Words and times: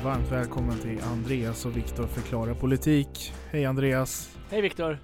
Och 0.00 0.04
varmt 0.06 0.32
välkommen 0.32 0.78
till 0.78 1.00
Andreas 1.02 1.66
och 1.66 1.76
Viktor 1.76 2.06
förklarar 2.06 2.54
politik. 2.54 3.32
Hej 3.50 3.64
Andreas! 3.66 4.36
Hej 4.50 4.60
Viktor! 4.62 4.98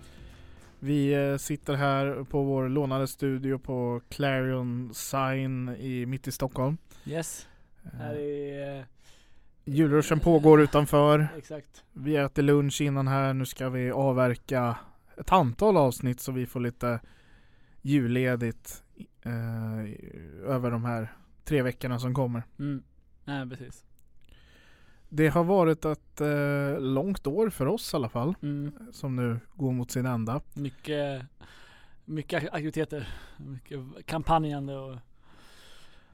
Vi 0.79 1.13
eh, 1.15 1.37
sitter 1.37 1.75
här 1.75 2.25
på 2.25 2.43
vår 2.43 2.69
lånade 2.69 3.07
studio 3.07 3.59
på 3.59 4.01
Clarion 4.09 4.95
Sign 4.95 5.69
i, 5.69 6.07
mitt 6.07 6.29
i 6.29 6.33
Stockholm. 6.33 6.77
Yes, 7.05 7.49
här 7.93 8.15
Eh, 8.15 8.21
är... 8.21 8.79
eh, 8.79 8.85
Julruschen 9.65 10.21
pågår 10.21 10.61
utanför. 10.61 11.29
Exakt. 11.39 11.85
Vi 11.93 12.17
äter 12.17 12.43
lunch 12.43 12.81
innan 12.81 13.09
här. 13.09 13.35
Nu 13.35 13.47
ska 13.47 13.69
vi 13.69 13.91
avverka 13.91 14.77
ett 15.19 15.33
antal 15.33 15.77
avsnitt 15.77 16.21
så 16.21 16.33
vi 16.33 16.47
får 16.47 16.61
lite 16.61 17.01
julledigt 17.83 18.83
eh, 19.23 20.53
över 20.55 20.71
de 20.71 20.85
här 20.85 21.13
tre 21.45 21.63
veckorna 21.63 21.99
som 21.99 22.15
kommer. 22.15 22.43
Mm. 22.59 22.83
Nej 23.25 23.49
precis. 23.49 23.85
Det 25.09 25.29
har 25.29 25.45
varit 25.45 25.85
ett 25.85 26.21
eh, 26.21 26.81
långt 26.81 27.27
år 27.27 27.51
för 27.51 27.67
oss 27.67 27.93
i 27.93 27.97
alla 27.97 28.09
fall. 28.09 28.35
Mm. 28.43 28.73
Som 28.93 29.17
nu 29.17 29.41
går 29.55 29.73
mot 29.73 29.91
sin 29.91 30.07
ända. 30.07 30.41
Mycket, 30.55 31.23
mycket 32.05 32.43
ak- 32.43 32.49
aktiviteter. 32.53 33.09
Mycket 33.37 34.07
kampanjande 34.07 34.77
och 34.77 34.97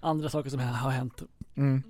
andra 0.00 0.28
saker 0.28 0.50
som 0.50 0.60
har 0.60 0.90
hänt. 0.90 1.22
Mm. 1.54 1.82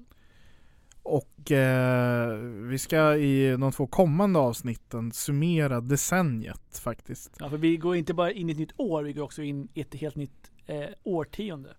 Och 1.03 1.53
eh, 1.53 2.36
vi 2.69 2.78
ska 2.78 3.17
i 3.17 3.56
de 3.56 3.73
två 3.73 3.86
kommande 3.86 4.39
avsnitten 4.39 5.12
summera 5.12 5.80
decenniet 5.80 6.78
faktiskt. 6.78 7.36
Ja, 7.41 7.50
för 7.50 7.56
vi 7.56 7.77
går 7.77 7.97
inte 7.97 8.14
bara 8.14 8.33
in 8.33 8.48
i 8.48 8.53
ett 8.53 8.58
nytt 8.58 8.80
år, 8.80 9.03
vi 9.03 9.12
går 9.12 9.23
också 9.23 9.42
in 9.42 9.69
i 9.75 9.80
ett 9.80 9.95
helt 9.95 10.17
nytt 10.17 10.50
eh, 10.67 10.89
årtionde. 11.03 11.75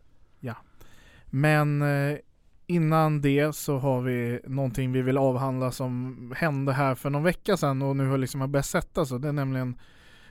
Men 1.36 1.82
eh, 1.82 2.18
innan 2.68 3.22
det 3.22 3.56
så 3.56 3.78
har 3.78 4.02
vi 4.02 4.40
någonting 4.48 4.92
vi 4.92 5.02
vill 5.02 5.18
avhandla 5.18 5.72
som 5.72 6.34
hände 6.38 6.74
här 6.74 6.96
för 6.96 7.10
någon 7.10 7.24
vecka 7.24 7.58
sedan 7.58 7.82
och 7.82 7.96
nu 7.96 8.08
har 8.08 8.18
liksom 8.18 8.42
har 8.42 8.48
börjat 8.48 8.66
sätta 8.66 9.06
sig. 9.06 9.20
Det 9.20 9.28
är 9.28 9.34
nämligen 9.34 9.80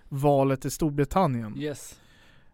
valet 0.09 0.65
i 0.65 0.71
Storbritannien. 0.71 1.59
Yes. 1.59 2.01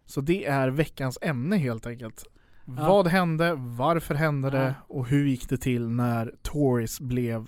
Så 0.06 0.20
det 0.20 0.46
är 0.46 0.68
veckans 0.68 1.18
ämne 1.22 1.56
helt 1.56 1.86
enkelt. 1.86 2.24
Ja. 2.64 2.88
Vad 2.88 3.06
hände? 3.06 3.54
Varför 3.56 4.14
hände 4.14 4.50
det? 4.50 4.58
Ja. 4.58 4.74
Och 4.88 5.06
hur 5.06 5.26
gick 5.26 5.48
det 5.48 5.56
till 5.56 5.88
när 5.88 6.34
Tories 6.42 7.00
blev 7.00 7.46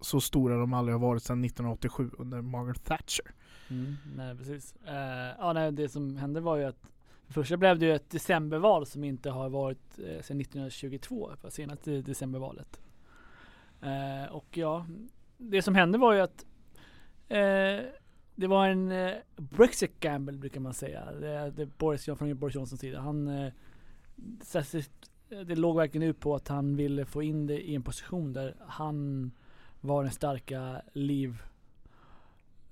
så 0.00 0.20
stora 0.20 0.56
de 0.56 0.74
aldrig 0.74 0.94
har 0.94 1.00
varit 1.00 1.22
sedan 1.22 1.44
1987 1.44 2.10
under 2.18 2.42
Margaret 2.42 2.84
Thatcher? 2.84 3.34
Mm. 3.70 3.96
Nej 4.16 4.36
precis. 4.36 4.74
Eh, 4.86 5.36
ja, 5.38 5.52
nej, 5.52 5.72
det 5.72 5.88
som 5.88 6.16
hände 6.16 6.40
var 6.40 6.56
ju 6.56 6.64
att 6.64 6.82
första 7.32 7.56
blev 7.56 7.78
det 7.78 7.86
ju 7.86 7.94
ett 7.94 8.10
decemberval 8.10 8.86
som 8.86 9.04
inte 9.04 9.30
har 9.30 9.48
varit 9.48 9.98
eh, 9.98 10.04
sedan 10.04 10.40
1922, 10.40 11.30
senaste 11.48 12.00
decembervalet. 12.00 12.80
Eh, 13.82 14.32
och 14.32 14.56
ja, 14.56 14.86
det 15.36 15.62
som 15.62 15.74
hände 15.74 15.98
var 15.98 16.12
ju 16.12 16.20
att 16.20 16.46
eh, 17.28 17.86
det 18.34 18.46
var 18.46 18.68
en 18.68 18.92
eh, 18.92 19.14
Brexit 19.36 20.00
gamble 20.00 20.38
brukar 20.38 20.60
man 20.60 20.74
säga. 20.74 21.12
Det, 21.12 21.50
det 21.50 21.66
Boris, 21.78 22.04
från 22.04 22.38
Boris 22.38 22.54
Johnsons 22.54 22.80
sida. 22.80 23.00
Han, 23.00 23.28
eh, 23.28 23.52
eh, 24.54 25.40
det 25.46 25.56
låg 25.56 25.76
verkligen 25.76 26.08
ut 26.08 26.20
på 26.20 26.34
att 26.34 26.48
han 26.48 26.76
ville 26.76 27.04
få 27.04 27.22
in 27.22 27.46
det 27.46 27.68
i 27.68 27.74
en 27.74 27.82
position 27.82 28.32
där 28.32 28.56
han 28.66 29.30
var 29.80 30.02
den 30.02 30.12
starka 30.12 30.82
liv 30.92 31.42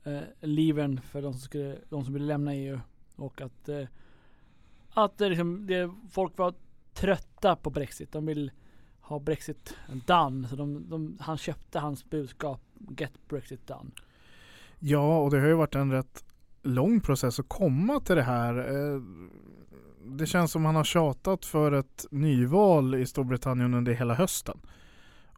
eh, 0.04 0.20
liven 0.40 1.00
för 1.00 1.22
de 1.22 1.32
som, 1.32 1.40
skulle, 1.40 1.76
de 1.88 2.04
som 2.04 2.14
ville 2.14 2.26
lämna 2.26 2.54
EU. 2.54 2.80
Och 3.16 3.40
att, 3.40 3.68
eh, 3.68 3.84
att 5.04 5.18
det 5.18 5.28
liksom, 5.28 5.66
det, 5.66 5.90
folk 6.10 6.38
var 6.38 6.54
trötta 6.94 7.56
på 7.56 7.70
Brexit. 7.70 8.12
De 8.12 8.26
vill 8.26 8.50
ha 9.00 9.18
Brexit 9.18 9.74
done. 10.06 10.48
Så 10.48 10.56
de, 10.56 10.88
de, 10.90 11.18
han 11.20 11.38
köpte 11.38 11.78
hans 11.78 12.10
budskap 12.10 12.60
Get 12.98 13.12
Brexit 13.28 13.66
done. 13.66 13.90
Ja, 14.78 15.18
och 15.18 15.30
det 15.30 15.40
har 15.40 15.46
ju 15.46 15.54
varit 15.54 15.74
en 15.74 15.92
rätt 15.92 16.24
lång 16.62 17.00
process 17.00 17.40
att 17.40 17.48
komma 17.48 18.00
till 18.00 18.16
det 18.16 18.22
här. 18.22 18.58
Eh, 18.58 19.00
Det 20.18 20.26
känns 20.26 20.52
som 20.52 20.64
han 20.64 20.76
har 20.76 20.84
tjatat 20.84 21.44
för 21.44 21.72
ett 21.72 22.06
nyval 22.10 22.94
i 22.94 23.06
Storbritannien 23.06 23.74
under 23.74 23.92
hela 23.92 24.14
hösten. 24.14 24.58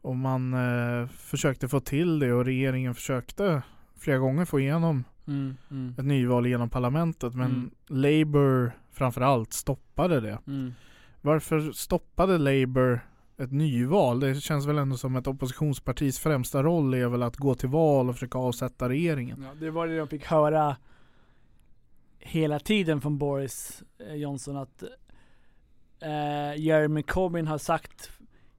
Och 0.01 0.15
man 0.15 0.53
eh, 0.53 1.07
försökte 1.07 1.67
få 1.67 1.79
till 1.79 2.19
det 2.19 2.33
och 2.33 2.45
regeringen 2.45 2.95
försökte 2.95 3.61
flera 3.97 4.17
gånger 4.17 4.45
få 4.45 4.59
igenom 4.59 5.03
Mm, 5.27 5.57
mm, 5.71 5.95
ett 5.97 6.05
nyval 6.05 6.47
genom 6.47 6.69
parlamentet 6.69 7.35
men 7.35 7.51
Mm. 7.51 7.71
Labour 7.87 8.71
framförallt 8.91 9.53
stoppade 9.53 10.19
det. 10.19 10.39
mm. 10.47 10.73
Varför 11.21 11.71
stoppade 11.71 12.37
Labour 12.37 12.99
ett 13.37 13.51
nyval? 13.51 14.19
Det 14.19 14.35
känns 14.35 14.65
väl 14.65 14.77
ändå 14.77 14.97
som 14.97 15.15
ett 15.15 15.27
oppositionspartis 15.27 16.19
främsta 16.19 16.63
roll 16.63 16.93
är 16.93 17.07
väl 17.07 17.23
att 17.23 17.37
gå 17.37 17.55
till 17.55 17.69
val 17.69 18.09
och 18.09 18.15
försöka 18.15 18.37
avsätta 18.37 18.89
regeringen. 18.89 19.45
Ja, 19.47 19.59
det 19.59 19.71
var 19.71 19.87
det 19.87 19.97
de 19.97 20.07
fick 20.07 20.25
höra 20.25 20.77
hela 22.19 22.59
tiden 22.59 23.01
från 23.01 23.17
Boris 23.17 23.83
eh, 23.99 24.15
Johnson 24.15 24.57
att 24.57 24.83
eh, 25.99 26.55
Jeremy 26.55 27.03
Corbyn 27.03 27.47
har 27.47 27.57
sagt 27.57 28.11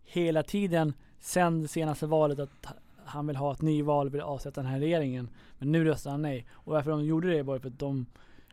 hela 0.05 0.43
tiden 0.43 0.95
sen 1.21 1.63
det 1.63 1.69
senaste 1.69 2.07
valet 2.07 2.39
att 2.39 2.67
han 3.05 3.27
vill 3.27 3.37
ha 3.37 3.53
ett 3.53 3.63
nyval 3.63 4.07
och 4.07 4.15
vill 4.15 4.21
avsätta 4.21 4.63
den 4.63 4.71
här 4.71 4.81
regeringen. 4.81 5.29
Men 5.59 5.73
nu 5.73 5.85
röstar 5.85 6.11
han 6.11 6.23
nej. 6.23 6.47
Och 6.53 6.73
varför 6.73 6.91
de 6.91 7.05
gjorde 7.05 7.31
det 7.31 7.43
var 7.43 7.59
för 7.59 7.69
att 7.69 7.79
de 7.79 8.07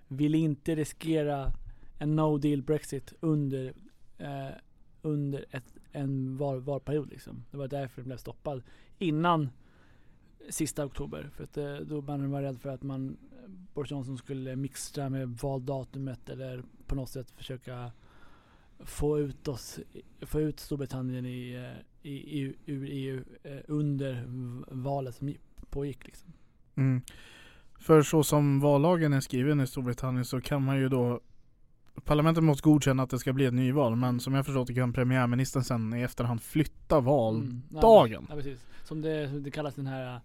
ville 0.07 0.37
inte 0.37 0.75
riskera 0.75 1.51
en 1.99 2.15
no 2.15 2.37
deal 2.37 2.61
Brexit 2.61 3.13
under, 3.19 3.73
eh, 4.17 4.49
under 5.01 5.45
ett, 5.51 5.73
en 5.91 6.37
var, 6.37 6.57
valperiod 6.57 7.09
liksom. 7.09 7.45
Det 7.51 7.57
var 7.57 7.67
därför 7.67 8.01
den 8.01 8.07
blev 8.07 8.17
stoppad 8.17 8.63
innan 8.97 9.49
sista 10.49 10.85
oktober. 10.85 11.29
För 11.35 11.43
att 11.43 11.57
eh, 11.57 11.75
då 11.75 12.01
man 12.01 12.31
var 12.31 12.41
rädd 12.41 12.59
för 12.59 12.69
att 12.69 12.83
man 12.83 13.17
eh, 13.31 13.49
Boris 13.73 13.91
Johnson 13.91 14.17
skulle 14.17 14.55
mixtra 14.55 15.09
med 15.09 15.29
valdatumet 15.29 16.29
eller 16.29 16.63
på 16.87 16.95
något 16.95 17.09
sätt 17.09 17.31
försöka 17.31 17.91
få 18.79 19.19
ut 19.19 19.47
oss, 19.47 19.79
få 20.21 20.41
ut 20.41 20.59
Storbritannien 20.59 21.25
i, 21.25 21.53
eh, 21.53 22.09
i, 22.11 22.41
i, 22.41 22.55
ur 22.65 22.87
EU 22.89 23.23
eh, 23.43 23.59
under 23.67 24.23
valet 24.67 25.15
som 25.15 25.33
pågick 25.69 26.05
liksom. 26.05 26.33
Mm. 26.75 27.01
För 27.79 28.01
så 28.01 28.23
som 28.23 28.59
vallagen 28.59 29.13
är 29.13 29.19
skriven 29.19 29.59
i 29.61 29.67
Storbritannien 29.67 30.25
så 30.25 30.41
kan 30.41 30.63
man 30.63 30.77
ju 30.77 30.89
då 30.89 31.21
Parlamentet 32.05 32.43
måste 32.43 32.63
godkänna 32.63 33.03
att 33.03 33.09
det 33.09 33.19
ska 33.19 33.33
bli 33.33 33.45
ett 33.45 33.53
nyval 33.53 33.95
men 33.95 34.19
som 34.19 34.33
jag 34.33 34.45
förstått 34.45 34.67
det 34.67 34.73
kan 34.73 34.93
premiärministern 34.93 35.63
sen 35.63 35.93
i 35.93 36.01
efterhand 36.01 36.41
flytta 36.41 36.99
valdagen. 36.99 37.51
Mm. 37.51 37.63
Ja, 37.71 38.07
ja 38.29 38.35
precis. 38.35 38.65
Som 38.83 39.01
det, 39.01 39.27
det 39.27 39.51
kallas 39.51 39.75
den 39.75 39.87
här 39.87 40.21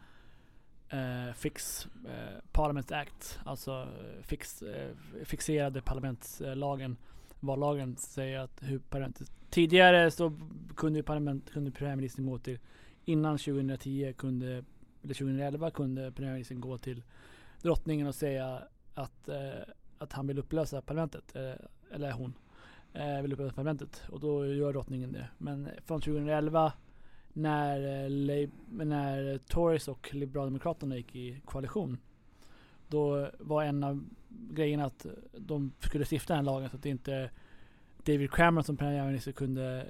eh, 0.89 1.35
fix 1.35 1.87
eh, 2.05 2.45
Parliament 2.53 2.93
Act. 2.93 3.39
Alltså 3.45 3.71
eh, 3.71 4.23
fix, 4.23 4.63
eh, 4.63 4.91
fixerade 5.25 5.83
parlamentslagen. 5.83 6.97
Vallagen 7.41 7.97
säger 7.97 8.39
att 8.39 8.63
hur 8.63 8.79
parlamentet 8.79 9.33
Tidigare 9.51 10.11
så 10.11 10.33
kunde 10.77 11.03
parlament, 11.03 11.51
kunde 11.53 11.71
premiärministern 11.71 12.27
gå 12.27 12.39
till 12.39 12.59
Innan 13.05 13.39
2010 13.39 14.15
kunde, 14.17 14.47
eller 15.03 15.15
2011 15.15 15.71
kunde 15.71 16.13
premiärministern 16.13 16.61
gå 16.61 16.79
till 16.79 17.03
drottningen 17.63 18.07
och 18.07 18.15
säga 18.15 18.63
att, 18.95 19.29
eh, 19.29 19.69
att 20.05 20.13
han 20.13 20.27
vill 20.27 20.39
upplösa 20.39 20.83
parlamentet. 20.83 21.37
Eh, 21.37 21.95
eller 21.95 22.13
hon 22.13 22.35
eh, 22.93 23.23
vill 23.23 23.33
upplösa 23.33 23.55
parlamentet. 23.55 24.03
Och 24.09 24.21
då 24.21 24.47
gör 24.47 24.73
drottningen 24.73 25.13
det. 25.13 25.29
Men 25.39 25.69
från 25.85 26.01
2011 26.01 26.73
när, 27.33 28.05
eh, 28.05 28.49
när 28.69 29.39
Tories 29.39 29.89
och 29.89 30.15
Liberaldemokraterna 30.15 30.97
gick 30.97 31.17
i 31.17 31.41
koalition. 31.45 31.99
Då 32.89 33.31
var 33.39 33.65
en 33.65 33.85
av 33.85 34.05
grejerna 34.29 34.85
att 34.85 35.07
de 35.39 35.73
skulle 35.81 36.05
stifta 36.05 36.35
den 36.35 36.45
lagen 36.45 36.71
så 36.71 36.77
att 36.77 36.83
det 36.83 36.89
inte 36.89 37.31
David 38.05 38.31
Cameron 38.31 38.65
som 38.65 38.77
premiärminister 38.77 39.33
kunde, 39.33 39.87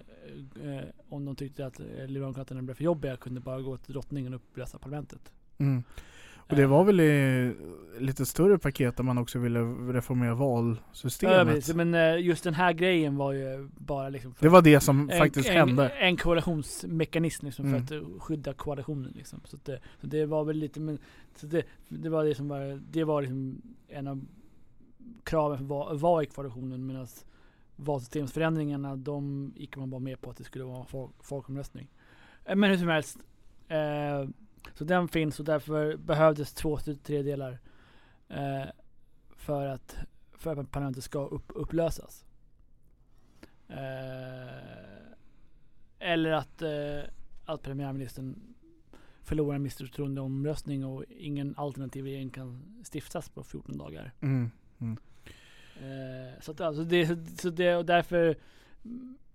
eh, 0.62 0.84
om 1.08 1.24
de 1.24 1.36
tyckte 1.36 1.66
att 1.66 1.80
eh, 1.80 1.86
Liberaldemokraterna 1.86 2.62
blev 2.62 2.74
för 2.74 2.84
jobbiga, 2.84 3.16
kunde 3.16 3.40
bara 3.40 3.60
gå 3.60 3.76
till 3.76 3.92
drottningen 3.92 4.34
och 4.34 4.40
upplösa 4.40 4.78
parlamentet. 4.78 5.32
Mm. 5.58 5.82
Och 6.48 6.56
det 6.56 6.66
var 6.66 6.84
väl 6.84 7.00
i 7.00 7.54
lite 7.98 8.26
större 8.26 8.58
paket 8.58 8.96
där 8.96 9.04
man 9.04 9.18
också 9.18 9.38
ville 9.38 9.60
reformera 9.92 10.28
ja, 10.30 10.34
valsystemet. 10.34 11.54
precis. 11.54 11.74
Men 11.74 11.94
eh, 11.94 12.20
just 12.20 12.44
den 12.44 12.54
här 12.54 12.72
grejen 12.72 13.16
var 13.16 13.32
ju 13.32 13.68
bara 13.76 14.08
liksom 14.08 14.34
det 14.40 14.48
var 14.48 14.62
det 14.62 14.80
som 14.80 15.10
en, 15.10 15.18
faktiskt 15.18 15.48
en, 15.48 15.56
hände. 15.56 15.88
En 15.88 16.16
koalitionsmekanism 16.16 17.46
liksom 17.46 17.66
Mm. 17.66 17.86
för 17.86 17.96
att 17.98 18.22
skydda 18.22 18.54
koalitionen 18.54 19.12
liksom. 19.16 19.40
Så, 19.44 19.56
det, 19.64 19.80
så 20.00 20.06
det 20.06 20.26
var 20.26 20.44
väl 20.44 20.56
lite, 20.56 20.80
men 20.80 20.98
så 21.36 21.46
det, 21.46 21.62
det 21.88 22.08
var 22.08 22.24
det 22.24 22.34
som 22.34 22.48
var, 22.48 22.80
det 22.90 23.04
var 23.04 23.22
liksom 23.22 23.62
en 23.88 24.06
av 24.06 24.24
kraven 25.24 25.58
för 25.58 25.64
var, 25.64 25.94
var 25.94 26.22
i 26.22 26.26
koalitionen 26.26 26.86
medan 26.86 27.06
valsystemsförändringarna 27.76 28.96
de 28.96 29.52
gick 29.56 29.76
man 29.76 29.90
bara 29.90 30.00
med 30.00 30.20
på 30.20 30.30
att 30.30 30.36
det 30.36 30.44
skulle 30.44 30.64
vara 30.64 30.80
en 30.80 30.86
folk, 30.86 31.12
folkomröstning. 31.20 31.88
Eh, 32.44 32.56
Men 32.56 32.70
hur 32.70 32.76
som 32.78 32.88
helst. 32.88 33.18
Eh, 33.68 34.28
så 34.74 34.84
den 34.84 35.08
finns 35.08 35.38
och 35.38 35.44
därför 35.44 35.96
behövdes 35.96 36.54
två 36.54 36.78
tredjedelar 36.78 37.58
eh, 38.28 38.64
för 39.36 39.66
att 39.66 39.96
för 40.32 40.56
att 40.56 40.70
parlamentet 40.70 41.04
ska 41.04 41.26
upp, 41.26 41.52
upplösas. 41.54 42.24
Eh, 43.68 45.06
eller 45.98 46.30
att, 46.30 46.62
eh, 46.62 47.10
att 47.44 47.62
premiärministern 47.62 48.54
förlorar 49.22 49.56
en 49.56 49.62
misstroendeomröstning 49.62 50.84
och 50.84 51.04
ingen 51.08 51.54
alternativ 51.56 52.04
regering 52.04 52.30
kan 52.30 52.84
stiftas 52.92 53.28
på 53.28 53.44
14 53.44 53.78
dagar. 53.78 54.12
Mm. 54.20 54.50
Eh, 55.76 56.40
så 56.40 56.52
att 56.52 56.60
alltså 56.60 56.84
det, 56.84 57.28
så 57.40 57.50
det 57.50 57.76
och 57.76 57.86
därför 57.86 58.36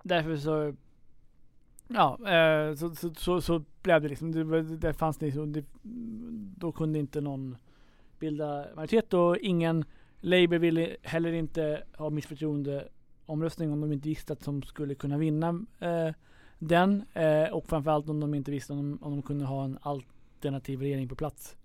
Därför 0.04 0.38
så 0.38 0.76
Ja, 1.94 2.30
eh, 2.30 2.76
så, 2.76 2.96
så, 2.96 3.14
så, 3.14 3.42
så 3.42 3.64
blev 3.82 4.02
det 4.02 4.10
liksom. 4.10 4.32
Det, 4.32 4.64
det 4.64 4.94
fanns 4.94 5.22
liksom, 5.22 5.54
det, 5.54 5.66
då 6.58 6.72
kunde 6.72 7.00
inte 7.00 7.22
någon 7.22 7.58
bilda 8.20 8.66
majoritet 8.76 9.14
och 9.14 9.38
ingen 9.38 9.86
Labour 10.22 10.60
ville 10.60 10.98
heller 11.04 11.34
inte 11.34 11.84
ha 11.98 12.10
missförtroendeomröstning 12.10 13.72
om 13.72 13.82
de 13.82 13.92
inte 13.92 14.10
visste 14.10 14.34
att 14.34 14.46
de 14.46 14.62
skulle 14.62 14.96
kunna 14.96 15.18
vinna 15.18 15.66
eh, 15.80 16.10
den. 16.60 17.04
Eh, 17.14 17.50
och 17.50 17.70
framförallt 17.70 18.10
om 18.10 18.20
de 18.20 18.34
inte 18.34 18.52
visste 18.52 18.74
om, 18.74 19.00
om 19.02 19.12
de 19.12 19.22
kunde 19.22 19.46
ha 19.46 19.64
en 19.64 19.78
alternativ 19.82 20.80
regering 20.80 21.08
på 21.08 21.16
plats. 21.16 21.56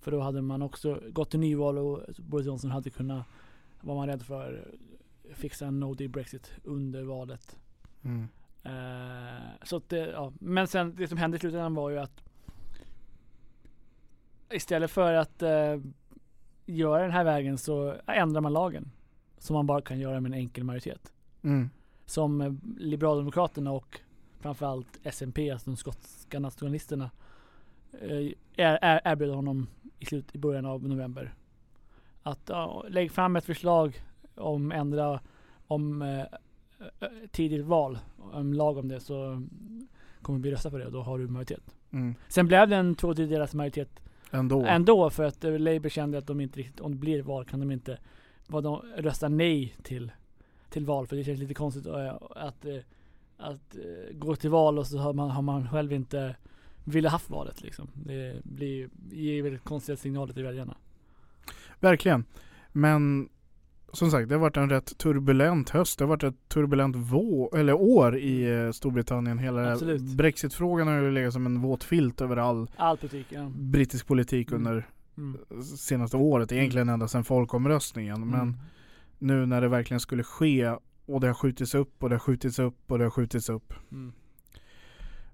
För 0.00 0.10
då 0.10 0.20
hade 0.20 0.42
man 0.42 0.62
också 0.62 1.00
gått 1.10 1.30
till 1.30 1.40
nyval 1.40 1.78
och 1.78 2.00
Boris 2.18 2.46
Johnson 2.46 2.70
hade 2.70 2.90
kunnat, 2.90 3.26
var 3.80 3.94
man 3.94 4.06
rädd 4.06 4.22
för, 4.22 4.68
fixa 5.34 5.66
en 5.66 5.80
no 5.80 5.94
deal 5.94 6.10
Brexit 6.10 6.52
under 6.64 7.02
valet. 7.02 7.58
Mm. 8.02 8.28
Eh, 8.66 9.52
så 9.62 9.76
att 9.76 9.88
det, 9.88 9.98
ja. 9.98 10.32
Men 10.40 10.66
sen 10.66 10.96
det 10.96 11.08
som 11.08 11.18
hände 11.18 11.36
i 11.36 11.40
slutändan 11.40 11.74
var 11.74 11.90
ju 11.90 11.98
att 11.98 12.22
istället 14.50 14.90
för 14.90 15.12
att 15.12 15.42
eh, 15.42 15.76
göra 16.66 17.02
den 17.02 17.10
här 17.10 17.24
vägen 17.24 17.58
så 17.58 17.94
ändrar 18.06 18.40
man 18.40 18.52
lagen. 18.52 18.90
Som 19.38 19.54
man 19.54 19.66
bara 19.66 19.80
kan 19.80 19.98
göra 19.98 20.20
med 20.20 20.32
en 20.32 20.38
enkel 20.38 20.64
majoritet. 20.64 21.12
Mm. 21.42 21.70
Som 22.06 22.40
eh, 22.40 22.52
Liberaldemokraterna 22.78 23.72
och 23.72 24.00
framförallt 24.40 24.98
SNP, 25.12 25.50
alltså 25.50 25.70
de 25.70 25.76
skotska 25.76 26.40
nationalisterna, 26.40 27.10
eh, 27.92 28.32
erbjöd 29.04 29.34
honom 29.34 29.66
i, 29.98 30.06
slut, 30.06 30.34
i 30.34 30.38
början 30.38 30.66
av 30.66 30.88
november. 30.88 31.34
Att 32.22 32.40
ja, 32.48 32.84
lägg 32.88 33.12
fram 33.12 33.36
ett 33.36 33.44
förslag 33.44 34.02
om 34.34 34.72
ändra 34.72 35.20
om 35.66 36.02
eh, 36.02 36.24
tidigt 37.30 37.64
val, 37.64 37.98
en 38.34 38.52
lag 38.52 38.78
om 38.78 38.88
det 38.88 39.00
så 39.00 39.42
kommer 40.22 40.38
vi 40.38 40.50
rösta 40.50 40.70
för 40.70 40.78
det 40.78 40.86
och 40.86 40.92
då 40.92 41.02
har 41.02 41.18
du 41.18 41.28
majoritet. 41.28 41.74
Mm. 41.90 42.14
Sen 42.28 42.46
blev 42.46 42.68
det 42.68 42.76
en 42.76 42.94
två 42.94 43.14
tredjedelars 43.14 43.54
majoritet 43.54 44.00
Ändå. 44.30 44.64
ändå 44.64 45.10
för 45.10 45.24
att 45.24 45.44
eh, 45.44 45.58
Labour 45.58 45.88
kände 45.88 46.18
att 46.18 46.26
de 46.26 46.40
inte 46.40 46.58
riktigt, 46.58 46.80
om 46.80 46.92
det 46.92 46.98
blir 46.98 47.22
val 47.22 47.44
kan 47.44 47.60
de 47.60 47.70
inte 47.70 47.98
vad 48.46 48.64
de 48.64 48.82
rösta 48.96 49.28
nej 49.28 49.76
till, 49.82 50.12
till 50.70 50.86
val 50.86 51.06
för 51.06 51.16
det 51.16 51.24
känns 51.24 51.40
lite 51.40 51.54
konstigt 51.54 51.86
eh, 51.86 52.14
att, 52.30 52.64
eh, 52.64 52.76
att 53.36 53.76
eh, 53.76 54.16
gå 54.16 54.36
till 54.36 54.50
val 54.50 54.78
och 54.78 54.86
så 54.86 54.98
har 54.98 55.12
man, 55.12 55.30
har 55.30 55.42
man 55.42 55.68
själv 55.68 55.92
inte 55.92 56.36
ville 56.84 57.08
haft 57.08 57.30
valet 57.30 57.62
liksom. 57.62 57.88
Det 57.94 58.44
blir, 58.44 58.88
ger 59.10 59.42
väldigt 59.42 59.64
konstiga 59.64 59.96
signaler 59.96 60.34
till 60.34 60.44
väljarna. 60.44 60.76
Verkligen. 61.80 62.24
Men 62.72 63.28
som 63.96 64.10
sagt, 64.10 64.28
det 64.28 64.34
har 64.34 64.40
varit 64.40 64.56
en 64.56 64.70
rätt 64.70 64.98
turbulent 64.98 65.70
höst. 65.70 65.98
Det 65.98 66.04
har 66.04 66.08
varit 66.08 66.22
ett 66.22 66.48
turbulent 66.48 66.96
vå 66.96 67.50
eller 67.56 67.72
år 67.72 68.18
i 68.18 68.52
eh, 68.64 68.70
Storbritannien. 68.70 69.38
Hela 69.38 69.72
Absolut. 69.72 70.02
Brexitfrågan 70.02 70.88
har 70.88 70.94
ju 70.94 71.10
legat 71.10 71.32
som 71.32 71.46
en 71.46 71.60
våt 71.60 71.84
filt 71.84 72.20
över 72.20 72.36
all 72.36 72.70
All 72.76 72.96
politik, 72.96 73.26
ja. 73.30 73.50
brittisk 73.56 74.06
politik 74.06 74.50
Mm. 74.52 74.66
under 74.66 74.88
Mm. 75.18 75.38
senaste 75.62 76.16
året. 76.16 76.52
Egentligen 76.52 76.88
ända 76.88 77.08
sedan 77.08 77.24
folkomröstningen. 77.24 78.28
Men 78.28 78.40
Mm. 78.40 78.54
nu 79.18 79.46
när 79.46 79.60
det 79.60 79.68
verkligen 79.68 80.00
skulle 80.00 80.22
ske 80.22 80.70
och 81.06 81.20
det 81.20 81.26
har 81.26 81.34
skjutits 81.34 81.74
upp 81.74 82.02
och 82.02 82.08
det 82.08 82.14
har 82.14 82.20
skjutits 82.20 82.58
upp 82.58 82.76
och 82.90 82.98
det 82.98 83.04
har 83.04 83.10
skjutits 83.10 83.48
upp. 83.48 83.74
Mm. 83.92 84.12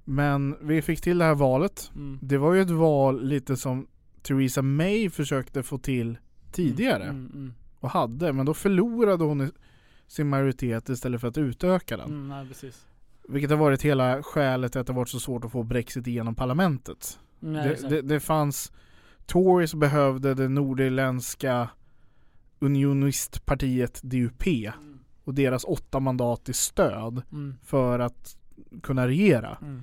Men 0.04 0.56
vi 0.60 0.82
fick 0.82 1.00
till 1.00 1.18
det 1.18 1.24
här 1.24 1.34
valet. 1.34 1.90
Mm. 1.94 2.18
Det 2.22 2.38
var 2.38 2.54
ju 2.54 2.60
ett 2.62 2.70
val 2.70 3.24
lite 3.24 3.56
som 3.56 3.86
Theresa 4.22 4.62
May 4.62 5.10
försökte 5.10 5.62
få 5.62 5.78
till 5.78 6.18
tidigare 6.52 7.04
Mm. 7.04 7.30
Mm. 7.34 7.52
Och 7.82 7.90
hade, 7.90 8.32
men 8.32 8.46
då 8.46 8.54
förlorade 8.54 9.24
hon 9.24 9.50
sin 10.06 10.28
majoritet 10.28 10.88
istället 10.88 11.20
för 11.20 11.28
att 11.28 11.38
utöka 11.38 11.96
den. 11.96 12.06
Mm. 12.10 12.28
Nej, 12.28 12.48
precis. 12.48 12.86
Vilket 13.28 13.50
har 13.50 13.58
varit 13.58 13.82
hela 13.82 14.22
skälet 14.22 14.72
till 14.72 14.80
att 14.80 14.86
det 14.86 14.92
varit 14.92 15.08
så 15.08 15.20
svårt 15.20 15.44
att 15.44 15.52
få 15.52 15.62
Brexit 15.62 16.06
igenom 16.06 16.34
parlamentet. 16.34 17.18
Nej, 17.40 17.78
Det, 17.82 17.88
det, 17.88 18.02
det 18.02 18.20
fanns 18.20 18.72
Tories 19.26 19.74
behövde 19.74 20.34
det 20.34 20.48
nordirländska 20.48 21.68
unionistpartiet 22.58 24.00
DUP 24.02 24.46
Mm. 24.46 24.98
och 25.24 25.34
deras 25.34 25.64
åtta 25.64 26.00
mandat 26.00 26.48
i 26.48 26.52
stöd 26.52 27.22
Mm. 27.32 27.54
för 27.64 27.98
att 27.98 28.36
kunna 28.82 29.06
regera. 29.08 29.58
Mm. 29.62 29.82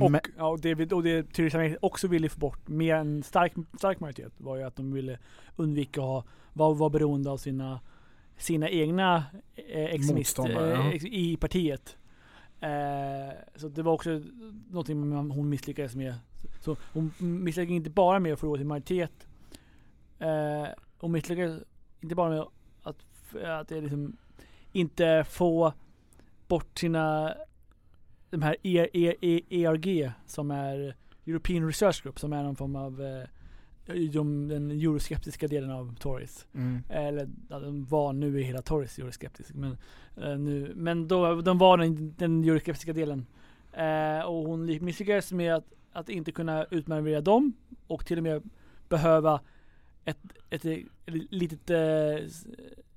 Och, 0.00 0.10
Men, 0.10 0.20
ja, 0.36 0.48
och 0.48 0.60
det, 0.60 0.92
och 0.92 1.02
det 1.02 1.32
Theresa 1.32 1.58
May 1.58 1.76
också 1.80 2.08
ville 2.08 2.28
få 2.28 2.38
bort 2.38 2.68
med 2.68 2.96
en 2.96 3.22
stark, 3.22 3.52
stark 3.78 4.00
majoritet 4.00 4.32
var 4.36 4.56
ju 4.56 4.62
att 4.62 4.76
de 4.76 4.92
ville 4.92 5.18
undvika 5.56 6.00
att 6.00 6.06
ha, 6.06 6.24
vara, 6.52 6.74
vara 6.74 6.90
beroende 6.90 7.30
av 7.30 7.36
sina, 7.36 7.80
sina 8.36 8.68
egna 8.68 9.24
eh, 9.54 9.84
extremister 9.84 10.72
eh, 10.72 10.88
ex- 10.88 11.04
i 11.04 11.36
partiet. 11.36 11.96
Eh, 12.60 13.34
så 13.56 13.68
det 13.68 13.82
var 13.82 13.92
också 13.92 14.22
någonting 14.70 15.12
hon 15.12 15.48
misslyckades 15.48 15.94
med. 15.94 16.14
Så 16.60 16.76
hon 16.92 17.12
misslyckades 17.18 17.76
inte 17.76 17.90
bara 17.90 18.18
med 18.20 18.32
att 18.32 18.40
förlora 18.40 18.58
sin 18.58 18.68
majoritet. 18.68 19.26
Eh, 20.18 20.68
hon 20.98 21.12
misslyckades 21.12 21.62
inte 22.00 22.14
bara 22.14 22.30
med 22.30 22.44
att, 22.82 22.96
att 23.44 23.70
liksom 23.70 24.16
inte 24.72 25.24
få 25.28 25.72
bort 26.48 26.78
sina 26.78 27.34
de 28.34 28.42
här 28.42 28.56
E- 28.62 28.88
E- 28.92 29.16
E- 29.20 29.64
ERG 29.64 30.12
som 30.26 30.50
är 30.50 30.96
European 31.26 31.66
Research 31.66 32.02
Group 32.02 32.20
som 32.20 32.32
är 32.32 32.42
någon 32.42 32.56
form 32.56 32.76
av 32.76 33.02
eh, 33.02 33.28
de, 34.12 34.48
den 34.48 34.70
euroskeptiska 34.70 35.48
delen 35.48 35.70
av 35.70 35.94
Tories. 35.96 36.46
mm, 36.54 36.82
Eller 36.88 37.28
ja, 37.48 37.58
de 37.60 37.84
var 37.84 38.12
nu 38.12 38.40
är 38.40 38.42
hela 38.42 38.62
Tories 38.62 38.98
euroskeptisk. 38.98 39.54
Men, 39.54 39.76
eh, 40.16 40.38
nu, 40.38 40.72
men 40.76 41.08
då, 41.08 41.40
de 41.40 41.58
var 41.58 41.78
den, 41.78 42.14
den 42.18 42.44
euroskeptiska 42.44 42.92
delen. 42.92 43.26
Eh, 43.72 44.20
och 44.20 44.44
hon 44.48 44.66
misslyckades 44.84 45.32
med 45.32 45.54
att, 45.54 45.72
att 45.92 46.08
inte 46.08 46.32
kunna 46.32 46.64
utmanövrera 46.70 47.20
dem 47.20 47.52
och 47.86 48.06
till 48.06 48.18
och 48.18 48.24
med 48.24 48.42
behöva 48.88 49.40
ett, 50.04 50.18
ett, 50.50 50.64
ett, 50.64 50.84
litet 51.30 51.70
eh, 51.70 52.26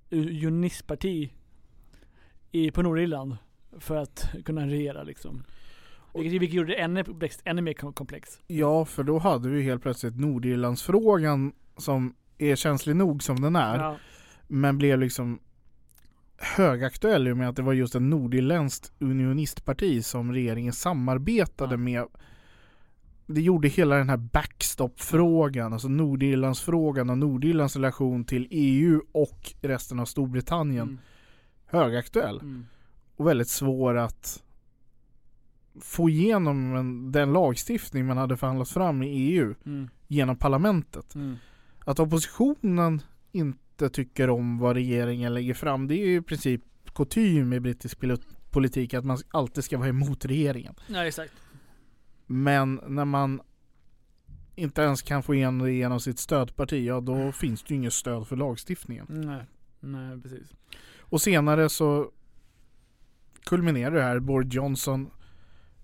unionistparti 0.10 1.34
i, 2.52 2.72
på 2.72 2.82
Nordirland 2.82 3.38
för 3.80 3.96
att 3.96 4.30
kunna 4.46 4.68
regera 4.68 5.04
liksom. 5.04 5.44
Vilket, 6.14 6.42
vilket 6.42 6.54
gjorde 6.56 6.70
det 6.70 6.76
ännu, 6.82 7.04
ännu 7.44 7.62
mer 7.62 7.74
kom- 7.74 7.94
komplex. 7.94 8.40
ja, 8.48 8.86
för 8.86 9.04
då 9.04 9.18
hade 9.20 9.50
vi 9.50 9.62
helt 9.62 9.82
plötsligt 9.82 10.20
Nordirlandsfrågan 10.20 11.54
som 11.78 12.16
är 12.38 12.56
känslig 12.56 12.96
nog 12.96 13.24
som 13.24 13.42
den 13.42 13.56
är. 13.56 13.78
Ja. 13.80 13.98
Men 14.48 14.78
blev 14.78 15.00
liksom 15.00 15.40
högaktuell 16.38 17.28
i 17.28 17.32
och 17.32 17.38
med 17.38 17.50
att 17.50 17.56
det 17.56 17.62
var 17.62 17.74
just 17.74 17.96
en 17.96 18.10
nordirländskt 18.10 18.92
unionistparti 19.00 20.06
som 20.06 20.32
regeringen 20.34 20.74
samarbetade 20.74 21.74
Ja. 21.74 21.78
med. 21.78 22.06
Det 23.26 23.42
gjorde 23.42 23.68
hela 23.68 23.96
den 23.96 24.10
här 24.10 24.18
backstop-frågan, 24.18 25.74
alltså 25.74 25.88
Nordirlandsfrågan 25.88 27.10
och 27.10 27.18
Nordirlands 27.18 27.76
relation 27.76 28.26
till 28.26 28.48
EU 28.52 29.02
och 29.12 29.54
resten 29.62 30.00
av 30.00 30.06
Storbritannien 30.06 30.88
Mm. 30.88 30.98
högaktuell. 31.66 32.40
Mm. 32.40 32.66
Och 33.18 33.28
väldigt 33.28 33.50
svår 33.50 33.98
att 33.98 34.44
få 35.82 36.10
igenom 36.10 36.76
en, 36.76 37.12
den 37.12 37.34
lagstiftning 37.34 38.06
man 38.06 38.18
hade 38.18 38.38
förhandlat 38.38 38.70
fram 38.70 39.04
i 39.04 39.08
EU 39.08 39.56
Mm. 39.66 39.90
genom 40.08 40.38
parlamentet. 40.38 41.16
Mm. 41.16 41.36
Att 41.80 42.00
oppositionen 42.00 43.02
inte 43.32 43.90
tycker 43.90 44.30
om 44.30 44.58
vad 44.60 44.76
regeringen 44.76 45.34
lägger 45.34 45.54
fram, 45.54 45.88
det 45.88 45.96
är 45.96 46.06
ju 46.06 46.18
i 46.18 46.22
princip 46.22 46.62
kutym 46.96 47.54
i 47.54 47.60
brittisk 47.60 47.98
politik 48.52 48.94
att 48.94 49.06
man 49.06 49.18
alltid 49.32 49.64
ska 49.64 49.78
vara 49.78 49.90
emot 49.90 50.26
regeringen. 50.26 50.76
Ja 50.88 51.06
exakt. 51.06 51.34
Men 52.26 52.82
när 52.88 53.06
man 53.06 53.42
inte 54.56 54.82
ens 54.82 55.02
kan 55.02 55.24
få 55.24 55.36
igenom 55.36 55.60
det 55.60 55.72
genom 55.72 56.00
sitt 56.00 56.20
stödparti, 56.20 56.86
ja 56.86 57.00
då 57.00 57.32
finns 57.32 57.64
det 57.64 57.70
ju 57.74 57.76
inget 57.76 57.94
stöd 57.94 58.28
för 58.28 58.36
lagstiftningen. 58.36 59.06
Nej, 59.10 59.44
nej 59.80 60.22
precis. 60.22 60.54
Och 61.00 61.22
senare 61.22 61.70
så 61.70 62.12
kulminerar 63.48 63.92
det 63.92 64.02
här. 64.02 64.20
Boris 64.20 64.54
Johnson 64.54 65.10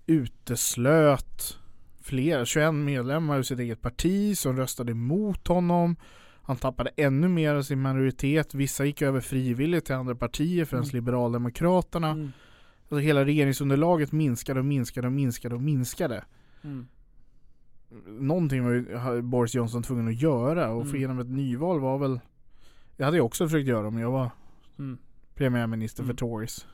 uteslöt 0.06 1.58
flera, 2.02 2.44
21 2.44 2.74
medlemmar 2.74 3.38
ur 3.38 3.42
sitt 3.42 3.58
eget 3.58 3.80
parti 3.80 4.38
som 4.38 4.56
röstade 4.56 4.92
emot 4.92 5.48
honom. 5.48 5.96
Han 6.42 6.56
tappade 6.56 6.90
ännu 6.96 7.28
mer 7.28 7.54
av 7.54 7.62
sin 7.62 7.80
majoritet. 7.82 8.54
Vissa 8.54 8.84
gick 8.84 9.02
över 9.02 9.20
frivilligt 9.20 9.84
till 9.84 9.94
andra 9.94 10.14
partier, 10.14 10.64
främst 10.64 10.92
Mm. 10.92 11.04
Liberaldemokraterna. 11.04 12.08
Mm. 12.10 12.32
Alltså 12.82 12.96
hela 12.98 13.24
regeringsunderlaget 13.24 14.12
minskade 14.12 14.60
och 14.60 14.66
minskade 14.66 15.06
och 15.06 15.12
minskade 15.12 15.54
och 15.54 15.60
minskade. 15.62 16.24
Mm. 16.64 16.86
Någonting 18.06 18.64
var 18.64 18.70
ju 18.72 19.22
Boris 19.22 19.54
Johnson 19.54 19.82
tvungen 19.82 20.08
att 20.08 20.20
göra 20.22 20.70
och 20.70 20.82
få 20.82 20.88
Mm. 20.88 20.96
igenom 20.96 21.18
ett 21.18 21.28
nyval 21.30 21.80
var 21.80 21.98
väl 21.98 22.20
Det 22.96 23.04
hade 23.04 23.16
jag 23.16 23.26
också 23.26 23.46
försökt 23.46 23.68
göra 23.68 23.88
om 23.88 23.98
jag 23.98 24.10
var 24.10 24.30
Mm. 24.78 24.98
premiärminister 25.34 26.02
Mm. 26.02 26.16
för 26.16 26.16
Tories. 26.16 26.66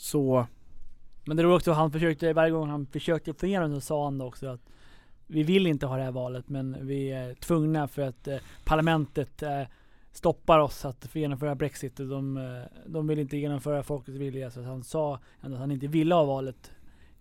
Så 0.00 0.46
Men 1.24 1.36
det 1.36 1.46
var 1.46 1.54
också, 1.54 1.72
han 1.72 1.92
försökte, 1.92 2.32
varje 2.32 2.50
gång 2.50 2.68
han 2.68 2.86
försökte 2.86 3.34
få 3.34 3.46
igenom 3.46 3.74
så 3.74 3.80
sa 3.80 4.04
han 4.04 4.18
då 4.18 4.26
också 4.26 4.48
att 4.48 4.60
vi 5.26 5.42
vill 5.42 5.66
inte 5.66 5.86
ha 5.86 5.96
det 5.96 6.02
här 6.02 6.10
valet 6.10 6.48
men 6.48 6.86
vi 6.86 7.10
är 7.10 7.34
tvungna 7.34 7.88
för 7.88 8.02
att 8.02 8.28
eh, 8.28 8.38
parlamentet 8.64 9.42
eh, 9.42 9.62
stoppar 10.12 10.58
oss 10.58 10.84
att 10.84 11.14
genomföra 11.14 11.54
Brexit. 11.54 11.96
De, 11.96 12.36
eh, 12.36 12.62
de 12.86 13.06
vill 13.06 13.18
inte 13.18 13.36
genomföra 13.36 13.82
folkets 13.82 14.18
vilja. 14.18 14.50
Så 14.50 14.62
han 14.62 14.82
sa 14.82 15.18
ändå 15.40 15.56
att 15.56 15.60
han 15.60 15.70
inte 15.70 15.86
ville 15.86 16.14
ha 16.14 16.24
valet. 16.24 16.72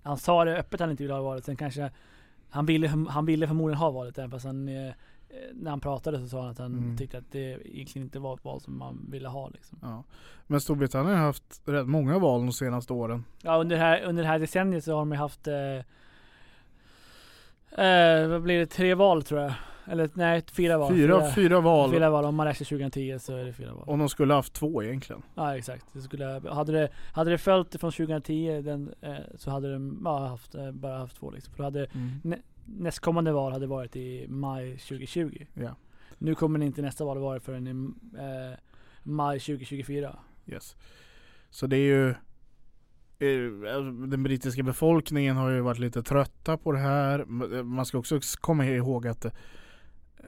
Han 0.03 0.17
sa 0.17 0.45
det 0.45 0.57
öppet 0.57 0.73
att 0.73 0.79
han 0.79 0.91
inte 0.91 1.03
ville 1.03 1.13
ha 1.13 1.21
valet, 1.21 1.45
sen 1.45 1.55
kanske 1.55 1.91
han 2.49 2.65
ville, 2.65 2.87
han 2.87 3.25
ville 3.25 3.47
förmodligen 3.47 3.79
ha 3.79 3.91
valet 3.91 4.17
även 4.17 4.31
fast 4.31 4.45
han 4.45 4.67
eh, 4.69 4.93
när 5.53 5.69
han 5.69 5.79
pratade 5.79 6.19
så 6.19 6.27
sa 6.27 6.41
han 6.41 6.49
att 6.51 6.57
han 6.57 6.73
Mm. 6.77 6.97
tyckte 6.97 7.17
att 7.17 7.31
det 7.31 7.67
egentligen 7.67 8.05
inte 8.05 8.19
var 8.19 8.33
ett 8.33 8.43
val 8.43 8.61
som 8.61 8.77
man 8.77 9.05
ville 9.11 9.27
ha 9.27 9.49
liksom. 9.49 9.79
ja. 9.81 10.03
Men 10.47 10.61
Storbritannien 10.61 11.17
har 11.17 11.25
haft 11.25 11.61
rätt 11.65 11.87
många 11.87 12.19
val 12.19 12.39
de 12.41 12.51
senaste 12.53 12.93
åren. 12.93 13.23
Ja 13.41 13.57
under 13.61 13.75
det 13.75 13.81
här, 13.81 14.01
under 14.03 14.23
det 14.23 14.29
här 14.29 14.39
decenniet 14.39 14.83
så 14.83 14.91
har 14.91 14.99
de 14.99 15.11
haft 15.11 15.47
eh, 15.47 15.55
eh, 17.85 18.27
vad 18.27 18.41
blir 18.41 18.59
det, 18.59 18.65
tre 18.65 18.93
val 18.93 19.23
tror 19.23 19.41
jag. 19.41 19.53
Eller 19.87 20.09
nej, 20.13 20.43
fyra 20.51 20.77
val. 20.77 20.93
Fyra, 20.93 21.31
fyra 21.31 21.61
val. 21.61 21.91
Fyra 21.91 22.09
val. 22.09 22.25
Om 22.25 22.35
man 22.35 22.45
räknar 22.45 22.65
2010 22.65 23.17
så 23.19 23.35
är 23.35 23.45
det 23.45 23.53
fyra 23.53 23.73
val. 23.73 23.83
Och 23.87 23.97
de 23.97 24.09
skulle 24.09 24.33
haft 24.33 24.53
två 24.53 24.83
egentligen. 24.83 25.21
Ja 25.35 25.57
exakt. 25.57 25.85
Det 25.93 26.01
skulle, 26.01 26.25
hade, 26.51 26.71
det, 26.71 26.89
hade 27.13 27.31
det 27.31 27.37
följt 27.37 27.79
från 27.79 27.91
2010 27.91 28.61
den, 28.61 28.93
eh, 29.01 29.13
så 29.37 29.51
hade 29.51 29.73
de 29.73 30.03
bara 30.03 30.27
haft, 30.27 30.55
eh, 30.55 30.71
bara 30.71 30.97
haft 30.97 31.15
två 31.17 31.31
liksom. 31.31 31.53
För 31.53 31.57
då 31.57 31.63
hade 31.63 31.87
nästkommande 32.77 33.31
val 33.31 33.51
hade 33.51 33.67
varit 33.67 33.95
i 33.95 34.27
maj 34.27 34.77
2020. 34.77 35.45
Ja. 35.53 35.75
Nu 36.17 36.35
kommer 36.35 36.61
inte 36.63 36.81
nästa 36.81 37.05
val 37.05 37.17
vara 37.19 37.39
förrän 37.39 37.67
i 37.67 37.71
eh, 38.17 38.57
maj 39.03 39.39
2024. 39.39 40.19
Yes. 40.47 40.75
Så 41.49 41.67
det 41.67 41.77
är 41.77 41.79
ju 41.79 42.09
eh, 43.19 43.75
alltså, 43.75 43.91
Den 43.91 44.23
brittiska 44.23 44.63
befolkningen 44.63 45.35
har 45.37 45.49
ju 45.49 45.61
varit 45.61 45.79
lite 45.79 46.03
trötta 46.03 46.57
på 46.57 46.71
det 46.71 46.79
här. 46.79 47.19
M- 47.19 47.67
Man 47.67 47.85
ska 47.85 47.97
också 47.97 48.19
komma 48.41 48.65
ihåg 48.65 49.07
att 49.07 49.25
eh, 49.25 49.31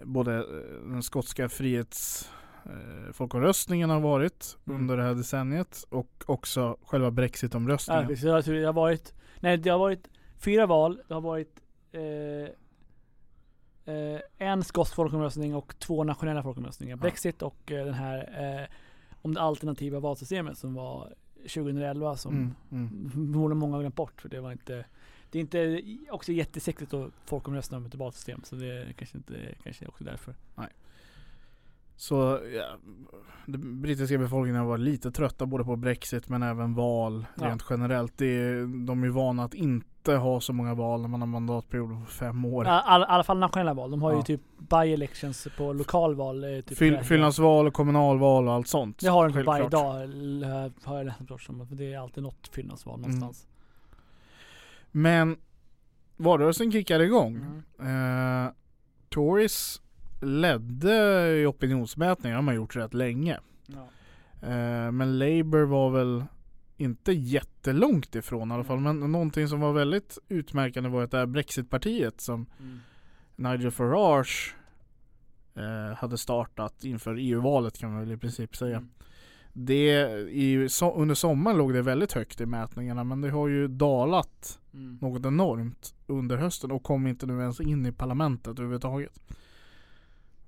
både 0.03 0.36
eh, 0.38 0.43
den 0.91 1.03
skotska 1.03 1.50
frihets 1.50 2.29
eh, 2.65 3.12
folkomröstningen 3.13 3.89
har 3.89 4.00
varit 4.00 4.57
Mm. 4.67 4.81
under 4.81 4.98
det 4.98 5.03
här 5.03 5.13
decenniet 5.15 5.83
och 5.89 6.24
också 6.25 6.77
själva 6.86 7.07
Ja, 7.07 7.12
brexitomröstningen. 7.12 8.07
precis. 8.07 8.45
Tror 8.45 8.53
det 8.55 8.65
har 8.65 8.74
varit, 8.74 9.13
nej 9.39 9.57
det 9.57 9.69
har 9.69 9.79
varit 9.79 10.07
fyra 10.38 10.65
val. 10.65 11.01
Det 11.07 11.13
har 11.13 11.21
varit 11.21 11.50
eh, 11.50 11.61
eh, 11.61 11.61
en 14.38 14.63
skotsk 14.63 14.95
folkomröstning 14.95 15.55
och 15.55 15.79
två 15.79 16.03
nationella 16.03 16.43
folkomröstningar. 16.43 16.95
Brexit 16.95 17.41
och 17.41 17.71
eh, 17.71 17.86
den 17.86 17.93
här 17.93 18.17
eh, 18.62 18.67
om 19.21 19.33
det 19.33 19.41
alternativa 19.41 20.00
valsystemet 20.00 20.57
som 20.57 20.74
var 20.74 21.13
2011 21.41 22.17
som 22.17 22.55
Mm, 22.71 23.10
mm. 23.15 23.57
många 23.57 23.79
glömt 23.79 23.95
bort 23.95 24.21
för 24.21 24.29
det 24.29 24.41
var 24.41 24.51
inte 24.51 24.86
det 25.31 25.39
är 25.39 25.41
inte 25.41 25.81
också 26.10 26.31
jättesäkert 26.31 26.93
att 26.93 27.12
folkomrösta 27.25 27.77
om 27.77 27.86
ett 27.86 27.95
valsystem 27.95 28.41
så 28.43 28.55
det 28.55 28.67
är 28.67 28.93
kanske 28.93 29.17
inte 29.17 29.55
kanske 29.63 29.88
också 29.88 30.03
därför. 30.03 30.36
Så 31.95 32.39
ja, 32.55 32.77
den 33.45 33.81
brittiska 33.81 34.17
befolkningen 34.17 34.65
varit 34.65 34.81
lite 34.81 35.12
trötta 35.12 35.45
både 35.45 35.63
på 35.63 35.75
Brexit 35.75 36.29
men 36.29 36.43
även 36.43 36.74
val 36.74 37.25
Ja. 37.36 37.45
rent 37.48 37.65
generellt. 37.69 38.17
Det 38.17 38.65
de 38.65 39.01
är 39.01 39.05
ju 39.05 39.12
vana 39.12 39.43
att 39.43 39.53
inte 39.53 39.90
ha 40.08 40.41
så 40.41 40.53
många 40.53 40.74
val 40.74 41.01
när 41.01 41.08
man 41.08 41.22
har 41.22 41.27
mandatperioder 41.27 41.96
på 42.05 42.12
fem 42.12 42.46
år. 42.46 42.65
I 42.65 42.70
all, 42.70 43.03
alla 43.03 43.24
fall 43.24 43.38
nationella 43.39 43.74
val. 43.74 43.91
De 43.91 44.01
har 44.01 44.12
Ja. 44.12 44.17
ju 44.17 44.24
typ 44.24 44.41
by-elections 44.58 45.48
på 45.58 45.74
lokalval. 45.74 46.43
eh, 46.43 46.62
Typ 46.62 46.77
Fyll, 46.77 46.98
fyllnadsval, 47.03 47.67
och 47.67 47.74
kommunalval 47.74 48.48
och 48.48 48.53
allt 48.53 48.67
sånt. 48.67 49.00
Det 49.00 49.08
har 49.08 49.27
de 49.27 49.34
typ 49.34 49.46
varje 49.46 49.70
dag, 49.70 50.03
l- 50.03 50.72
har 50.84 50.98
jag 50.98 51.05
läst 51.05 51.50
om. 51.50 51.67
Det 51.72 51.93
är 51.93 52.00
alltid 52.00 52.24
något 52.24 52.48
fyllnadsval 52.51 53.00
Mm. 53.00 53.12
någonstans. 53.12 53.48
Men 54.91 55.38
valrörelsen 56.17 56.72
kickade 56.72 57.03
igång. 57.03 57.63
Mm. 57.79 58.46
Eh, 58.46 58.51
Tories 59.10 59.81
ledde 60.22 61.27
i 61.41 61.46
opinionsmätningar, 61.46 62.36
de 62.36 62.48
har 62.48 62.55
gjort 62.55 62.75
rätt 62.75 62.93
länge. 62.93 63.39
Ja. 63.67 63.88
Eh, 64.48 64.91
men 64.91 65.20
Labour 65.20 65.63
var 65.65 65.89
väl 65.89 66.24
inte 66.81 67.11
jättelångt 67.11 68.15
ifrån 68.15 68.51
i 68.51 68.53
alla 68.53 68.63
fall. 68.63 68.79
Men 68.79 69.11
någonting 69.11 69.47
som 69.47 69.59
var 69.59 69.73
väldigt 69.73 70.17
utmärkande 70.29 70.89
var 70.89 71.03
att 71.03 71.11
det 71.11 71.17
här 71.17 71.25
Brexitpartiet 71.25 72.21
som 72.21 72.45
Mm. 72.59 72.79
Nigel 73.35 73.71
Farage 73.71 74.55
eh, 75.55 75.97
hade 75.97 76.17
startat 76.17 76.83
inför 76.83 77.15
EU-valet 77.19 77.77
kan 77.77 77.91
man 77.91 78.00
väl 78.00 78.11
i 78.11 78.17
princip 78.17 78.55
säga. 78.55 78.77
Mm. 78.77 78.89
Det, 79.53 80.07
i, 80.29 80.69
so, 80.69 80.93
under 80.93 81.15
sommaren 81.15 81.57
låg 81.57 81.73
det 81.73 81.81
väldigt 81.81 82.13
högt 82.13 82.41
i 82.41 82.45
mätningarna 82.45 83.03
men 83.03 83.21
det 83.21 83.29
har 83.29 83.47
ju 83.47 83.67
dalat 83.67 84.57
Mm. 84.73 84.97
något 85.01 85.25
enormt 85.25 85.95
under 86.07 86.38
hösten 86.38 86.71
och 86.71 86.83
kom 86.83 87.07
inte 87.07 87.25
nu 87.25 87.39
ens 87.39 87.59
in 87.59 87.85
i 87.85 87.91
parlamentet 87.91 88.47
överhuvudtaget. 88.47 89.21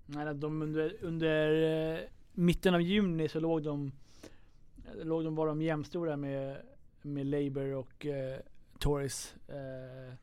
Nej, 0.05 0.35
de 0.35 0.61
under, 0.61 0.95
under 1.01 1.63
eh, 1.93 1.99
mitten 2.33 2.73
av 2.73 2.81
juni 2.81 3.29
så 3.29 3.39
låg 3.39 3.63
de, 3.63 3.91
låg 5.03 5.23
de 5.23 5.35
var 5.35 5.47
de 5.47 5.61
jämstora 5.61 6.17
med, 6.17 6.61
med 7.01 7.25
Labour 7.25 7.73
och 7.73 8.05
eh, 8.05 8.39
Tories. 8.79 9.35
Eh, 9.47 10.13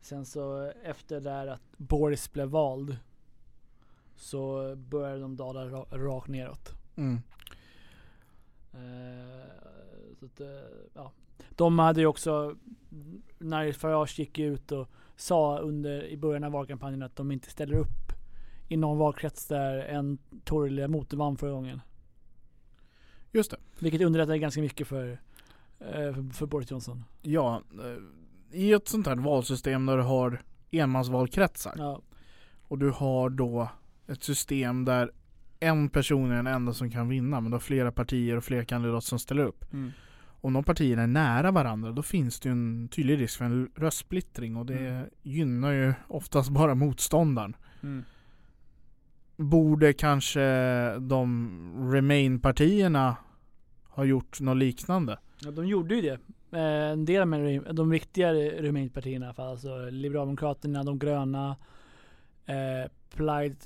sen 0.00 0.26
så 0.26 0.72
efter 0.82 1.20
där 1.20 1.46
att 1.46 1.62
Boris 1.76 2.32
blev 2.32 2.48
vald 2.48 2.96
så 4.16 4.74
började 4.76 5.20
de 5.20 5.36
dala 5.36 5.66
ra, 5.66 5.84
rakt 5.90 6.28
neråt. 6.28 6.74
Mm. 6.96 7.22
Eh, 8.72 9.46
så 10.18 10.26
att, 10.26 10.40
eh, 10.40 10.48
ja. 10.94 11.12
De 11.50 11.78
hade 11.78 12.00
ju 12.00 12.06
också, 12.06 12.56
när 13.38 13.72
Farage 13.72 14.18
gick 14.18 14.38
ut 14.38 14.72
och 14.72 14.88
sa 15.16 15.58
under, 15.58 16.04
i 16.04 16.16
början 16.16 16.44
av 16.44 16.52
valkampanjen 16.52 17.02
att 17.02 17.16
de 17.16 17.32
inte 17.32 17.50
ställer 17.50 17.76
upp 17.76 18.12
i 18.68 18.76
någon 18.76 18.98
valkrets 18.98 19.46
där 19.46 19.78
en 19.78 20.18
Tory-ledamot 20.44 21.12
vann 21.12 21.36
förra 21.36 21.50
gången. 21.50 21.80
Just 23.32 23.50
det. 23.50 23.56
Vilket 23.78 24.00
underlättar 24.02 24.36
ganska 24.36 24.60
mycket 24.60 24.88
för, 24.88 25.10
eh, 25.80 25.88
för, 26.14 26.32
för 26.34 26.46
Boris 26.46 26.70
Johnson. 26.70 27.04
Ja, 27.22 27.62
eh, 27.84 28.58
i 28.60 28.72
ett 28.72 28.88
sånt 28.88 29.06
här 29.06 29.16
valsystem 29.16 29.86
där 29.86 29.96
du 29.96 30.02
har 30.02 30.42
enmansvalkretsar 30.70 31.74
Ja, 31.78 32.02
och 32.62 32.78
du 32.78 32.90
har 32.90 33.30
då 33.30 33.68
ett 34.06 34.22
system 34.22 34.84
där 34.84 35.10
en 35.60 35.88
person 35.88 36.30
är 36.30 36.36
den 36.36 36.46
enda 36.46 36.72
som 36.72 36.90
kan 36.90 37.08
vinna 37.08 37.40
men 37.40 37.50
du 37.50 37.54
har 37.54 37.60
flera 37.60 37.92
partier 37.92 38.36
och 38.36 38.44
flera 38.44 38.64
kandidater 38.64 39.06
som 39.06 39.18
ställer 39.18 39.42
upp. 39.44 39.72
mm. 39.72 39.90
Om 40.44 40.52
de 40.52 40.64
partierna 40.64 41.02
är 41.02 41.06
nära 41.06 41.50
varandra 41.50 41.92
då 41.92 42.02
finns 42.02 42.40
det 42.40 42.48
ju 42.48 42.52
en 42.52 42.88
tydlig 42.88 43.18
risk 43.18 43.38
för 43.38 43.44
en 43.44 43.70
röstsplittring 43.76 44.56
och 44.56 44.66
det 44.66 44.78
Mm. 44.78 45.06
gynnar 45.22 45.72
ju 45.72 45.94
oftast 46.08 46.50
bara 46.50 46.74
motståndaren. 46.74 47.56
Mm. 47.82 48.04
Borde 49.42 49.92
kanske 49.92 50.40
de 50.98 51.90
Remain-partierna 51.92 53.16
ha 53.88 54.04
gjort 54.04 54.40
något 54.40 54.56
liknande? 54.56 55.18
Ja, 55.40 55.50
de 55.50 55.66
gjorde 55.66 55.94
ju 55.94 56.00
det. 56.00 56.18
Eh, 56.58 56.90
en 56.92 57.04
del 57.04 57.26
med 57.26 57.40
Rem- 57.40 57.72
de 57.72 57.92
riktiga 57.92 58.32
Remain-partierna 58.34 59.24
i 59.24 59.28
alla 59.28 59.34
fall. 59.34 59.50
Alltså 59.50 59.88
Liberaldemokraterna, 59.90 60.82
de 60.84 60.98
gröna, 60.98 61.56
eh, 62.46 62.90
Plaid 63.16 63.56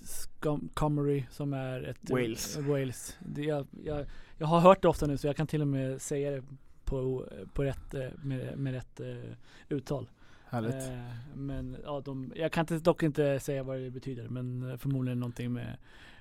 Cymru 0.80 1.22
som 1.30 1.52
är 1.52 1.82
ett 1.82 2.10
Wales. 2.10 2.56
Wales. 2.56 3.16
Det, 3.20 3.42
jag, 3.42 3.66
jag, 3.84 4.06
jag 4.38 4.46
har 4.46 4.60
hört 4.60 4.82
det 4.82 4.88
ofta 4.88 5.06
nu 5.06 5.16
så 5.18 5.26
jag 5.26 5.36
kan 5.36 5.46
till 5.46 5.60
och 5.60 5.68
med 5.68 6.02
säga 6.02 6.30
det 6.30 6.42
på, 6.84 7.26
på 7.54 7.64
rätt, 7.64 7.94
eh, 7.94 8.06
med, 8.22 8.58
med 8.58 8.72
rätt 8.72 9.00
eh, 9.00 9.32
uttal. 9.68 10.08
Härligt. 10.56 10.88
Eh, 10.88 11.34
men 11.34 11.76
ja, 11.84 12.02
de, 12.04 12.32
jag 12.36 12.52
kan 12.52 12.62
inte, 12.62 12.78
dock 12.78 13.02
inte 13.02 13.40
säga 13.40 13.62
vad 13.62 13.78
det 13.80 13.90
betyder 13.90 14.28
men 14.28 14.70
eh, 14.70 14.76
förmodligen 14.76 15.20
någonting 15.20 15.52
med 15.52 15.76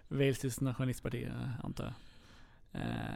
Wales 0.07 0.61
nationalistparti 0.61 1.23
eh, 1.23 1.65
antar 1.65 1.83
jag. 1.83 1.93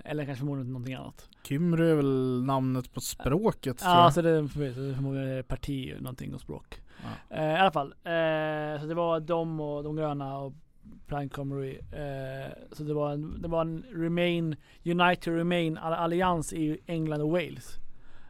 Eller 0.05 0.25
kanske 0.25 0.39
förmodligen 0.39 0.73
någonting 0.73 0.93
annat. 0.95 1.29
Kymry 1.43 1.89
är 1.89 1.95
väl 1.95 2.43
namnet 2.43 2.93
på 2.93 3.01
språket 3.01 3.81
Ja, 3.83 3.89
alltså 3.89 4.21
det 4.21 4.29
är 4.29 4.47
förmodligen 4.47 5.43
parti, 5.43 5.93
någonting 5.99 6.33
och 6.33 6.41
språk. 6.41 6.81
Ja. 7.29 7.35
Eh, 7.37 7.51
I 7.51 7.55
alla 7.55 7.71
fall, 7.71 7.87
eh, 7.87 8.81
så 8.81 8.87
det 8.87 8.93
var 8.93 9.19
de 9.19 9.59
och 9.59 9.83
de 9.83 9.95
gröna 9.95 10.37
och 10.37 10.53
Plaid 11.07 11.33
Cymru. 11.35 11.69
Eh, 11.71 12.51
så 12.71 12.83
det 12.83 12.93
var, 12.93 13.11
en, 13.11 13.41
det 13.41 13.47
var 13.47 13.61
en 13.61 13.83
Remain, 13.93 14.55
United 14.85 15.35
Remain 15.37 15.77
all- 15.77 15.93
allians 15.93 16.53
i 16.53 16.79
England 16.85 17.21
och 17.21 17.29
Wales. 17.31 17.75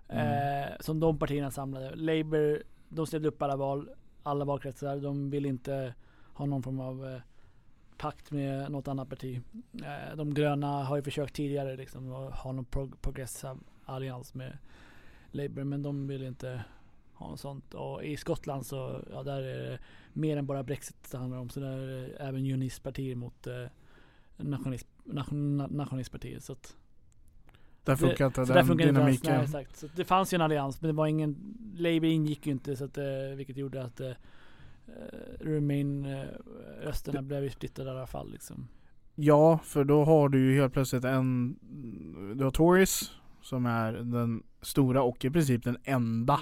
Mm. 0.08 0.72
Som 0.80 1.00
de 1.00 1.20
partierna 1.20 1.52
samlade. 1.52 1.96
Labour, 1.96 2.64
de 2.90 3.08
ställde 3.08 3.28
upp 3.28 3.42
alla 3.42 3.56
val, 3.56 3.90
alla 4.24 4.46
valkretsar. 4.46 4.98
De 4.98 5.30
vill 5.30 5.46
inte 5.46 5.94
ha 6.34 6.46
någon 6.46 6.64
form 6.64 6.80
av 6.80 7.08
eh, 7.08 7.22
pakt 7.98 8.32
med 8.32 8.72
något 8.72 8.88
annat 8.88 9.10
parti. 9.10 9.42
Eh, 9.74 10.16
de 10.16 10.34
gröna 10.34 10.84
har 10.84 10.96
ju 10.96 11.04
försökt 11.04 11.36
tidigare 11.36 11.76
liksom 11.76 12.14
att 12.14 12.34
ha 12.34 12.52
någon 12.52 12.66
prog- 12.66 13.02
progressiv 13.02 13.50
allians 13.86 14.34
med 14.34 14.58
Labour 15.32 15.64
men 15.64 15.84
de 15.84 16.08
vill 16.08 16.24
inte 16.24 16.64
ha 17.14 17.30
något 17.30 17.40
sånt. 17.40 17.74
Och 17.74 18.04
i 18.04 18.18
Skottland 18.18 18.66
så, 18.66 19.02
ja 19.12 19.24
där 19.24 19.42
är 19.42 19.70
det 19.70 19.80
mer 20.14 20.38
än 20.38 20.46
bara 20.46 20.64
Brexit 20.64 21.12
det 21.12 21.18
handlar 21.18 21.38
om. 21.38 21.50
Så 21.50 21.60
där 21.60 21.78
är 21.78 21.88
det 21.88 22.08
även 22.08 22.42
unionistpartier 22.42 23.16
mot 23.16 23.48
eh, 23.48 23.66
nationalist, 24.38 24.88
nation, 25.04 25.58
nationalistpartier. 25.58 26.40
Så 26.40 26.54
att 26.54 26.76
där 27.90 28.08
funkar 28.08 28.26
inte 28.26 28.46
den 28.46 28.66
funkar 28.68 28.86
det 28.86 28.90
inte 28.90 29.04
alls. 29.06 29.22
dynamiken. 29.22 29.52
Nej. 29.54 29.68
Så 29.74 29.88
det 29.96 30.06
fanns 30.06 30.34
ju 30.34 30.36
en 30.36 30.42
allians 30.42 30.82
men 30.82 30.88
det 30.88 30.94
var 30.96 31.08
ingen, 31.08 31.36
Labour 31.76 32.06
ingick 32.06 32.46
ju 32.46 32.52
inte 32.52 32.76
så 32.76 32.86
att, 32.86 32.98
eh, 32.98 33.04
vilket 33.36 33.58
gjorde 33.58 33.84
att 33.84 34.00
eh, 34.00 34.12
Remain 35.40 36.06
eh, 36.06 36.24
rösterna 36.82 37.22
blev 37.22 37.44
ju 37.44 37.50
splittrade 37.50 37.90
i 37.90 37.94
alla 37.94 38.08
fall 38.08 38.32
liksom. 38.32 38.68
Ja, 39.16 39.60
för 39.64 39.84
då 39.84 40.04
har 40.04 40.30
du 40.30 40.40
ju 40.54 40.60
helt 40.62 40.74
plötsligt 40.74 41.04
en 41.04 41.56
Du 42.38 42.44
har 42.44 42.52
Tories 42.52 43.12
som 43.42 43.66
är 43.66 43.94
den 43.94 44.44
stora 44.62 45.02
och 45.04 45.26
i 45.26 45.30
princip 45.30 45.64
den 45.64 45.78
enda 45.84 46.40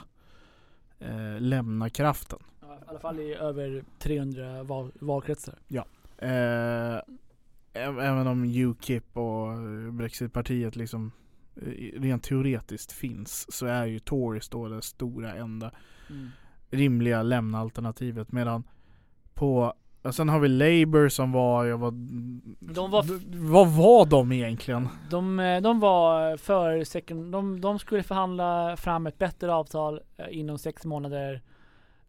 eh, 1.00 1.40
lämna 1.40 1.90
kraften. 1.90 2.40
Ja, 2.62 2.76
I 2.76 2.80
alla 2.88 3.00
fall 3.00 3.20
i 3.20 3.34
över 3.36 3.84
300 4.00 4.64
val, 4.64 4.92
valkretsar. 5.00 5.56
Eh, 6.18 6.28
ä- 6.28 7.02
även 7.74 8.28
om 8.28 8.44
Ukip 8.46 9.18
och 9.18 9.54
eh, 9.54 9.92
Brexitpartiet 9.92 10.76
liksom 10.76 11.06
eh, 11.06 11.12
rent 11.94 12.24
teoretiskt 12.24 12.92
finns 12.92 13.52
så 13.54 13.66
är 13.66 13.86
ju 13.86 14.00
Tories 14.00 14.50
då 14.50 14.68
det 14.68 14.82
stora 14.82 15.34
enda 15.36 15.72
rimliga 16.70 17.24
lämna-alternativet 17.24 18.32
medan 18.32 18.64
på 19.34 19.74
och 20.02 20.16
sen 20.16 20.30
har 20.30 20.40
vi 20.40 20.48
Labour 20.48 21.10
som 21.10 21.32
var, 21.32 21.66
jag 21.66 21.78
var 21.78 21.92
De 22.74 22.92
var 22.92 23.06
Vad 23.52 23.68
var 23.68 24.06
de 24.06 24.32
egentligen? 24.32 24.90
De, 25.10 25.40
eh, 25.40 25.62
de 25.62 25.80
var 25.80 26.38
för 26.38 26.84
second, 26.84 27.32
de, 27.32 27.62
de 27.62 27.80
skulle 27.80 28.04
förhandla 28.04 28.78
fram 28.78 29.08
ett 29.08 29.18
bättre 29.18 29.54
avtal 29.54 30.02
eh, 30.18 30.26
inom 30.30 30.58
sex 30.58 30.86
månader. 30.86 31.42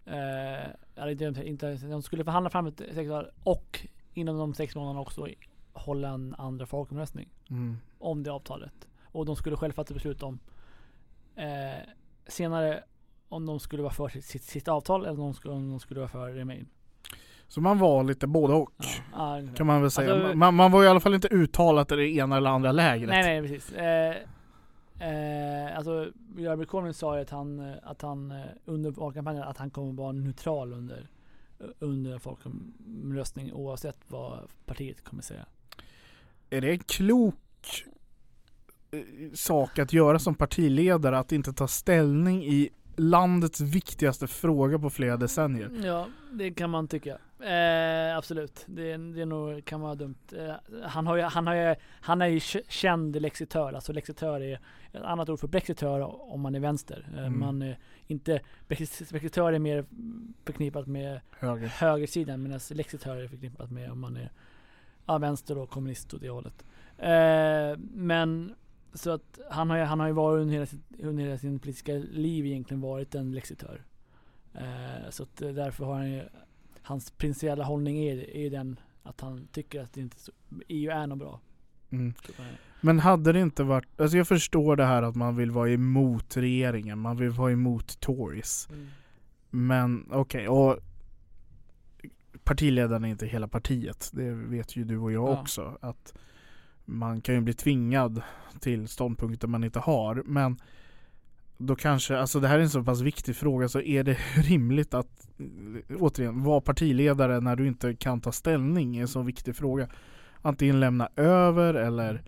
Eh, 0.05 1.47
inte, 1.47 1.75
de 1.75 2.03
skulle 2.03 2.25
förhandla 2.25 2.51
fram 2.51 2.67
ett 2.67 2.83
sex 2.95 3.09
månader 3.09 3.31
och 3.45 3.87
inom 4.15 4.39
de 4.39 4.55
sex 4.55 4.77
månaderna 4.77 5.01
också 5.01 5.29
hålla 5.73 6.09
en 6.09 6.35
andra 6.39 6.67
folkomröstning 6.67 7.29
Mm. 7.51 7.77
om 7.99 8.23
det 8.23 8.33
avtalet. 8.33 8.88
Och 9.13 9.27
de 9.27 9.37
skulle 9.37 9.57
själva 9.57 9.75
fatta 9.75 9.95
beslut 9.95 10.23
om 10.23 10.39
eh, 11.37 11.45
senare 12.27 12.85
om 13.29 13.47
de 13.47 13.61
skulle 13.61 13.83
vara 13.83 13.93
för 13.93 14.09
sitt, 14.09 14.25
sitt, 14.25 14.43
sitt 14.43 14.69
avtal 14.69 15.01
eller 15.01 15.13
om 15.13 15.27
de 15.27 15.35
skulle, 15.35 15.55
om 15.55 15.71
de 15.71 15.81
skulle 15.81 16.01
vara 16.01 16.09
för 16.09 16.33
Remain. 16.33 16.67
Så 17.49 17.61
man 17.61 17.79
var 17.79 18.05
lite 18.05 18.27
både 18.27 18.55
och 18.55 18.71
Ja, 19.13 19.41
kan 19.57 19.67
man 19.67 19.83
väl 19.83 19.91
säga. 19.91 20.15
Alltså- 20.15 20.37
man, 20.37 20.55
man 20.55 20.73
var 20.73 20.85
i 20.85 20.89
alla 20.89 21.01
fall 21.01 21.15
inte 21.15 21.29
uttalat 21.29 21.93
i 21.93 21.97
det 21.97 22.09
ena 22.09 22.37
eller 22.37 22.51
andra 22.51 22.73
lägret. 22.73 23.09
Nej 23.09 23.23
nej 23.23 23.43
precis. 23.49 23.73
Eh, 23.73 24.17
eh, 25.01 25.77
alltså 25.77 26.11
Jeremy 26.37 26.65
Corbyn 26.65 26.95
sa 26.95 27.17
ju 27.17 27.23
att 27.23 27.31
han, 27.31 27.75
att 27.83 28.03
han 28.03 28.31
eh, 28.31 28.45
under 28.65 28.91
valkampanjen 28.91 29.43
att 29.45 29.59
han 29.59 29.71
kommer 29.71 29.93
vara 29.93 30.13
neutral 30.13 30.73
under 30.73 31.09
under 31.79 32.13
en 32.13 32.21
folkomröstning 32.21 33.53
oavsett 33.53 33.99
vad 34.09 34.39
partiet 34.67 35.05
kommer 35.05 35.23
säga. 35.23 35.47
Är 36.51 36.61
det 36.61 36.71
en 36.71 36.79
klok 36.79 37.35
sak 39.35 39.79
att 39.79 39.93
göra 39.93 40.19
som 40.19 40.35
partiledare 40.35 41.19
att 41.19 41.33
inte 41.33 41.53
ta 41.53 41.69
ställning 41.69 42.45
i 42.45 42.69
landets 42.97 43.61
viktigaste 43.61 44.27
fråga 44.27 44.79
på 44.79 44.91
flera 44.91 45.17
decennier? 45.17 45.71
Ja, 45.85 46.07
det 46.33 46.51
kan 46.51 46.71
man 46.71 46.89
tycka. 46.89 47.19
Eh, 47.41 48.17
absolut, 48.17 48.65
det, 48.67 48.97
det 48.97 49.23
är 49.23 49.27
nog, 49.27 49.65
kan 49.65 49.81
vara 49.81 49.95
dumt. 49.95 50.15
Eh, 50.33 50.55
han, 50.83 51.07
har 51.07 51.17
ju, 51.17 51.23
han, 51.23 51.47
har 51.47 51.55
ju, 51.55 51.75
han 52.01 52.23
är 52.23 52.27
ju 52.27 52.41
känd 52.69 53.23
lexitör, 53.23 53.73
alltså 53.73 53.93
lexitör 53.93 54.41
är 54.41 54.61
ett 54.93 55.03
annat 55.03 55.29
ord 55.29 55.39
för 55.41 55.49
brexitör 55.49 56.01
om 56.33 56.41
man 56.41 56.55
är 56.55 56.61
vänster. 56.61 57.09
Eh, 57.17 57.19
Mm. 57.27 57.39
Man 57.41 57.63
är 57.63 57.79
inte, 58.07 58.41
brex- 58.69 59.11
brexitör 59.11 59.53
är 59.53 59.59
mer 59.59 59.85
förknippat 60.45 60.87
med 60.87 61.21
Höger. 61.39 61.67
högersidan 61.67 62.43
medan 62.43 62.61
lexitör 62.71 63.17
är 63.17 63.29
förknippat 63.29 63.71
med 63.71 63.91
om 63.93 64.01
man 64.01 64.17
är 64.17 64.31
ja, 65.07 65.19
vänster 65.19 65.59
och 65.59 65.71
kommunist 65.71 66.15
åt 66.15 66.21
det 66.21 66.29
hållet. 66.31 66.65
Eh, 66.99 67.79
men 67.95 68.55
så 68.95 69.11
att 69.11 69.39
han 69.51 69.71
har 69.71 69.77
ju, 69.77 69.83
han 69.83 70.01
har 70.01 70.07
ju 70.07 70.13
varit 70.13 70.41
under 70.41 70.55
hela, 70.55 70.67
sitt, 70.67 70.81
under 71.03 71.25
hela 71.25 71.39
sin 71.39 71.59
politiska 71.59 71.93
liv 71.93 72.47
egentligen 72.47 72.81
varit 72.81 73.15
en 73.15 73.33
lexitör. 73.33 73.83
Eh, 74.55 75.11
så 75.11 75.23
att 75.23 75.43
eh, 75.43 75.49
därför 75.49 75.85
har 75.85 75.95
han 75.95 76.11
ju, 76.13 76.23
hans 76.83 77.11
principiella 77.11 77.65
hållning 77.65 77.99
är, 77.99 78.31
är 78.37 78.51
den 78.51 78.81
att 79.03 79.21
han 79.21 79.49
tycker 79.53 79.81
att 79.83 79.93
det 79.93 80.01
inte 80.01 80.17
EU 80.69 80.91
är 80.91 81.07
något 81.07 81.19
bra. 81.19 81.41
Mm. 81.91 82.15
Eh, 82.39 82.45
Men 82.81 82.99
hade 82.99 83.33
det 83.33 83.41
inte 83.41 83.63
varit, 83.63 84.01
alltså 84.01 84.17
jag 84.17 84.29
förstår 84.29 84.77
det 84.77 84.85
här 84.85 85.03
att 85.03 85.17
man 85.17 85.37
vill 85.37 85.51
vara 85.51 85.71
emot 85.71 86.37
regeringen, 86.37 86.99
man 86.99 87.17
vill 87.17 87.31
vara 87.31 87.53
emot 87.53 88.01
Tories. 88.01 88.69
Men 89.51 90.09
okej, 90.13 90.49
och 90.49 90.79
partiledaren 92.45 93.05
är 93.05 93.09
inte 93.09 93.27
hela 93.27 93.49
partiet. 93.49 94.11
Det 94.13 94.31
vet 94.31 94.77
ju 94.77 94.85
du 94.85 94.99
och 94.99 95.13
jag 95.13 95.29
Ja. 95.29 95.41
också. 95.41 95.79
Att 95.81 96.15
man 96.89 97.21
kan 97.21 97.35
ju 97.35 97.41
bli 97.41 97.55
tvingad 97.55 98.23
till 98.61 98.89
ståndpunkter 98.89 99.49
man 99.49 99.65
inte 99.65 99.79
har. 99.79 100.23
Men 100.27 100.59
då 101.59 101.77
kanske, 101.77 102.19
alltså 102.19 102.41
det 102.41 102.49
här 102.49 102.59
är 102.59 102.63
en 102.63 102.71
så 102.71 102.85
pass 102.85 103.01
viktig 103.01 103.37
fråga 103.37 103.69
så 103.69 103.81
är 103.81 104.05
det 104.05 104.15
rimligt 104.37 104.95
att 104.95 105.29
återigen 105.99 106.43
vara 106.43 106.61
partiledare 106.61 107.41
när 107.41 107.57
du 107.57 107.67
inte 107.67 107.95
kan 107.95 108.21
ta 108.21 108.33
ställning 108.33 108.97
i 108.97 109.01
en 109.01 109.09
så 109.09 109.23
viktig 109.23 109.57
fråga. 109.57 109.89
Antingen 110.43 110.81
lämna 110.81 111.09
över 111.17 111.75
eller 111.75 112.23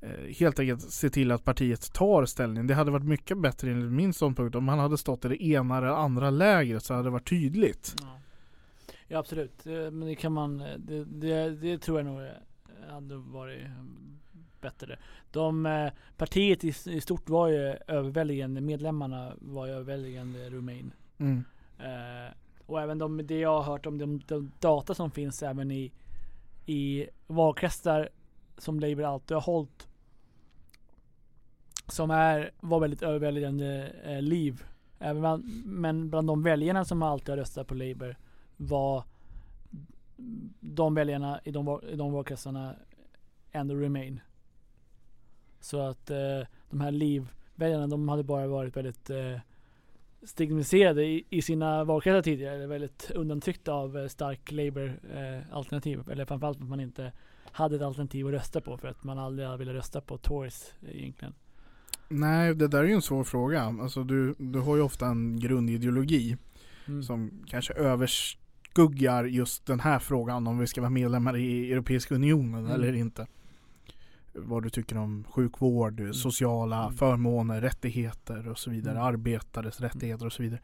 eh, 0.00 0.34
helt 0.38 0.58
enkelt 0.58 0.80
se 0.82 1.10
till 1.10 1.32
att 1.32 1.44
partiet 1.44 1.92
tar 1.92 2.24
ställning. 2.24 2.66
Det 2.66 2.74
hade 2.74 2.90
varit 2.90 3.04
mycket 3.04 3.38
bättre 3.38 3.70
enligt 3.70 3.92
min 3.92 4.12
ståndpunkt 4.12 4.56
om 4.56 4.68
han 4.68 4.78
hade 4.78 4.98
stått 4.98 5.24
i 5.24 5.28
det 5.28 5.44
ena 5.44 5.78
eller 5.78 5.86
andra 5.86 6.30
lägret 6.30 6.84
så 6.84 6.94
hade 6.94 7.06
det 7.06 7.10
varit 7.10 7.28
tydligt. 7.28 7.94
Ja. 8.00 8.20
ja 9.08 9.18
absolut, 9.18 9.66
eh, 9.66 9.72
men 9.72 10.00
det 10.00 10.14
kan 10.14 10.32
man, 10.32 10.60
eh, 10.60 10.78
det, 10.78 11.04
det, 11.04 11.50
det 11.50 11.78
tror 11.78 11.98
jag 11.98 12.06
nog 12.06 12.20
hade 12.90 13.16
varit 13.16 13.64
eh, 13.64 13.84
bättre. 14.60 14.98
De, 15.30 15.66
eh, 15.66 15.92
partiet 16.16 16.64
i, 16.64 16.68
i 16.68 17.00
stort 17.00 17.28
var 17.28 17.48
ju 17.48 17.76
överväldigande, 17.86 18.60
medlemmarna 18.60 19.32
var 19.38 19.66
ju 19.66 19.72
överväldigande 19.72 20.50
Remain. 20.50 20.92
Mm. 21.18 21.44
Eh, 21.78 22.32
och 22.66 22.80
även 22.80 22.98
de, 22.98 23.26
det 23.26 23.38
jag 23.38 23.62
har 23.62 23.72
hört 23.72 23.86
om 23.86 23.98
de, 23.98 24.20
de 24.26 24.52
data 24.60 24.94
som 24.94 25.10
finns 25.10 25.42
även 25.42 25.70
i, 25.70 25.92
i 26.66 27.06
valkretsar 27.26 28.08
som 28.58 28.80
Labour 28.80 29.04
alltid 29.04 29.34
har 29.34 29.42
hållit. 29.42 29.88
Som 31.86 32.10
är, 32.10 32.50
var 32.60 32.80
väldigt 32.80 33.02
överväldigande 33.02 33.92
eh, 34.04 34.22
liv. 34.22 34.64
Även 34.98 35.20
bland, 35.20 35.44
men 35.64 36.10
bland 36.10 36.26
de 36.26 36.42
väljarna 36.42 36.84
som 36.84 37.02
alltid 37.02 37.28
har 37.28 37.36
röstat 37.36 37.66
på 37.66 37.74
Labour 37.74 38.16
var 38.56 39.04
de 40.60 40.94
väljarna 40.94 41.40
i 41.44 41.50
de, 41.50 41.80
i 41.90 41.96
de 41.96 42.12
valkretsarna 42.12 42.74
ändå 43.52 43.74
Remain. 43.74 44.20
Så 45.60 45.80
att 45.80 46.10
eh, 46.10 46.40
de 46.70 46.80
här 46.80 46.90
livväljarna 46.90 47.86
de 47.86 48.08
hade 48.08 48.22
bara 48.22 48.46
varit 48.46 48.76
väldigt 48.76 49.10
eh, 49.10 49.38
stigmatiserade 50.22 51.04
i, 51.04 51.24
i 51.30 51.42
sina 51.42 51.84
valkretsar 51.84 52.22
tidigare. 52.22 52.66
Väldigt 52.66 53.10
undantryckta 53.10 53.72
av 53.72 53.98
eh, 53.98 54.08
stark 54.08 54.52
Labour-alternativ. 54.52 56.10
Eller 56.10 56.24
framförallt 56.24 56.60
att 56.60 56.68
man 56.68 56.80
inte 56.80 57.12
hade 57.52 57.76
ett 57.76 57.82
alternativ 57.82 58.26
att 58.26 58.32
rösta 58.32 58.60
på 58.60 58.78
för 58.78 58.88
att 58.88 59.04
man 59.04 59.18
aldrig 59.18 59.48
velat 59.48 59.74
rösta 59.74 60.00
på 60.00 60.18
Tories 60.18 60.74
eh, 60.82 60.96
egentligen. 60.96 61.34
Nej, 62.08 62.54
det 62.54 62.68
där 62.68 62.78
är 62.78 62.84
ju 62.84 62.92
en 62.92 63.02
svår 63.02 63.24
fråga. 63.24 63.62
Alltså 63.62 64.04
du, 64.04 64.34
du 64.38 64.58
har 64.60 64.76
ju 64.76 64.82
ofta 64.82 65.06
en 65.06 65.40
grundideologi 65.40 66.36
Mm. 66.88 67.02
som 67.02 67.30
kanske 67.46 67.72
överskuggar 68.82 69.24
just 69.24 69.66
den 69.66 69.80
här 69.80 69.98
frågan 69.98 70.46
om 70.46 70.58
vi 70.58 70.66
ska 70.66 70.80
vara 70.80 70.90
medlemmar 70.90 71.36
i 71.36 71.72
Europeiska 71.72 72.14
Unionen 72.14 72.60
Mm. 72.64 72.70
eller 72.72 72.92
inte. 72.92 73.26
Vad 74.34 74.62
du 74.62 74.70
tycker 74.70 74.96
om 74.98 75.24
sjukvård, 75.30 76.02
sociala 76.12 76.82
Mm. 76.84 76.96
förmåner, 76.96 77.60
rättigheter 77.60 78.48
och 78.48 78.58
så 78.58 78.70
vidare. 78.70 78.94
Mm. 78.94 79.04
Arbetares 79.04 79.80
rättigheter 79.80 80.26
och 80.26 80.32
så 80.32 80.42
vidare. 80.42 80.60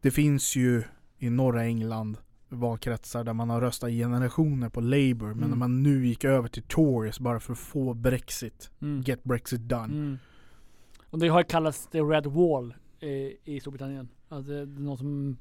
Det 0.00 0.10
finns 0.10 0.56
ju 0.56 0.82
i 1.18 1.30
norra 1.30 1.64
England 1.64 2.16
valkretsar 2.48 3.24
där 3.24 3.32
man 3.32 3.50
har 3.50 3.60
röstat 3.60 3.90
i 3.90 3.98
generationer 3.98 4.68
på 4.68 4.80
Labour 4.80 5.28
men 5.34 5.38
Mm. 5.38 5.50
när 5.50 5.56
man 5.56 5.82
nu 5.82 6.06
gick 6.06 6.24
över 6.24 6.48
till 6.48 6.62
Tories 6.62 7.20
bara 7.20 7.40
för 7.40 7.52
att 7.52 7.58
få 7.58 7.94
Brexit, 7.94 8.70
Mm. 8.82 9.02
get 9.02 9.24
Brexit 9.24 9.60
done. 9.60 9.84
Mm. 9.94 10.18
Och 11.10 11.18
det 11.18 11.28
har 11.28 11.42
kallats 11.42 11.86
the 11.86 12.00
Red 12.00 12.26
Wall 12.26 12.74
i, 13.00 13.36
i 13.44 13.60
Storbritannien. 13.60 14.08
Alltså 14.28 14.50
det 14.52 14.58
är 14.60 14.66
något 14.66 14.98
som 14.98 15.36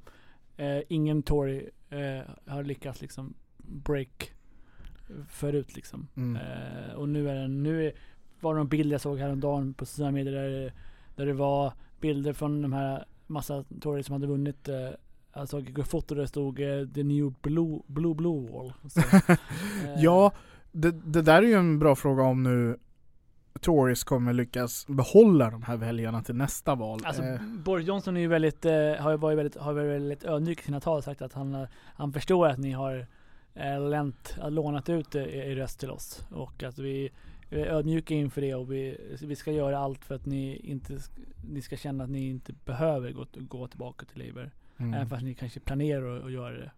eh, 0.58 0.80
ingen 0.90 1.24
Tory 1.24 1.70
eh, 1.90 2.22
har 2.46 2.64
lyckats 2.64 3.02
liksom 3.02 3.34
break 3.58 4.34
förut 5.30 5.76
liksom. 5.76 6.08
Mm. 6.16 6.42
Eh, 6.42 6.94
och 6.94 7.10
nu 7.10 7.30
är 7.30 7.36
den, 7.36 7.64
nu 7.64 7.88
är, 7.88 7.94
var 8.40 8.54
det 8.54 8.58
någon 8.58 8.68
bild 8.68 8.94
jag 8.94 9.02
såg 9.02 9.20
häromdagen 9.20 9.74
på 9.74 9.86
sociala 9.86 10.12
medier 10.12 10.34
där, 10.34 10.74
där 11.16 11.26
det 11.26 11.34
var 11.34 11.74
bilder 12.00 12.34
från 12.34 12.62
de 12.62 12.74
här 12.74 13.06
massa 13.28 13.64
Tories 13.82 14.06
som 14.06 14.14
hade 14.14 14.28
vunnit 14.28 14.70
eh, 14.70 14.90
jag 15.36 15.50
såg 15.50 15.80
ett 15.80 15.88
foto 15.88 16.16
där 16.16 16.22
det 16.22 16.28
stod 16.28 16.60
eh, 16.60 16.88
the 16.94 17.04
new 17.04 17.34
blue, 17.42 17.80
blue, 17.88 18.14
blue 18.16 18.52
wall. 18.52 18.74
Så, 18.90 19.00
eh, 19.28 19.38
Ja, 19.98 20.32
det, 20.72 20.92
det 20.92 21.22
där 21.22 21.44
är 21.44 21.48
ju 21.48 21.54
en 21.54 21.80
bra 21.80 21.96
fråga 21.96 22.24
om 22.24 22.44
nu 22.44 22.78
Tories 23.64 24.04
kommer 24.04 24.34
lyckas 24.34 24.88
behålla 24.88 25.50
de 25.50 25.64
här 25.64 25.78
väljarna 25.78 26.24
till 26.24 26.36
nästa 26.36 26.76
val. 26.76 27.00
Alltså 27.04 27.24
Eh, 27.24 27.42
Boris 27.42 27.88
Johnson 27.88 28.18
är 28.18 28.22
ju 28.22 28.28
väldigt, 28.28 28.66
eh, 28.66 28.74
har 28.74 29.18
varit 29.18 29.38
väldigt, 29.38 29.58
har 29.58 29.74
varit 29.74 29.90
väldigt 29.90 30.24
ödmjuk 30.24 30.60
i 30.60 30.64
sina 30.64 30.80
tal 30.80 30.98
och 30.98 31.04
sagt 31.04 31.22
att 31.22 31.34
han, 31.34 31.56
eh, 31.56 31.68
han 31.96 32.14
förstår 32.14 32.48
att 32.48 32.60
ni 32.60 32.72
har 32.72 33.08
eh, 33.54 33.90
länt, 33.90 34.38
eh, 34.42 34.52
lånat 34.52 34.90
ut 34.90 35.16
eh, 35.16 35.24
er 35.24 35.56
röst 35.56 35.80
till 35.80 35.92
oss 35.92 36.28
och 36.32 36.64
att 36.64 36.80
vi 36.80 37.10
är 37.50 37.66
ödmjuka 37.66 38.14
inför 38.14 38.42
det 38.42 38.56
och 38.56 38.72
vi, 38.72 38.98
vi 39.22 39.36
ska 39.36 39.52
göra 39.52 39.80
allt 39.80 40.06
för 40.06 40.16
att 40.16 40.26
ni 40.26 40.56
inte 40.56 40.98
ni 41.50 41.62
ska 41.62 41.78
känna 41.78 42.04
att 42.04 42.10
ni 42.10 42.30
inte 42.30 42.54
behöver 42.66 43.12
gå, 43.12 43.26
gå 43.34 43.68
tillbaka 43.68 44.06
till 44.06 44.28
Labour. 44.28 44.52
mm. 44.78 44.94
Även 44.94 45.10
fast 45.10 45.24
ni 45.24 45.34
kanske 45.34 45.60
planerar 45.60 46.26
att, 46.26 46.32
göra 46.32 46.58
det. 46.58 46.72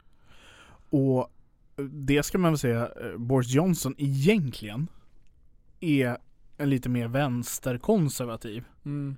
Och 0.90 1.30
det 1.92 2.24
ska 2.24 2.38
man 2.38 2.52
väl 2.52 2.60
säga, 2.60 2.90
Boris 3.18 3.54
Johnson 3.54 3.96
egentligen 3.98 4.88
är 5.80 6.18
en 6.58 6.70
lite 6.70 6.90
mer 6.90 7.08
vänsterkonservativ. 7.08 8.64
Mm. 8.86 9.18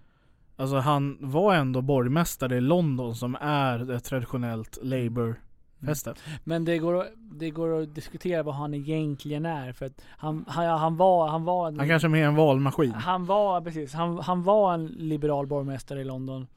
Alltså 0.56 0.76
han 0.78 1.17
var 1.21 1.54
ändå 1.56 1.82
borgmästare 1.82 2.58
i 2.58 2.62
London 2.62 3.15
som 3.15 3.36
är 3.41 3.91
ett 3.91 4.04
traditionellt 4.04 4.78
Labour-fäste. 4.82 6.13
Men 6.43 6.65
det 6.65 6.78
går, 6.78 7.02
att- 7.02 7.12
det 7.15 7.50
går 7.50 7.82
att 7.82 7.95
diskutera 7.95 8.43
vad 8.43 8.56
han 8.56 8.73
egentligen 8.73 9.45
är 9.45 9.73
för 9.73 9.86
att 9.86 10.02
han, 10.08 10.45
han, 10.47 10.65
han 10.80 10.97
var, 10.97 11.28
han 11.28 11.43
var 11.45 11.67
en, 11.67 11.80
Han 11.80 11.88
kanske 11.88 12.08
är 12.08 12.10
mer 12.10 12.26
en 12.28 12.36
valmaskin. 12.36 12.91
Han 12.91 13.26
var, 13.26 13.62
precis, 13.62 13.93
han, 13.93 14.17
han 14.19 14.43
var 14.43 14.73
en 14.73 14.86
liberal 14.88 15.47
borgmästare 15.47 16.02
i 16.02 16.04
London. 16.04 16.47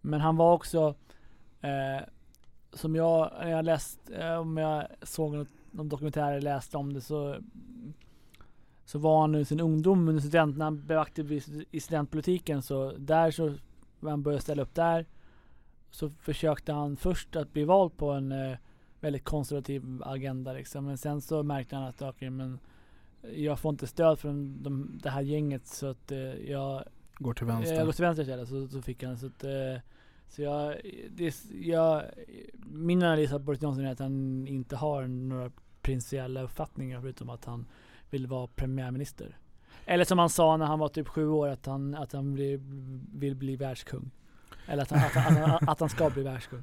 Men 0.00 0.20
han 0.20 0.36
var 0.36 0.52
också, 0.52 0.94
eh, 1.60 2.04
som 2.72 2.96
jag, 2.96 3.30
när 3.40 3.50
jag 3.50 3.64
läst, 3.64 3.98
eh, 4.18 4.34
om 4.34 4.56
jag 4.56 4.84
såg 5.02 5.34
något, 5.34 5.48
någon 5.70 5.88
dokumentär 5.88 6.30
eller 6.30 6.40
läste 6.40 6.76
om 6.76 6.92
det 6.92 7.00
så 7.00 7.36
så 8.90 8.98
var 8.98 9.20
han 9.20 9.34
i 9.34 9.44
sin 9.44 9.60
ungdom 9.60 10.08
under 10.08 10.20
student, 10.20 10.56
när 10.56 10.64
han 10.64 10.86
blev 10.86 10.98
aktiv 10.98 11.32
i, 11.70 11.80
studentpolitiken 11.80 12.62
så 12.62 12.92
där 12.98 13.30
så, 13.30 13.54
när 14.00 14.10
han 14.10 14.22
började 14.22 14.42
ställa 14.42 14.62
upp 14.62 14.74
där 14.74 15.06
så 15.90 16.10
försökte 16.10 16.72
han 16.72 16.96
först 16.96 17.36
att 17.36 17.52
bli 17.52 17.64
vald 17.64 17.96
på 17.96 18.10
en 18.10 18.32
eh, 18.32 18.56
väldigt 19.00 19.24
konservativ 19.24 20.02
agenda 20.04 20.52
liksom. 20.52 20.84
Men 20.84 20.98
sen 20.98 21.20
så 21.20 21.42
märkte 21.42 21.76
han 21.76 21.84
att 21.84 22.02
okej 22.02 22.30
men 22.30 22.58
jag 23.34 23.58
får 23.58 23.70
inte 23.70 23.86
stöd 23.86 24.18
från 24.18 24.62
de, 24.62 24.98
det 25.02 25.10
här 25.10 25.22
gänget 25.22 25.66
så 25.66 25.86
att 25.86 26.12
eh, 26.12 26.18
jag, 26.50 26.84
Går 27.18 27.34
till 27.34 27.46
jag 27.46 27.54
vänster. 27.54 27.84
går 27.84 27.92
till 27.92 28.04
vänster 28.04 28.22
istället. 28.22 28.48
Så, 28.48 28.68
så 28.68 28.82
fick 28.82 29.02
han 29.02 29.18
så 29.18 29.26
att 29.26 29.44
eh, 29.44 29.82
så 30.28 30.42
jag, 30.42 30.76
det, 31.10 31.34
jag, 31.52 32.02
min 32.64 33.02
analys 33.02 33.32
av 33.32 33.40
Boris 33.40 33.62
Johnson 33.62 33.84
är 33.84 33.92
att 33.92 33.98
han 33.98 34.46
inte 34.46 34.76
har 34.76 35.06
några 35.06 35.50
principiella 35.82 36.42
uppfattningar 36.42 37.00
förutom 37.00 37.30
att 37.30 37.44
han 37.44 37.66
vill 38.10 38.26
vara 38.26 38.46
premiärminister. 38.46 39.36
Eller 39.86 40.04
som 40.04 40.18
han 40.18 40.30
sa 40.30 40.56
när 40.56 40.66
han 40.66 40.78
var 40.78 40.88
typ 40.88 41.08
sju 41.08 41.28
år 41.28 41.48
att 41.48 41.66
han, 41.66 41.94
att 41.94 42.12
han 42.12 42.34
vill, 42.34 42.60
vill 43.12 43.36
bli 43.36 43.56
världskung. 43.56 44.10
Eller 44.66 44.82
att 44.82 44.90
han, 44.90 45.00
att, 45.00 45.12
han, 45.12 45.36
att, 45.36 45.50
han, 45.50 45.68
att 45.68 45.80
han 45.80 45.88
ska 45.88 46.10
bli 46.10 46.22
världskung. 46.22 46.62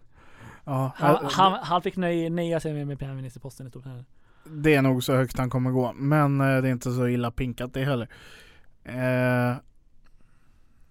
Ja, 0.65 0.91
Han, 0.95 1.17
han, 1.31 1.59
han 1.63 1.81
fick 1.81 1.97
nöja, 1.97 2.29
nöja 2.29 2.59
sig 2.59 2.73
med, 2.73 2.87
med 2.87 2.99
premiärministerposten 2.99 3.67
i 3.67 3.69
Storbritannien. 3.69 4.05
Det 4.43 4.75
är 4.75 4.81
nog 4.81 5.03
så 5.03 5.15
högt 5.15 5.37
han 5.37 5.49
kommer 5.49 5.71
gå. 5.71 5.93
Men 5.93 6.41
eh, 6.41 6.61
det 6.61 6.67
är 6.67 6.71
inte 6.71 6.91
så 6.91 7.07
illa 7.07 7.31
pinkat 7.31 7.73
det 7.73 7.83
heller. 7.83 8.09
Eh, 8.83 9.55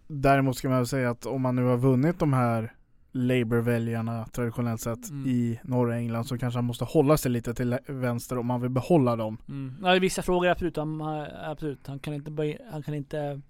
däremot 0.07 0.57
ska 0.57 0.69
man 0.69 0.87
säga 0.87 1.11
att 1.11 1.27
om 1.27 1.43
man 1.43 1.57
nu 1.57 1.65
har 1.65 1.77
vunnit 1.77 2.19
de 2.19 2.33
här 2.33 2.76
Labour-väljarna 3.17 4.27
traditionellt 4.27 4.81
sett 4.81 5.11
Mm. 5.11 5.27
i 5.29 5.61
norra 5.65 5.97
England 5.97 6.25
så 6.25 6.39
kanske 6.39 6.59
han 6.59 6.65
måste 6.65 6.85
hålla 6.85 7.17
sig 7.17 7.31
lite 7.31 7.55
till 7.55 7.79
vänster 7.87 8.39
om 8.39 8.47
man 8.47 8.61
vill 8.61 8.71
behålla 8.71 9.17
dem. 9.17 9.39
Mm. 9.49 9.75
Ja, 9.83 9.97
i 9.97 9.99
vissa 9.99 10.23
frågor 10.23 10.49
absolut. 10.49 10.77
Han, 10.77 11.01
han- 11.01 11.27
absolut. 11.45 11.87
han 11.87 11.99
kan 11.99 12.15
inte, 12.15 12.59
han 12.71 12.83
kan 12.83 12.95
inte 12.95 13.41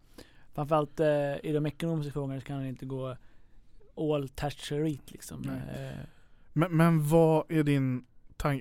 framförallt 0.54 1.00
eh, 1.00 1.06
i 1.42 1.52
de 1.52 1.66
ekonomiska 1.66 2.12
frågorna 2.12 2.40
kan 2.40 2.56
han 2.56 2.66
inte 2.66 2.86
gå 2.86 3.16
all 3.96 4.28
Thatcherite 4.28 5.12
liksom. 5.12 5.48
Eh, 5.48 5.98
Men, 6.52 6.76
men 6.76 7.08
vad 7.08 7.44
är 7.48 7.62
din? 7.62 8.04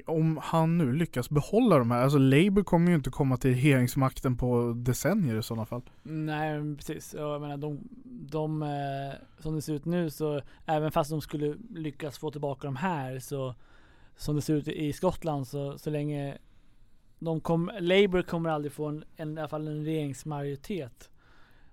Om 0.05 0.39
han 0.43 0.77
nu 0.77 0.93
lyckas 0.93 1.29
behålla 1.29 1.77
de 1.77 1.91
här, 1.91 2.01
alltså 2.01 2.17
Labour 2.17 2.63
kommer 2.63 2.89
ju 2.89 2.95
inte 2.95 3.09
komma 3.09 3.38
till 3.38 3.53
regeringsmakten 3.53 4.38
på 4.38 4.73
decennier 4.75 5.39
i 5.39 5.43
sådana 5.43 5.65
fall. 5.65 5.81
nej 6.03 6.75
precis. 6.75 7.13
Jag 7.13 7.41
menar 7.41 7.57
de, 7.57 7.79
de 8.03 8.63
eh, 8.63 9.13
som 9.39 9.55
det 9.55 9.61
ser 9.61 9.73
ut 9.73 9.85
nu 9.85 10.09
så 10.09 10.41
även 10.65 10.91
fast 10.91 11.09
de 11.09 11.21
skulle 11.21 11.55
lyckas 11.69 12.17
få 12.17 12.31
tillbaka 12.31 12.67
de 12.67 12.75
här 12.75 13.19
så 13.19 13.55
som 14.17 14.35
det 14.35 14.41
ser 14.41 14.53
ut 14.53 14.67
i 14.67 14.93
Skottland 14.93 15.47
så, 15.47 15.77
så 15.77 15.89
länge 15.89 16.38
de 17.19 17.41
kom, 17.41 17.71
Labour 17.79 18.21
kommer 18.21 18.49
aldrig 18.49 18.71
få 18.71 18.85
en, 18.85 19.03
en, 19.15 19.38
i 19.38 19.39
alla 19.39 19.47
fall 19.47 19.67
en 19.67 19.85
regeringsmajoritet 19.85 21.09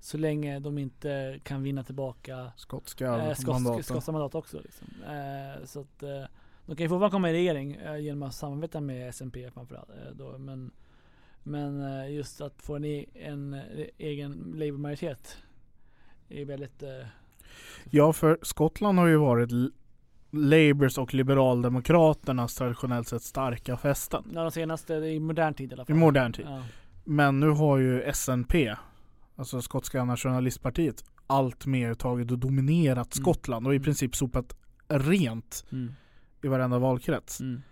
så 0.00 0.18
länge 0.18 0.58
de 0.58 0.78
inte 0.78 1.40
kan 1.42 1.62
vinna 1.62 1.82
tillbaka 1.84 2.52
Skotska 2.56 3.06
Eh, 3.06 3.34
skotsk, 3.34 3.46
mandaten. 3.48 3.82
skotska 3.82 4.12
mandat 4.12 4.34
också. 4.34 4.60
Liksom. 4.60 4.86
Eh, 5.06 5.64
så 5.64 5.80
att 5.80 6.02
eh, 6.02 6.24
de 6.72 6.76
kan 6.76 6.84
ju 6.84 6.88
fortfarande 6.88 7.12
komma 7.14 7.30
i 7.30 7.32
regering 7.32 7.74
eh, 7.74 7.96
genom 7.98 8.22
att 8.22 8.34
samarbeta 8.34 8.80
med 8.80 9.14
SNP 9.14 9.50
framförallt. 9.50 9.88
Eh, 9.90 10.14
då. 10.16 10.38
Men, 10.38 10.70
men 11.42 12.00
eh, 12.00 12.10
just 12.14 12.40
att 12.40 12.62
få 12.62 12.76
en, 12.76 12.84
e- 12.84 13.06
en 13.14 13.54
eh, 13.54 13.60
egen 13.98 14.32
Labour-majoritet 14.54 15.36
är 16.28 16.44
väldigt... 16.44 16.82
Eh, 16.82 16.88
Ja, 17.90 18.12
för 18.12 18.38
Skottland 18.42 18.98
har 18.98 19.06
ju 19.06 19.16
varit 19.16 19.50
Labours 20.30 20.98
och 20.98 21.14
Liberaldemokraternas 21.14 22.54
traditionellt 22.54 23.08
sett 23.08 23.22
starka 23.22 23.76
fästen. 23.76 24.24
när 24.32 24.42
de 24.42 24.50
senaste, 24.50 24.94
i 24.94 25.20
modern 25.20 25.54
tid 25.54 25.70
i 25.70 25.74
alla 25.74 25.82
I 25.82 25.86
fall. 25.86 25.96
modern 25.96 26.32
tid. 26.32 26.46
Ja. 26.48 26.62
Men 27.04 27.40
nu 27.40 27.48
har 27.48 27.78
ju 27.78 28.02
SNP, 28.12 28.74
alltså 29.36 29.62
skotska 29.62 30.04
nationalistpartiet, 30.04 31.04
allt 31.26 31.66
mer 31.66 31.94
tagit 31.94 32.30
och 32.30 32.38
dominerat 32.38 33.16
Mm. 33.16 33.22
Skottland 33.24 33.66
och 33.66 33.72
i 33.72 33.76
Mm. 33.76 33.84
princip 33.84 34.16
sopat 34.16 34.56
rent 34.88 35.64
Mm. 35.72 35.92
I 36.42 36.48
varenda 36.48 36.78
valkrets. 36.78 37.40
Mm. 37.40 37.62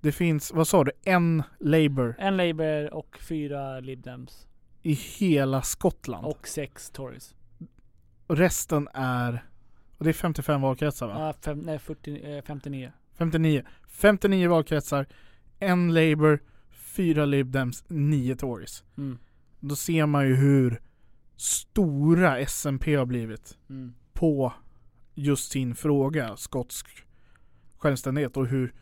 Det 0.00 0.12
finns, 0.12 0.52
vad 0.52 0.68
sa 0.68 0.84
du, 0.84 0.92
en 1.04 1.42
Labour 1.60 2.14
En 2.18 2.36
Labour 2.36 2.94
och 2.94 3.18
fyra 3.28 3.80
Lib 3.80 4.02
Dems. 4.02 4.46
i 4.82 4.92
hela 4.92 5.62
Skottland. 5.62 6.26
Och 6.26 6.48
sex 6.48 6.90
Tories. 6.90 7.34
Och 8.26 8.36
resten 8.36 8.88
är, 8.94 9.44
och 9.98 10.04
det 10.04 10.10
är 10.10 10.14
55 10.14 10.60
valkretsar 10.60 11.06
va? 11.06 11.14
Ja, 11.18 11.32
fem, 11.40 11.58
nej, 11.58 11.78
40, 11.78 12.36
eh, 12.36 12.42
59. 12.44 12.92
59. 13.18 13.62
59 13.88 14.48
valkretsar, 14.48 15.06
en 15.58 15.94
Labour, 15.94 16.42
fyra 16.70 17.24
Lib 17.24 17.46
Dems, 17.50 17.84
nio 17.88 18.36
Tories. 18.36 18.84
Mm. 18.98 19.18
Då 19.60 19.76
ser 19.76 20.06
man 20.06 20.26
ju 20.28 20.34
hur 20.34 20.80
stora 21.36 22.38
SNP 22.46 22.94
har 22.96 23.06
blivit 23.06 23.58
Mm. 23.70 23.94
på 24.12 24.52
just 25.14 25.52
sin 25.52 25.74
fråga, 25.74 26.36
skotsk 26.36 26.86
självständighet 27.78 28.36
och 28.36 28.46
hur 28.46 28.74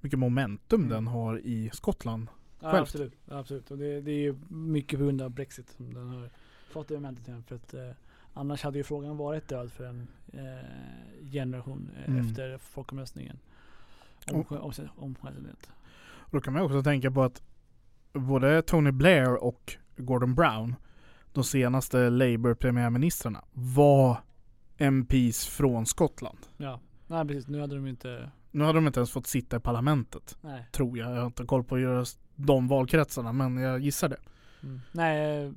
mycket 0.00 0.18
momentum 0.18 0.80
Mm. 0.80 0.90
den 0.92 1.06
har 1.06 1.38
i 1.38 1.70
Skottland. 1.72 2.28
Ja, 2.60 2.78
absolut. 2.78 3.12
Absolut. 3.28 3.70
Och 3.70 3.78
det, 3.78 4.00
det 4.00 4.10
är 4.10 4.18
ju 4.20 4.34
mycket 4.48 4.98
på 4.98 5.04
grund 5.04 5.22
av 5.22 5.30
Brexit 5.30 5.70
som 5.70 5.94
den 5.94 6.08
har 6.08 6.30
fått 6.70 6.88
det 6.88 6.94
momentet 6.94 7.28
igen. 7.28 7.42
För 7.42 7.54
att 7.56 7.74
eh, 7.74 7.90
annars 8.34 8.62
hade 8.62 8.78
ju 8.78 8.84
frågan 8.84 9.16
varit 9.16 9.48
död 9.48 9.72
för 9.72 9.84
en 9.84 10.08
eh, 10.32 11.30
generation 11.32 11.90
eh, 11.98 12.10
Mm. 12.14 12.26
efter 12.28 12.58
folkomröstningen. 12.58 13.38
Om, 14.32 14.44
om, 14.50 14.72
om, 14.96 15.14
självständighet. 15.14 15.70
Och 16.04 16.30
då 16.32 16.40
kan 16.40 16.52
man 16.52 16.62
också 16.62 16.82
tänka 16.82 17.10
på 17.10 17.22
att 17.22 17.42
både 18.12 18.62
Tony 18.62 18.90
Blair 18.90 19.44
och 19.44 19.76
Gordon 19.96 20.34
Brown, 20.34 20.74
de 21.32 21.44
senaste 21.44 22.10
Labour 22.10 22.54
premiärministrarna, 22.54 23.44
var 23.52 24.16
MPs 24.78 25.46
från 25.46 25.86
Skottland. 25.86 26.38
Ja, 26.56 26.80
nej 27.06 27.26
precis. 27.26 27.48
Nu 27.48 27.60
hade 27.60 27.74
de 27.74 27.86
inte, 27.86 28.30
Nu 28.52 28.64
hade 28.64 28.78
de 28.78 28.86
inte 28.86 29.00
ens 29.00 29.10
fått 29.10 29.26
sitta 29.26 29.56
i 29.56 29.60
parlamentet, 29.60 30.36
nej. 30.40 30.66
tror 30.72 30.98
jag. 30.98 31.10
Jag 31.10 31.16
har 31.16 31.26
inte 31.26 31.44
koll 31.44 31.64
på 31.64 31.78
just 31.78 32.18
de 32.36 32.68
valkretsarna, 32.68 33.32
men 33.32 33.56
jag 33.56 33.80
gissar 33.80 34.08
det. 34.08 34.18
Mm. 34.62 34.80
Nej. 34.92 35.44
eh, 35.46 35.52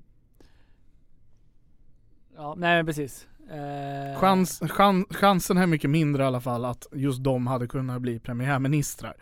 Ja, 2.36 2.56
nej 2.58 2.84
precis. 2.84 3.28
Eh, 3.50 4.20
Chans, 4.20 4.60
chans, 4.70 5.06
chansen 5.10 5.58
är 5.58 5.68
mycket 5.68 5.90
mindre 5.90 6.24
i 6.24 6.26
alla 6.26 6.42
fall 6.42 6.66
att 6.66 6.88
just 6.92 7.24
de 7.24 7.48
hade 7.48 7.68
kunnat 7.68 8.02
bli 8.02 8.20
premiärministrar. 8.20 9.14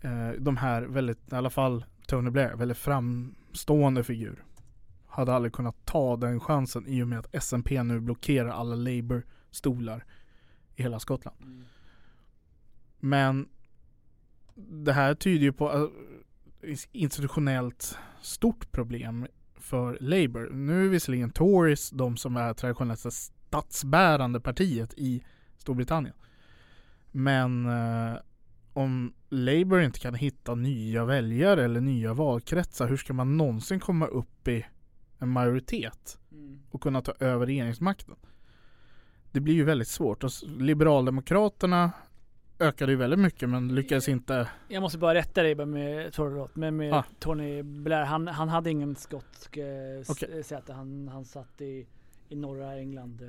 eh, 0.00 0.30
de 0.38 0.56
här 0.56 0.82
väldigt, 0.82 1.32
i 1.32 1.34
alla 1.34 1.50
fall 1.50 1.84
Tony 2.06 2.30
Blair, 2.30 2.54
väldigt 2.54 2.78
framstående 2.78 4.04
figur 4.04 4.44
hade 5.06 5.34
aldrig 5.34 5.52
kunnat 5.52 5.76
ta 5.84 6.16
den 6.16 6.40
chansen 6.40 6.84
i 6.86 7.02
och 7.02 7.08
med 7.08 7.18
att 7.18 7.42
SNP 7.42 7.82
nu 7.82 8.00
blockerar 8.00 8.48
alla 8.48 8.74
Labour-stolar 8.74 10.04
i 10.76 10.82
hela 10.82 10.98
Skottland. 11.00 11.36
Mm. 11.42 11.64
Men 13.04 13.48
det 14.54 14.92
här 14.92 15.14
tyder 15.14 15.42
ju 15.42 15.52
på 15.52 15.90
äh, 16.62 16.76
institutionellt 16.92 17.98
stort 18.20 18.72
problem 18.72 19.26
för 19.54 19.98
Labour. 20.00 20.50
Nu 20.52 20.84
är 20.84 20.88
visserligen 20.88 21.30
Tories 21.30 21.90
de 21.90 22.16
som 22.16 22.36
är 22.36 22.54
traditionellt 22.54 23.12
statsbärande 23.12 24.40
partiet 24.40 24.94
i 24.96 25.24
Storbritannien. 25.58 26.14
Men 27.10 27.66
eh, 27.66 28.16
om 28.72 29.14
Labour 29.28 29.80
inte 29.80 30.00
kan 30.00 30.14
hitta 30.14 30.54
nya 30.54 31.04
väljare 31.04 31.64
eller 31.64 31.80
nya 31.80 32.14
valkretsar, 32.14 32.88
hur 32.88 32.96
ska 32.96 33.12
man 33.12 33.36
någonsin 33.36 33.80
komma 33.80 34.06
upp 34.06 34.48
i 34.48 34.66
en 35.18 35.28
majoritet 35.28 36.18
Mm. 36.32 36.62
och 36.70 36.82
kunna 36.82 37.02
ta 37.02 37.12
över 37.20 37.46
regeringsmakten? 37.46 38.16
Det 39.32 39.40
blir 39.40 39.54
ju 39.54 39.64
väldigt 39.64 39.88
svårt. 39.88 40.24
Och 40.24 40.30
Liberaldemokraterna 40.42 41.92
ökade 42.58 42.92
ju 42.92 42.98
väldigt 42.98 43.18
mycket 43.20 43.48
men 43.48 43.74
lyckades 43.74 44.08
inte 44.08 44.48
Jag 44.68 44.80
måste 44.80 44.98
bara 44.98 45.14
rätta 45.14 45.42
dig 45.42 45.54
med, 45.54 46.14
förlåt, 46.14 46.56
men 46.56 46.76
med 46.76 46.92
Ah. 46.94 47.04
Tony 47.18 47.62
Blair. 47.62 48.04
Han, 48.04 48.28
han 48.28 48.48
hade 48.48 48.70
ingen 48.70 48.96
skotsk 48.96 49.56
eh, 49.56 50.00
s- 50.00 50.10
Okej. 50.10 50.44
säte. 50.44 50.72
Han, 50.72 51.08
han 51.08 51.24
satt 51.24 51.60
i, 51.60 51.86
i 52.28 52.36
norra 52.36 52.74
England. 52.78 53.22
Eh. 53.22 53.28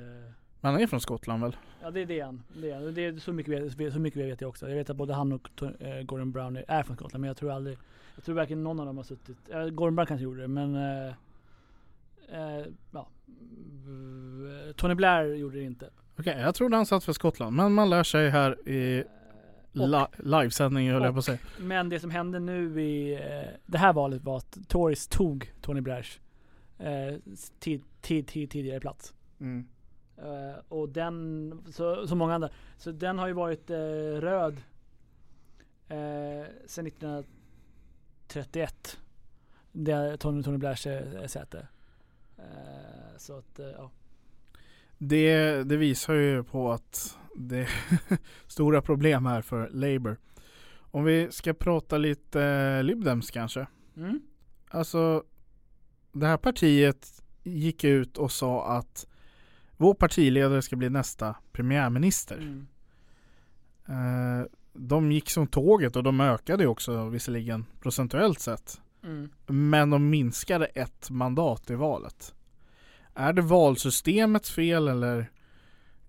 Men 0.60 0.72
han 0.72 0.80
är 0.82 0.86
från 0.86 1.00
Skottland 1.00 1.42
väl? 1.42 1.56
Ja 1.82 1.90
det 1.90 2.00
är 2.00 2.06
det 2.06 2.20
han. 2.20 2.42
Det 2.60 2.70
är, 2.70 2.80
det 2.92 3.04
är 3.04 3.16
så, 3.18 3.32
mycket, 3.32 3.92
så 3.92 3.98
mycket 4.00 4.22
vet 4.26 4.40
jag 4.40 4.48
också. 4.48 4.68
Jag 4.68 4.76
vet 4.76 4.90
att 4.90 4.96
både 4.96 5.14
han 5.14 5.32
och 5.32 5.62
eh, 5.62 6.02
Gordon 6.02 6.32
Brown 6.32 6.56
är, 6.56 6.64
är 6.68 6.82
från 6.82 6.96
Skottland 6.96 7.20
men 7.20 7.28
jag 7.28 7.36
tror 7.36 7.52
aldrig 7.52 7.78
Jag 8.14 8.24
tror 8.24 8.34
varken 8.34 8.64
någon 8.64 8.80
av 8.80 8.86
dem 8.86 8.96
har 8.96 9.04
suttit, 9.04 9.36
eh, 9.50 9.64
Gordon 9.68 9.94
Brown 9.96 10.06
kanske 10.06 10.24
gjorde 10.24 10.40
det 10.42 10.48
men 10.48 10.74
eh, 10.74 11.14
eh, 12.32 12.66
ja, 12.92 13.08
Tony 14.76 14.94
Blair 14.94 15.34
gjorde 15.34 15.56
det 15.58 15.64
inte. 15.64 15.90
Okej, 16.18 16.38
jag 16.40 16.54
trodde 16.54 16.76
han 16.76 16.86
satt 16.86 17.04
för 17.04 17.12
Skottland. 17.12 17.56
Men 17.56 17.72
man 17.72 17.90
lär 17.90 18.02
sig 18.02 18.30
här 18.30 18.68
i 18.68 19.04
Eh, 19.76 19.82
och- 19.82 19.88
li- 19.88 20.06
livesändning 20.18 20.90
höll 20.90 21.02
jag 21.02 21.12
på 21.14 21.18
att 21.18 21.24
säga. 21.24 21.38
Men 21.60 21.88
det 21.88 22.00
som 22.00 22.10
hände 22.10 22.40
nu 22.40 22.82
i 22.82 23.14
eh, 23.14 23.20
det 23.66 23.78
här 23.78 23.92
valet 23.92 24.22
var 24.24 24.36
att 24.36 24.58
Tories 24.68 25.08
tog 25.08 25.52
Tony 25.60 25.80
Blairs 25.80 26.20
eh, 26.78 27.14
tid, 27.58 27.82
tid, 28.00 28.26
tid, 28.28 28.50
tidigare 28.50 28.80
plats. 28.80 29.14
Mm. 29.40 29.68
Eh, 30.16 30.54
och 30.68 30.88
den, 30.88 31.62
så, 31.72 32.06
så 32.06 32.16
många 32.16 32.34
andra. 32.34 32.48
Så 32.76 32.90
den 32.92 33.18
har 33.18 33.26
ju 33.26 33.32
varit 33.32 33.70
eh, 33.70 33.76
röd 34.20 34.56
eh, 35.88 36.44
sedan 36.66 36.86
1931. 36.86 38.98
Det 39.72 39.92
är 39.92 40.16
Tony, 40.16 40.42
Tony 40.42 40.58
Blairs 40.58 40.86
eh, 40.86 41.26
säte. 41.26 41.68
Eh, 42.38 43.16
så 43.16 43.38
att, 43.38 43.58
eh, 43.58 43.66
ja. 43.66 43.90
Det, 45.08 45.62
det 45.64 45.76
visar 45.76 46.14
ju 46.14 46.44
på 46.44 46.72
att 46.72 47.18
det 47.34 47.58
är 47.58 47.70
stora 48.46 48.82
problem 48.82 49.26
här 49.26 49.42
för 49.42 49.70
Labour. 49.70 50.16
Om 50.76 51.04
vi 51.04 51.28
ska 51.30 51.54
prata 51.54 51.98
lite 51.98 52.42
eh, 52.42 52.82
Lib 52.82 53.04
Dems 53.04 53.30
kanske. 53.30 53.66
Mm. 53.96 54.20
Alltså, 54.68 55.24
det 56.12 56.26
här 56.26 56.36
partiet 56.36 57.22
gick 57.42 57.84
ut 57.84 58.18
och 58.18 58.32
sa 58.32 58.66
att 58.76 59.06
vår 59.76 59.94
partiledare 59.94 60.62
ska 60.62 60.76
bli 60.76 60.90
nästa 60.90 61.36
premiärminister. 61.52 62.36
Mm. 62.36 62.66
Eh, 63.88 64.46
de 64.72 65.12
gick 65.12 65.30
som 65.30 65.46
tåget 65.46 65.96
och 65.96 66.02
de 66.02 66.20
ökade 66.20 66.66
också 66.66 67.08
visserligen 67.08 67.66
procentuellt 67.80 68.40
sett. 68.40 68.80
Mm. 69.02 69.30
Men 69.46 69.90
de 69.90 70.10
minskade 70.10 70.66
ett 70.66 71.10
mandat 71.10 71.70
i 71.70 71.74
valet. 71.74 72.34
Är 73.14 73.32
det 73.32 73.42
valsystemets 73.42 74.50
fel 74.50 74.88
eller 74.88 75.30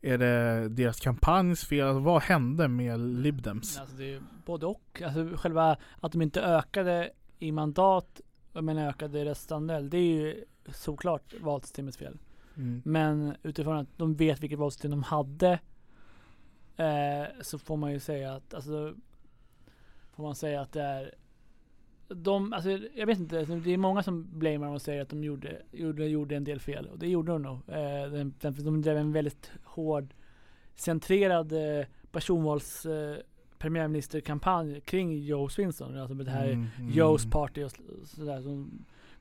är 0.01 0.17
det 0.17 0.69
deras 0.69 0.99
kampanjs 0.99 1.65
fel? 1.65 1.87
Alltså, 1.87 1.99
vad 1.99 2.21
hände 2.21 2.67
med 2.67 2.99
Lib 2.99 3.41
Dems? 3.41 3.79
Alltså 3.79 3.95
det 3.95 4.13
är 4.13 4.21
både 4.45 4.65
och. 4.65 5.01
Alltså 5.05 5.37
själva 5.37 5.77
att 5.99 6.11
de 6.11 6.21
inte 6.21 6.41
ökade 6.41 7.11
i 7.39 7.51
mandat 7.51 8.21
men 8.53 8.77
ökade 8.77 9.19
i 9.19 9.25
röstandel. 9.25 9.89
Det 9.89 9.97
är 9.97 10.01
ju 10.01 10.43
såklart 10.67 11.33
valsystemets 11.41 11.97
fel. 11.97 12.17
Mm. 12.57 12.81
Men 12.85 13.35
utifrån 13.43 13.77
att 13.77 13.97
de 13.97 14.15
vet 14.15 14.43
vilket 14.43 14.59
valsystem 14.59 14.91
de 14.91 15.03
hade 15.03 15.59
eh, 16.77 17.41
så 17.41 17.59
får 17.59 17.77
man 17.77 17.91
ju 17.91 17.99
säga 17.99 18.33
att 18.33 18.53
alltså 18.53 18.95
får 20.15 20.23
man 20.23 20.35
säga 20.35 20.61
att 20.61 20.71
det 20.71 20.81
är 20.81 21.13
de, 22.07 22.53
alltså 22.53 22.69
jag 22.95 23.05
vet 23.05 23.19
inte, 23.19 23.45
det 23.45 23.73
är 23.73 23.77
många 23.77 24.03
som 24.03 24.39
blamear 24.39 24.73
och 24.73 24.81
säger 24.81 25.01
att 25.01 25.09
de 25.09 25.23
gjorde, 25.23 25.61
gjorde, 25.71 26.07
gjorde 26.07 26.35
en 26.35 26.43
del 26.43 26.59
fel 26.59 26.87
och 26.87 26.99
det 26.99 27.07
gjorde 27.07 27.31
de 27.31 27.41
nog. 27.41 27.59
Eh, 27.67 28.25
de, 28.63 28.81
drev 28.81 28.97
en 28.97 29.11
väldigt 29.11 29.51
hård 29.63 30.13
centrerad 30.75 31.51
eh, 31.51 31.85
personvals 32.11 32.85
eh, 32.85 33.17
premiärministerkampanj 33.57 34.81
kring 34.81 35.17
Joe 35.23 35.49
Swinson. 35.49 35.97
Alltså 35.97 36.15
med 36.15 36.25
det 36.25 36.31
här 36.31 36.45
Mm, 36.47 36.67
mm. 36.79 36.91
Joe's 36.91 37.31
party 37.31 37.63
och 37.63 37.71
sådär. 38.05 38.41
Så, 38.41 38.67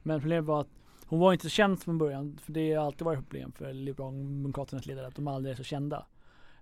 men 0.03 0.21
problemet 0.21 0.45
var 0.45 0.61
att 0.61 0.69
hon 1.07 1.19
var 1.19 1.33
inte 1.33 1.45
så 1.45 1.51
känd 1.51 1.83
från 1.83 1.99
början. 1.99 2.39
För 2.43 2.53
det 2.53 2.73
har 2.73 2.87
alltid 2.87 3.05
varit 3.05 3.19
ett 3.19 3.29
problem 3.29 3.53
för 3.53 3.73
Liberaldemokraternas 3.73 4.87
ledare 4.87 5.07
att 5.07 5.17
de 5.17 5.29
aldrig 5.29 5.53
är 5.53 5.57
så 5.57 5.65
kända. 5.65 6.07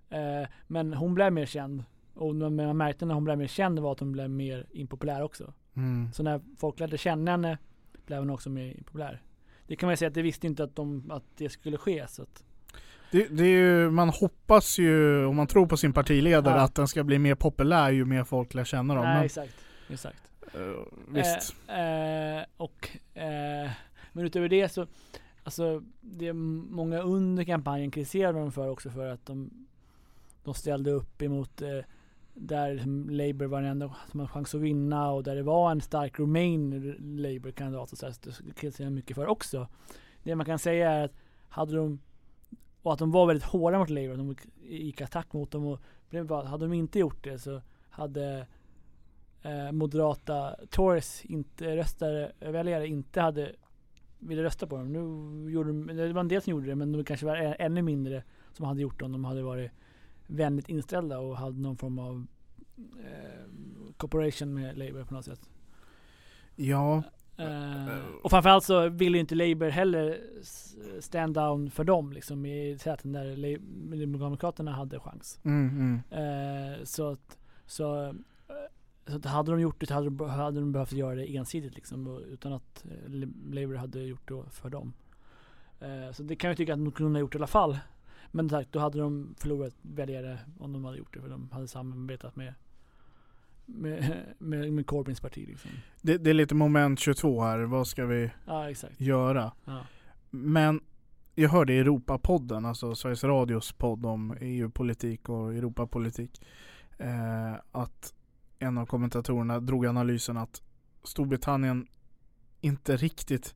Eh, 0.09 0.47
men 0.67 0.93
hon 0.93 1.13
blev 1.13 1.33
mer 1.33 1.45
känd. 1.45 1.83
Och 2.13 2.35
man 2.35 2.77
märkte 2.77 3.05
när 3.05 3.13
hon 3.13 3.23
blev 3.23 3.37
mer 3.37 3.47
känd 3.47 3.79
var 3.79 3.91
att 3.91 3.99
hon 3.99 4.11
blev 4.11 4.29
mer 4.29 4.65
impopulär 4.71 5.21
också. 5.21 5.53
Mm. 5.75 6.13
Så 6.13 6.23
när 6.23 6.41
folk 6.57 6.79
lärde 6.79 6.97
känna 6.97 7.31
henne 7.31 7.57
blev 8.05 8.19
hon 8.19 8.29
också 8.29 8.49
mer 8.49 8.77
impopulär. 8.77 9.21
Det 9.67 9.75
kan 9.75 9.87
man 9.87 9.93
ju 9.93 9.97
säga 9.97 10.07
att 10.07 10.13
det 10.13 10.21
visste 10.21 10.47
inte 10.47 10.63
att, 10.63 10.75
de, 10.75 11.11
att 11.11 11.23
det 11.37 11.49
skulle 11.49 11.77
ske. 11.77 12.07
Så 12.07 12.21
att, 12.21 12.43
Det, 13.11 13.27
det 13.27 13.43
är 13.43 13.47
ju, 13.47 13.89
man 13.91 14.09
hoppas 14.09 14.79
ju, 14.79 15.25
om 15.25 15.35
man 15.35 15.47
tror 15.47 15.65
på 15.67 15.77
sin 15.77 15.93
partiledare, 15.93 16.55
Ja. 16.55 16.61
att 16.61 16.75
den 16.75 16.87
ska 16.87 17.03
bli 17.03 17.19
mer 17.19 17.35
populär 17.35 17.91
ju 17.91 18.05
mer 18.05 18.23
folk 18.23 18.53
lär 18.53 18.63
känna 18.63 18.95
dem. 18.95 19.03
nej 19.03 19.15
Men, 19.15 19.23
exakt. 19.25 19.55
exakt. 19.89 20.21
eh, 20.53 20.61
visst. 21.07 21.55
Eh, 21.67 22.37
eh, 22.37 22.43
och, 22.57 22.89
eh, 23.13 23.71
men 24.13 24.25
utöver 24.25 24.49
det 24.49 24.69
så, 24.69 24.87
alltså 25.43 25.83
det 26.01 26.27
är 26.27 26.33
många 26.33 26.99
under 26.99 27.43
kampanjen 27.43 27.91
kritiserade 27.91 28.39
dem 28.39 28.51
för 28.51 28.69
också 28.69 28.89
för 28.89 29.09
att 29.09 29.25
de, 29.25 29.49
de 30.43 30.53
ställde 30.53 30.91
upp 30.91 31.21
emot 31.21 31.61
eh, 31.61 31.69
där 32.33 32.73
liksom 32.73 33.09
Labour 33.09 33.45
var 33.45 33.61
den 33.61 33.71
enda 33.71 33.95
som 34.11 34.19
hade 34.19 34.31
chans 34.31 34.55
att 34.55 34.61
vinna 34.61 35.11
och 35.11 35.23
där 35.23 35.35
det 35.35 35.43
var 35.43 35.71
en 35.71 35.81
stark 35.81 36.19
Remain 36.19 36.95
Labour-kandidat 36.99 37.91
och 37.91 37.97
så, 37.97 38.05
här, 38.05 38.13
så 38.13 38.43
det 38.43 38.53
kritiserade 38.53 38.91
mycket 38.91 39.15
för 39.15 39.27
också. 39.27 39.67
Det 40.23 40.35
man 40.35 40.45
kan 40.45 40.59
säga 40.59 40.91
är 40.91 41.05
att 41.05 41.13
hade 41.49 41.75
de 41.75 41.99
och 42.81 42.93
att 42.93 42.99
de 42.99 43.11
var 43.11 43.27
väldigt 43.27 43.43
hårda 43.43 43.79
mot 43.79 43.89
Labour, 43.89 44.17
de 44.17 44.35
gick 44.63 45.01
attack 45.01 45.33
mot 45.33 45.51
dem 45.51 45.65
och 45.65 45.79
hade 46.45 46.65
de 46.65 46.73
inte 46.73 46.99
gjort 46.99 47.23
det 47.23 47.39
så 47.39 47.61
hade 47.89 48.47
eh, 49.41 49.71
moderata 49.71 50.55
Tories 50.69 51.25
inte 51.25 51.77
röstade, 51.77 52.31
väljare 52.39 52.87
inte 52.87 53.21
hade 53.21 53.55
ville 54.19 54.43
rösta 54.43 54.67
på 54.67 54.77
dem. 54.77 54.93
Nu 54.93 55.51
gjorde 55.51 55.69
de, 55.69 55.87
det 55.87 56.13
var 56.13 56.21
en 56.21 56.27
del 56.27 56.41
som 56.41 56.51
gjorde 56.51 56.67
det 56.67 56.75
men 56.75 56.91
de 56.91 57.03
kanske 57.03 57.25
var 57.25 57.55
ännu 57.59 57.81
mindre 57.81 58.23
som 58.53 58.65
hade 58.65 58.81
gjort 58.81 58.99
det 58.99 59.05
om 59.05 59.11
de 59.11 59.25
hade 59.25 59.43
varit 59.43 59.71
vänligt 60.27 60.69
inställda 60.69 61.19
och 61.19 61.37
hade 61.37 61.61
någon 61.61 61.77
form 61.77 61.99
av 61.99 62.27
eh, 62.79 63.45
cooperation 63.97 64.53
med 64.53 64.77
Labour 64.77 65.03
på 65.03 65.13
något 65.13 65.25
sätt. 65.25 65.49
Ja, 66.55 67.03
Eh, 67.37 67.97
och 68.23 68.29
framförallt 68.31 68.63
så 68.63 68.89
ville 68.89 69.17
ju 69.17 69.21
inte 69.21 69.35
Labour 69.35 69.69
heller 69.69 70.19
stand 70.99 71.33
down 71.33 71.71
för 71.71 71.83
dem 71.83 72.13
liksom 72.13 72.45
i 72.45 72.77
säten 72.79 73.11
där 73.11 74.17
Demokraterna 74.17 74.71
hade 74.71 74.99
chans. 74.99 75.39
mm, 75.43 75.69
mm. 75.69 76.73
Eh, 76.73 76.83
så 76.83 77.11
att, 77.11 77.37
så, 77.65 78.05
eh, 78.05 78.13
så 79.07 79.15
att 79.15 79.25
hade 79.25 79.51
de 79.51 79.59
gjort 79.59 79.79
det 79.79 79.93
hade 79.93 80.09
de, 80.09 80.29
hade 80.29 80.59
de 80.59 80.71
behövt 80.71 80.91
göra 80.91 81.15
det 81.15 81.35
ensidigt 81.35 81.75
liksom 81.75 82.23
utan 82.31 82.53
att 82.53 82.85
eh, 82.85 83.11
Labour 83.51 83.75
hade 83.75 83.99
gjort 83.99 84.27
det 84.27 84.43
för 84.51 84.69
dem. 84.69 84.93
Eh, 85.79 86.11
så 86.11 86.23
det 86.23 86.35
kan 86.35 86.47
jag 86.47 86.57
tycka 86.57 86.73
att 86.73 86.79
de 86.79 86.91
kunde 86.91 87.19
ha 87.19 87.21
gjort 87.21 87.35
i 87.35 87.37
alla 87.37 87.47
fall. 87.47 87.77
Men 88.35 88.49
sagt, 88.49 88.71
då 88.71 88.79
hade 88.79 88.99
de 88.99 89.35
förlorat 89.37 89.73
väljare 89.81 90.39
om 90.59 90.73
de 90.73 90.85
hade 90.85 90.97
gjort 90.97 91.13
det 91.13 91.21
för 91.21 91.29
de 91.29 91.49
hade 91.51 91.67
samarbetat 91.67 92.35
med 92.35 92.53
med, 93.65 94.25
med, 94.37 94.73
med 94.73 94.87
Corbyns 94.87 95.19
parti 95.21 95.47
liksom. 95.47 95.71
det, 96.01 96.17
det 96.17 96.29
är 96.29 96.33
lite 96.33 96.55
moment 96.55 96.99
22 96.99 97.41
här, 97.41 97.59
vad 97.59 97.87
ska 97.87 98.05
vi 98.05 98.31
Ja 98.45 98.73
göra? 98.97 99.51
Ja. 99.65 99.85
Men 100.29 100.81
jag 101.35 101.49
hörde 101.49 101.73
i 101.73 101.79
Europapodden, 101.79 102.65
alltså 102.65 102.95
Sveriges 102.95 103.23
Radios 103.23 103.71
podd 103.71 104.05
om 104.05 104.37
EU-politik 104.41 105.29
och 105.29 105.53
Europapolitik, 105.53 106.41
eh, 106.97 107.53
att 107.71 108.13
en 108.59 108.77
av 108.77 108.85
kommentatorerna 108.85 109.59
drog 109.59 109.85
analysen 109.85 110.37
att 110.37 110.61
Storbritannien 111.03 111.87
inte 112.61 112.97
riktigt, 112.97 113.55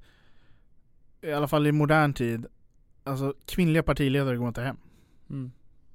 i 1.22 1.32
alla 1.32 1.48
fall 1.48 1.68
i 1.68 1.72
modern 1.72 2.14
tid, 2.14 2.46
alltså 3.08 3.34
kvinnliga 3.46 3.84
partiledare 3.84 4.38
går 4.38 4.48
inte 4.48 4.62
hem. 4.62 4.78
Mm. 5.30 5.52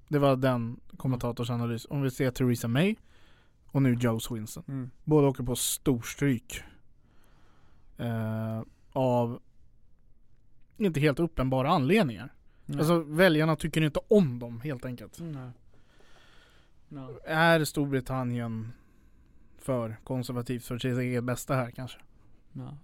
Det 0.09 0.19
var 0.19 0.37
den 0.37 0.81
kommentatorns 0.97 1.51
analys. 1.51 1.87
Om 1.91 2.03
vi 2.03 2.11
ser 2.11 2.31
Theresa 2.31 2.69
May 2.69 2.97
och 3.67 3.83
nu 3.83 3.95
Joe 3.95 4.21
Swinson. 4.21 4.65
Mm. 4.69 4.91
Båda 5.05 5.29
åker 5.29 5.45
på 5.45 5.57
storstryk. 5.57 6.63
Eh, 7.97 8.63
av 8.93 9.41
inte 10.77 11.01
helt 11.01 11.21
uppenbara 11.21 11.71
anledningar. 11.71 12.33
Nej. 12.67 12.79
Alltså 12.79 12.99
väljarna 12.99 13.57
tycker 13.57 13.81
inte 13.81 14.01
om 14.09 14.39
dem 14.39 14.61
helt 14.61 14.85
enkelt. 14.85 15.19
Nej. 15.21 15.51
No. 16.89 17.19
Är 17.25 17.65
Storbritannien 17.65 18.73
för 19.59 19.97
konservativt 20.05 20.65
för 20.65 20.79
sitt 20.79 20.99
eget 20.99 21.25
bästa 21.25 21.55
här 21.55 21.71
kanske? 21.71 21.99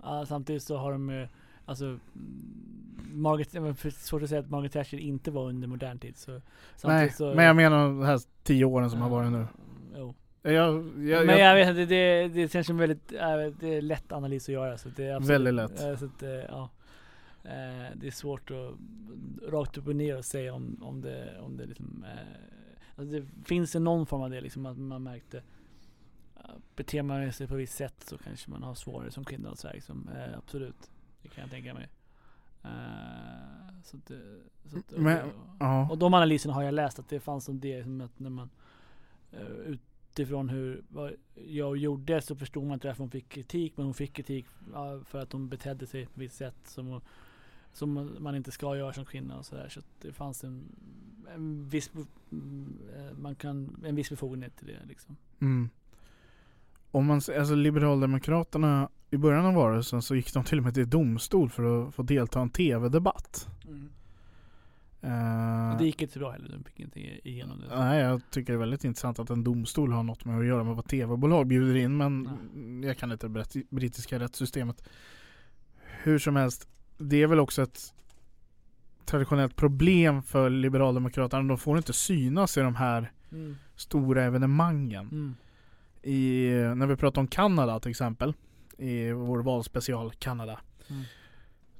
Ja, 0.02 0.26
samtidigt 0.28 0.62
så 0.62 0.76
har 0.76 0.92
de 0.92 1.10
ju, 1.10 1.28
alltså 1.68 1.98
Margaret, 3.12 3.78
svårt 3.94 4.22
att 4.22 4.28
säga 4.28 4.40
att 4.40 4.50
Margaret 4.50 4.72
Thatcher 4.72 4.98
inte 4.98 5.30
var 5.30 5.48
under 5.48 5.68
modern 5.68 5.98
tid 5.98 6.16
så 6.16 6.40
Nej, 6.84 7.10
så, 7.10 7.34
men 7.34 7.44
jag 7.44 7.56
menar 7.56 7.78
de 7.78 8.02
här 8.02 8.20
tio 8.42 8.64
åren 8.64 8.90
som 8.90 9.00
har 9.00 9.10
varit 9.10 9.32
nu. 9.32 9.46
Jo. 9.96 10.14
Jag, 10.42 10.74
jag, 10.98 11.26
men 11.26 11.38
jag, 11.38 11.54
vet 11.54 11.68
inte, 11.68 11.84
det, 11.84 12.28
det 12.28 12.52
känns 12.52 12.66
som 12.66 12.76
väldigt, 12.76 13.12
äh, 13.12 13.36
det 13.60 13.74
är 13.74 13.82
lätt 13.82 14.12
analys 14.12 14.48
att 14.48 14.52
göra 14.52 14.78
så 14.78 14.88
det 14.88 15.06
är 15.06 15.14
absolut, 15.14 15.30
Väldigt 15.30 15.54
lätt. 15.54 15.82
äh, 15.82 15.96
så 15.96 16.04
att, 16.04 16.22
äh, 16.22 16.30
ja. 16.30 16.70
Eh, 17.44 17.96
det 17.96 18.06
är 18.06 18.10
svårt 18.10 18.50
att 18.50 18.74
rakt 19.52 19.78
upp 19.78 19.86
och 19.88 19.96
ner 19.96 20.18
och 20.18 20.24
säga 20.24 20.54
om, 20.54 20.78
om 20.82 21.00
det, 21.00 21.40
om 21.40 21.56
det 21.56 21.66
liksom, 21.66 22.04
alltså 22.96 23.12
det 23.14 23.26
finns 23.44 23.72
det 23.72 23.78
någon 23.78 24.06
form 24.06 24.22
av 24.22 24.30
det 24.30 24.40
liksom 24.40 24.66
att 24.66 24.78
man 24.78 25.02
märkte 25.02 25.36
uh, 25.36 25.42
Beter 26.76 27.02
man 27.02 27.32
sig 27.32 27.46
på 27.46 27.54
ett 27.54 27.60
visst 27.60 27.76
sätt 27.76 27.94
så 27.98 28.18
kanske 28.18 28.50
man 28.50 28.62
har 28.62 28.74
svårare 28.74 29.10
som 29.10 29.24
kvinna 29.24 29.56
så 29.56 29.66
här, 29.66 29.74
liksom. 29.74 30.10
Absolut, 30.36 30.90
det 31.28 31.34
kan 31.34 31.42
jag 31.42 31.50
tänka 31.50 31.74
mig. 31.74 31.88
Eh, 32.64 33.82
så 33.84 33.96
att, 33.96 34.10
eh, 34.10 34.16
så 34.70 34.78
att, 34.78 34.90
Men- 34.90 35.24
och, 35.26 35.32
ja. 35.60 35.90
och 35.90 35.98
de 35.98 36.14
analyserna 36.14 36.54
har 36.54 36.62
jag 36.62 36.74
läst 36.74 36.98
att 36.98 37.08
det 37.08 37.20
fanns 37.20 37.44
som 37.44 37.60
det 37.60 37.82
som 37.82 38.00
att 38.00 38.18
när 38.18 38.30
man 38.30 38.50
eh, 39.32 39.46
utifrån 39.46 40.48
hur 40.48 40.82
vad 40.88 41.12
jag 41.34 41.76
gjorde 41.76 42.20
så 42.20 42.36
förstod 42.36 42.64
man 42.64 42.74
inte 42.74 42.86
varför 42.86 43.02
hon 43.02 43.10
fick 43.10 43.28
kritik 43.28 43.72
men 43.76 43.84
hon 43.86 43.94
fick 43.94 44.12
kritik 44.12 44.46
för 45.04 45.18
att 45.22 45.32
hon 45.32 45.48
betedde 45.48 45.86
sig 45.86 46.04
på 46.06 46.10
ett 46.12 46.18
visst 46.18 46.36
sätt 46.36 46.56
som, 46.64 46.86
hon- 46.86 47.00
som 47.72 48.16
man 48.18 48.34
inte 48.34 48.50
ska 48.50 48.76
göra 48.76 48.92
som 48.92 49.04
kvinna 49.04 49.38
och 49.38 49.46
sådär 49.46 49.68
så 49.68 49.80
det 50.02 50.12
fanns 50.12 50.44
en, 50.44 50.64
en 51.34 51.68
viss 51.68 51.90
man 53.18 53.34
kan, 53.34 53.84
en 53.86 53.94
viss 53.94 54.10
befogenhet 54.10 54.56
till 54.56 54.66
det 54.66 54.78
liksom. 54.88 55.16
Mm. 55.40 55.68
Om 56.90 57.06
man, 57.06 57.16
alltså 57.38 57.54
Liberaldemokraterna 57.54 58.88
i 59.10 59.16
början 59.16 59.46
av 59.46 59.54
valrörelsen 59.54 60.02
så 60.02 60.14
gick 60.16 60.34
de 60.34 60.44
till 60.44 60.58
och 60.58 60.64
med 60.64 60.74
till 60.74 60.90
domstol 60.90 61.50
för 61.50 61.88
att 61.88 61.94
få 61.94 62.02
delta 62.02 62.38
i 62.38 62.42
en 62.42 62.50
tv-debatt. 62.50 63.48
Eh, 65.00 65.70
Och 65.72 65.78
det 65.78 65.84
gick 65.84 66.02
inte 66.02 66.12
så 66.14 66.18
bra 66.20 66.30
heller, 66.30 66.48
de 66.48 66.64
fick 66.64 66.80
inte 66.80 67.28
igenom 67.28 67.60
det. 67.60 67.78
Nej, 67.78 68.00
jag 68.00 68.20
tycker 68.30 68.52
det 68.52 68.56
är 68.56 68.58
väldigt 68.60 68.84
intressant 68.84 69.18
att 69.18 69.30
en 69.30 69.44
domstol 69.44 69.92
har 69.92 70.02
något 70.02 70.24
med 70.24 70.38
att 70.38 70.46
göra 70.46 70.64
med 70.64 70.76
vad 70.76 70.84
tv-bolag 70.88 71.46
bjuder 71.46 71.76
in 71.76 71.96
men 71.96 72.28
jag 72.84 72.98
kan 72.98 73.12
inte 73.12 73.26
det 73.26 73.30
brit- 73.30 73.70
brittiska 73.70 74.18
rättssystemet. 74.18 74.88
Hur 76.02 76.18
som 76.18 76.36
helst, 76.36 76.68
det 76.98 77.22
är 77.22 77.26
väl 77.26 77.40
också 77.40 77.62
ett 77.62 77.94
traditionellt 79.04 79.56
problem 79.56 80.22
för 80.22 80.50
Liberaldemokraterna. 80.50 81.42
De 81.48 81.58
får 81.58 81.76
inte 81.76 81.92
synas 81.92 82.56
i 82.56 82.60
de 82.60 82.74
här 82.74 83.12
Mm. 83.32 83.56
stora 83.76 84.24
evenemangen. 84.24 85.08
Mm. 85.08 85.34
I, 86.02 86.48
när 86.76 86.86
vi 86.86 86.96
pratar 86.96 87.20
om 87.20 87.26
Kanada 87.28 87.80
till 87.80 87.90
exempel, 87.90 88.34
i 88.78 89.12
vår 89.12 89.38
valspecial 89.42 90.10
Kanada. 90.12 90.60
Mm. 90.90 91.02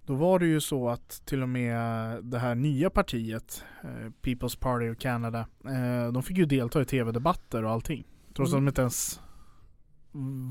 Då 0.07 0.15
var 0.15 0.39
det 0.39 0.47
ju 0.47 0.61
så 0.61 0.89
att 0.89 1.23
till 1.25 1.43
och 1.43 1.49
med 1.49 1.81
det 2.25 2.39
här 2.39 2.55
nya 2.55 2.91
partiet, 2.91 3.65
eh, 3.83 3.89
People's 4.23 4.59
Party 4.59 4.91
of 4.91 4.99
Canada, 4.99 5.47
eh, 5.65 6.13
de 6.13 6.23
fick 6.23 6.37
ju 6.39 6.45
delta 6.47 6.81
i 6.83 6.85
tv-debatter 6.85 7.65
och 7.65 7.71
allting. 7.71 8.05
Trots 8.37 8.53
Mm. 8.53 8.59
att 8.59 8.65
de 8.65 8.69
inte 8.71 8.81
ens 8.81 9.21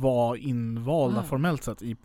var 0.02 0.36
invalda 0.36 1.20
Ah. 1.20 1.24
formellt 1.24 1.64
sett 1.64 1.82
i, 1.82 1.96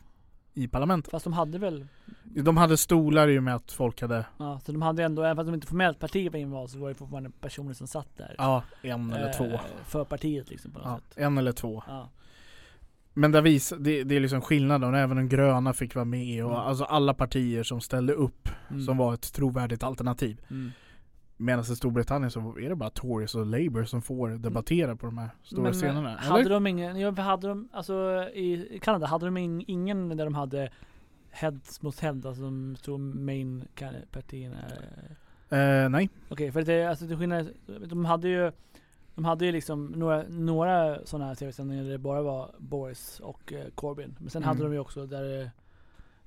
i 0.54 0.68
parlamentet. 0.68 1.10
Fast 1.10 1.24
de 1.24 1.32
hade 1.32 1.58
väl, 1.58 1.86
De 2.24 2.56
hade 2.56 2.76
stolar 2.76 3.28
i 3.28 3.38
och 3.38 3.42
med 3.42 3.54
att 3.54 3.72
folk 3.72 4.00
hade, 4.00 4.26
ja, 4.38 4.60
så 4.64 4.72
de 4.72 4.82
hade 4.82 5.04
ändå, 5.04 5.22
även 5.22 5.36
fast 5.36 5.46
de 5.46 5.54
inte 5.54 5.66
formellt 5.66 5.98
partiet 5.98 6.32
var 6.32 6.40
invald 6.40 6.70
så 6.70 6.78
var 6.78 6.88
det 6.88 6.94
fortfarande 6.94 7.30
personer 7.30 7.72
som 7.74 7.86
satt 7.86 8.16
där. 8.16 8.34
ja, 8.38 8.62
en 8.82 9.12
eller 9.12 9.26
Eh, 9.28 9.32
två. 9.32 9.60
För 9.84 10.04
partiet 10.04 10.50
liksom 10.50 10.70
på 10.72 10.78
något 10.78 10.86
Ja, 10.88 10.98
sätt. 11.08 11.18
en 11.18 11.38
eller 11.38 11.52
två. 11.52 11.82
Ja. 11.86 12.08
Men 13.14 13.32
där 13.32 13.42
vis, 13.42 13.72
det, 13.78 14.04
det 14.04 14.16
är 14.16 14.20
liksom 14.20 14.40
skillnaden, 14.40 14.94
även 14.94 15.16
de 15.16 15.28
gröna 15.28 15.72
fick 15.72 15.94
vara 15.94 16.04
med 16.04 16.44
och 16.44 16.50
Mm. 16.50 16.62
alltså 16.62 16.84
alla 16.84 17.14
partier 17.14 17.62
som 17.62 17.80
ställde 17.80 18.12
upp 18.12 18.48
Mm. 18.70 18.82
som 18.82 18.96
var 18.96 19.14
ett 19.14 19.32
trovärdigt 19.32 19.82
alternativ. 19.82 20.40
Mm. 20.50 20.70
Medan 21.36 21.60
i 21.60 21.64
Storbritannien 21.76 22.30
så 22.30 22.58
är 22.58 22.68
det 22.68 22.74
bara 22.74 22.90
Tories 22.90 23.34
och 23.34 23.46
Labour 23.46 23.84
som 23.84 24.02
får 24.02 24.28
debattera 24.28 24.96
på 24.96 25.06
de 25.06 25.18
här 25.18 25.28
stora 25.42 25.62
Men, 25.62 25.72
scenerna. 25.72 26.16
Hade 26.16 26.40
Eller? 26.40 26.50
de 26.50 26.66
ingen, 26.66 27.00
ja, 27.00 27.10
hade 27.10 27.48
de, 27.48 27.68
alltså 27.72 27.94
i 28.34 28.78
Kanada, 28.82 29.06
hade 29.06 29.24
de 29.24 29.36
in, 29.36 29.64
ingen 29.66 30.16
där 30.16 30.24
de 30.24 30.34
hade 30.34 30.70
heads 31.30 31.82
mot 31.82 32.00
head, 32.00 32.20
alltså 32.26 32.42
de 32.42 32.76
två 32.82 32.98
main 32.98 33.64
partierna? 34.10 34.56
Eh, 35.50 35.88
nej. 35.88 36.10
Okej, 36.28 36.52
för 36.52 36.62
det, 36.62 36.84
alltså 36.84 37.04
det 37.04 37.16
skillnad, 37.16 37.48
de 37.86 38.04
hade 38.04 38.28
ju 38.28 38.52
de 39.14 39.24
hade 39.24 39.46
ju 39.46 39.52
liksom 39.52 39.86
några, 39.86 40.24
några 40.28 41.06
sådana 41.06 41.26
här 41.26 41.34
tv-sändningar 41.34 41.84
där 41.84 41.90
det 41.90 41.98
bara 41.98 42.22
var 42.22 42.50
Boris 42.58 43.20
och 43.20 43.52
eh, 43.52 43.68
Corbyn. 43.74 44.16
Men 44.18 44.30
sen 44.30 44.42
Mm. 44.42 44.48
hade 44.48 44.62
de 44.62 44.72
ju 44.72 44.78
också 44.78 45.06
där 45.06 45.22
det 45.22 45.50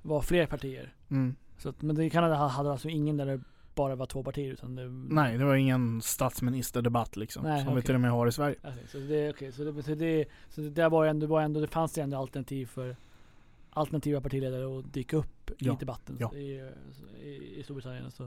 var 0.02 0.20
fler 0.20 0.46
partier. 0.46 0.94
Mm. 1.08 1.36
Så 1.58 1.68
att, 1.68 1.82
men 1.82 1.96
det 1.96 2.04
i 2.04 2.10
Kanada 2.10 2.34
hade 2.34 2.70
alltså 2.72 2.88
ingen 2.88 3.16
där 3.16 3.26
det 3.26 3.40
bara 3.74 3.94
var 3.94 4.06
två 4.06 4.22
partier 4.22 4.52
utan 4.52 4.74
det 4.74 4.88
Nej, 4.88 5.38
det 5.38 5.44
var 5.44 5.54
ingen 5.54 6.02
statsministerdebatt 6.02 7.16
liksom. 7.16 7.42
Nej, 7.42 7.64
som 7.64 7.74
vi 7.74 7.80
okej. 7.80 7.86
till 7.86 7.94
och 7.94 8.00
med 8.00 8.10
har 8.10 8.26
i 8.26 8.32
Sverige. 8.32 8.56
Alltså, 8.62 8.80
så 8.88 8.98
det, 8.98 9.30
okay, 9.30 9.52
så 9.52 9.64
det, 9.64 9.82
så 9.82 9.94
det, 9.94 10.26
så 10.50 10.60
det 10.60 10.70
där 10.70 10.90
var 10.90 11.06
ändå, 11.06 11.26
det 11.26 11.30
var 11.30 11.42
ändå, 11.42 11.60
det 11.60 11.66
fanns 11.66 11.98
ju 11.98 12.02
ändå 12.02 12.16
alternativ 12.18 12.66
för 12.66 12.96
alternativa 13.70 14.20
partiledare 14.20 14.78
att 14.78 14.94
dyka 14.94 15.16
upp 15.16 15.50
Ja, 15.58 15.72
i 15.72 15.76
debatten 15.80 16.16
ja. 16.20 16.34
i, 16.34 16.70
i, 17.22 17.54
i 17.58 17.62
Storbritannien. 17.62 18.10
Så. 18.10 18.24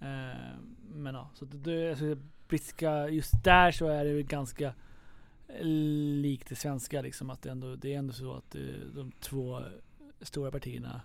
Eh, 0.00 0.38
men 0.94 1.14
ja, 1.14 1.30
så 1.34 1.44
det, 1.44 1.58
det, 1.58 1.90
alltså, 1.90 2.16
brittiska, 2.48 3.08
just 3.08 3.44
där 3.44 3.70
så 3.72 3.86
är 3.86 4.04
det 4.04 4.22
ganska 4.22 4.74
likt 6.22 6.48
det 6.48 6.56
svenska 6.56 7.02
liksom. 7.02 7.30
Att 7.30 7.42
det, 7.42 7.50
ändå, 7.50 7.76
det 7.76 7.94
är 7.94 7.98
ändå 7.98 8.12
så 8.12 8.34
att 8.34 8.54
eh, 8.54 8.60
de 8.94 9.12
två 9.20 9.62
stora 10.20 10.50
partierna 10.50 11.00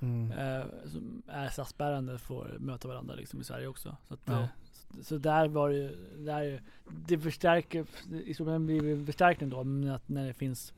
Mm. 0.00 0.32
eh, 0.32 0.64
som 0.86 1.22
är 1.28 1.48
statsbärande 1.48 2.18
får 2.18 2.56
möta 2.58 2.88
varandra 2.88 3.14
liksom 3.14 3.40
i 3.40 3.44
Sverige 3.44 3.66
också. 3.66 3.96
Så, 4.08 4.14
att, 4.14 4.20
Ja. 4.24 4.40
eh, 4.40 4.46
så, 4.72 5.04
så 5.04 5.18
där 5.18 5.48
var 5.48 5.70
det 5.70 5.94
där, 6.24 6.62
det 7.06 7.18
förstärker, 7.18 7.86
i 8.24 8.34
Storbritannien 8.34 8.66
blir 8.66 8.96
det 8.96 9.06
förstärkning 9.06 9.50
då, 9.50 9.64
men 9.64 9.90
att 9.90 10.08
när 10.08 10.26
det 10.26 10.34
finns 10.34 10.72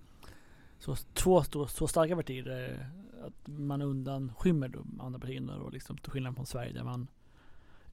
så, 0.79 0.96
två 0.96 1.42
så, 1.44 1.66
så 1.66 1.88
starka 1.88 2.16
partier 2.16 2.76
att 3.26 3.48
man 3.48 3.83
undanskymmer 3.83 4.68
de 4.68 5.00
andra 5.00 5.20
partierna 5.20 5.59
då 5.59 5.68
liksom, 5.70 5.98
till 5.98 6.12
skillnad 6.12 6.35
från 6.37 6.46
Sverige 6.46 6.72
där 6.72 6.85
man 6.85 7.07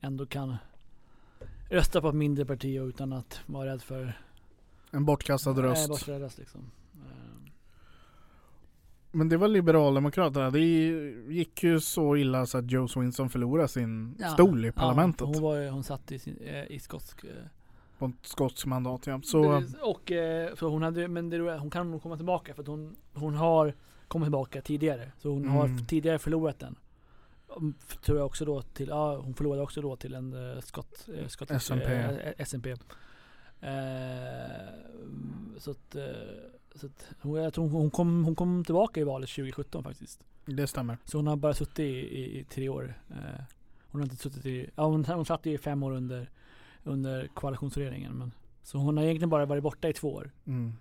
ändå 0.01 0.25
kan 0.25 0.55
rösta 1.69 2.01
på 2.01 2.09
ett 2.09 2.15
mindre 2.15 2.45
parti 2.45 2.79
utan 2.81 3.13
att 3.13 3.41
vara 3.45 3.69
rädd 3.69 3.81
för 3.81 4.13
En 4.91 5.05
bortkastad 5.05 5.51
röst. 5.53 5.89
bortkastad 5.89 6.19
röst 6.19 6.37
liksom. 6.37 6.61
Eh, 6.95 7.51
Men 9.11 9.29
det 9.29 9.37
var 9.37 9.47
Liberaldemokraterna. 9.47 10.49
Det 10.49 10.59
gick 10.59 11.63
ju 11.63 11.79
så 11.79 12.15
illa 12.17 12.45
så 12.45 12.57
att 12.57 12.71
Joe 12.71 12.87
Swinson 12.87 13.29
förlorade 13.29 13.67
sin 13.67 14.15
Ja, 14.19 14.27
stol 14.29 14.65
i 14.65 14.67
Ja, 14.67 14.73
parlamentet. 14.73 15.27
hon, 15.27 15.41
var, 15.41 15.69
hon 15.69 15.83
satt 15.83 16.11
i, 16.11 16.19
sin, 16.19 16.37
eh, 16.37 16.71
i 16.71 16.79
skotsk 16.79 17.23
eh, 17.23 17.29
På 17.99 18.05
ett 18.05 18.13
skotsk 18.21 18.65
mandat 18.65 19.07
ja. 19.07 19.21
Så, 19.23 19.61
och 19.81 20.11
så 20.59 20.69
hon 20.69 20.81
hade, 20.83 21.07
men 21.07 21.29
det, 21.29 21.57
hon 21.57 21.69
kan 21.69 21.91
nog 21.91 22.01
komma 22.03 22.15
tillbaka 22.17 22.53
för 22.53 22.61
att 22.61 22.67
hon, 22.67 22.95
hon 23.13 23.35
har 23.35 23.73
kommit 24.07 24.25
tillbaka 24.25 24.61
tidigare. 24.61 25.11
Så 25.17 25.29
hon 25.29 25.47
har 25.47 25.65
Mm. 25.65 25.77
f- 25.77 25.83
tidigare 25.87 26.19
förlorat 26.19 26.59
den. 26.59 26.75
Tror 28.01 28.17
jag 28.17 28.25
också 28.25 28.45
då 28.45 28.61
till, 28.61 28.87
ja 28.87 29.15
hon 29.17 29.33
förlorade 29.33 29.61
också 29.61 29.81
då 29.81 29.95
till 29.95 30.13
en 30.13 30.33
uh, 30.33 30.61
skott, 30.61 31.05
uh, 31.09 31.27
skott 31.27 31.51
SNP. 31.61 31.93
eh, 31.93 32.45
SNP. 32.45 32.75
Eh, 33.61 34.69
så 35.57 35.71
att, 35.71 35.95
eh, 35.95 36.03
så 36.75 36.85
att 36.85 37.05
hon, 37.21 37.43
jag 37.43 37.53
tror 37.53 37.69
hon, 37.69 37.91
kom, 37.91 38.25
hon 38.25 38.35
kom 38.35 38.63
tillbaka 38.65 38.99
i 38.99 39.03
valet 39.03 39.29
2017 39.29 39.83
faktiskt. 39.83 40.23
det 40.45 40.67
stämmer. 40.67 40.97
Så 41.05 41.17
hon 41.17 41.27
har 41.27 41.35
bara 41.35 41.53
suttit 41.53 41.79
i, 41.79 41.83
i, 41.83 42.39
i 42.39 42.43
tre 42.43 42.69
år. 42.69 42.93
Eh, 43.09 43.41
hon 43.87 44.01
har 44.01 44.05
inte 44.05 44.15
suttit 44.23 44.45
i, 44.45 44.69
ja 44.75 44.85
hon, 44.85 45.05
hon 45.05 45.25
satt 45.25 45.47
i 45.47 45.57
fem 45.57 45.83
år 45.83 45.91
under, 45.91 46.29
under 46.83 47.27
koalitionsregeringen. 47.27 48.13
Men, 48.17 48.31
så 48.63 48.77
hon 48.77 48.97
har 48.97 49.03
egentligen 49.03 49.29
bara 49.29 49.45
varit 49.45 49.63
borta 49.63 49.89
i 49.89 49.93
två 49.93 50.13
år. 50.13 50.31
Mm. 50.45 50.73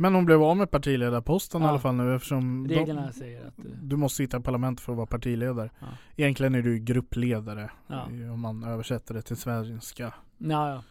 Men 0.00 0.14
hon 0.14 0.24
blev 0.24 0.42
av 0.42 0.56
med 0.56 0.70
partiledarposten 0.70 1.62
i 1.62 1.64
Ja. 1.64 1.68
alla 1.70 1.78
fall 1.78 1.94
nu 1.94 2.14
eftersom 2.14 2.68
de- 2.68 2.74
Reglerna 2.74 3.12
säger 3.12 3.46
att, 3.46 3.58
eh, 3.58 3.64
du 3.82 3.96
måste 3.96 4.16
sitta 4.16 4.36
i 4.38 4.40
parlamentet 4.40 4.84
för 4.84 4.92
att 4.92 4.96
vara 4.96 5.06
partiledare. 5.06 5.70
Ja. 5.80 5.86
Egentligen 6.16 6.54
är 6.54 6.62
du 6.62 6.78
gruppledare 6.78 7.70
Ja. 7.86 8.10
i- 8.10 8.24
om 8.28 8.40
man 8.40 8.64
översätter 8.64 9.14
det 9.14 9.22
till 9.22 9.36
svenska 9.36 10.14
ja, 10.38 10.82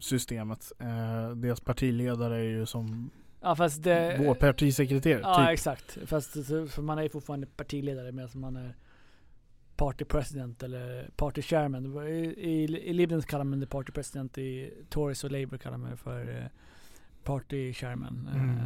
systemet. 0.00 0.72
Eh, 0.78 1.30
deras 1.36 1.60
partiledare 1.60 2.36
är 2.36 2.42
ju 2.42 2.66
som 2.66 3.10
ja 3.40 3.56
fast 3.56 3.82
det, 3.82 4.16
vår 4.26 4.34
partisekreterare. 4.34 5.20
Ja 5.22 5.36
typ. 5.38 5.48
exakt. 5.52 5.98
Fast 6.06 6.32
för 6.70 6.82
man 6.82 6.98
är 6.98 7.02
ju 7.02 7.08
fortfarande 7.08 7.46
partiledare 7.46 8.12
medan 8.12 8.30
man 8.40 8.56
är 8.56 8.74
party 9.76 10.04
president 10.04 10.62
eller 10.62 11.10
party 11.16 11.42
chairman. 11.42 12.06
I, 12.08 12.10
i, 12.38 12.62
i 12.64 12.92
Libyen 12.92 13.22
kallar 13.22 13.44
man 13.44 13.60
det 13.60 13.66
party 13.66 13.92
president, 13.92 14.38
i 14.38 14.70
Tories 14.88 15.24
och 15.24 15.30
Labour 15.30 15.58
kallar 15.58 15.76
man 15.78 15.90
det 15.90 15.96
för 15.96 16.48
Party 17.24 17.72
chairman. 17.72 18.28
Mm. 18.34 18.50
Eh, 18.50 18.64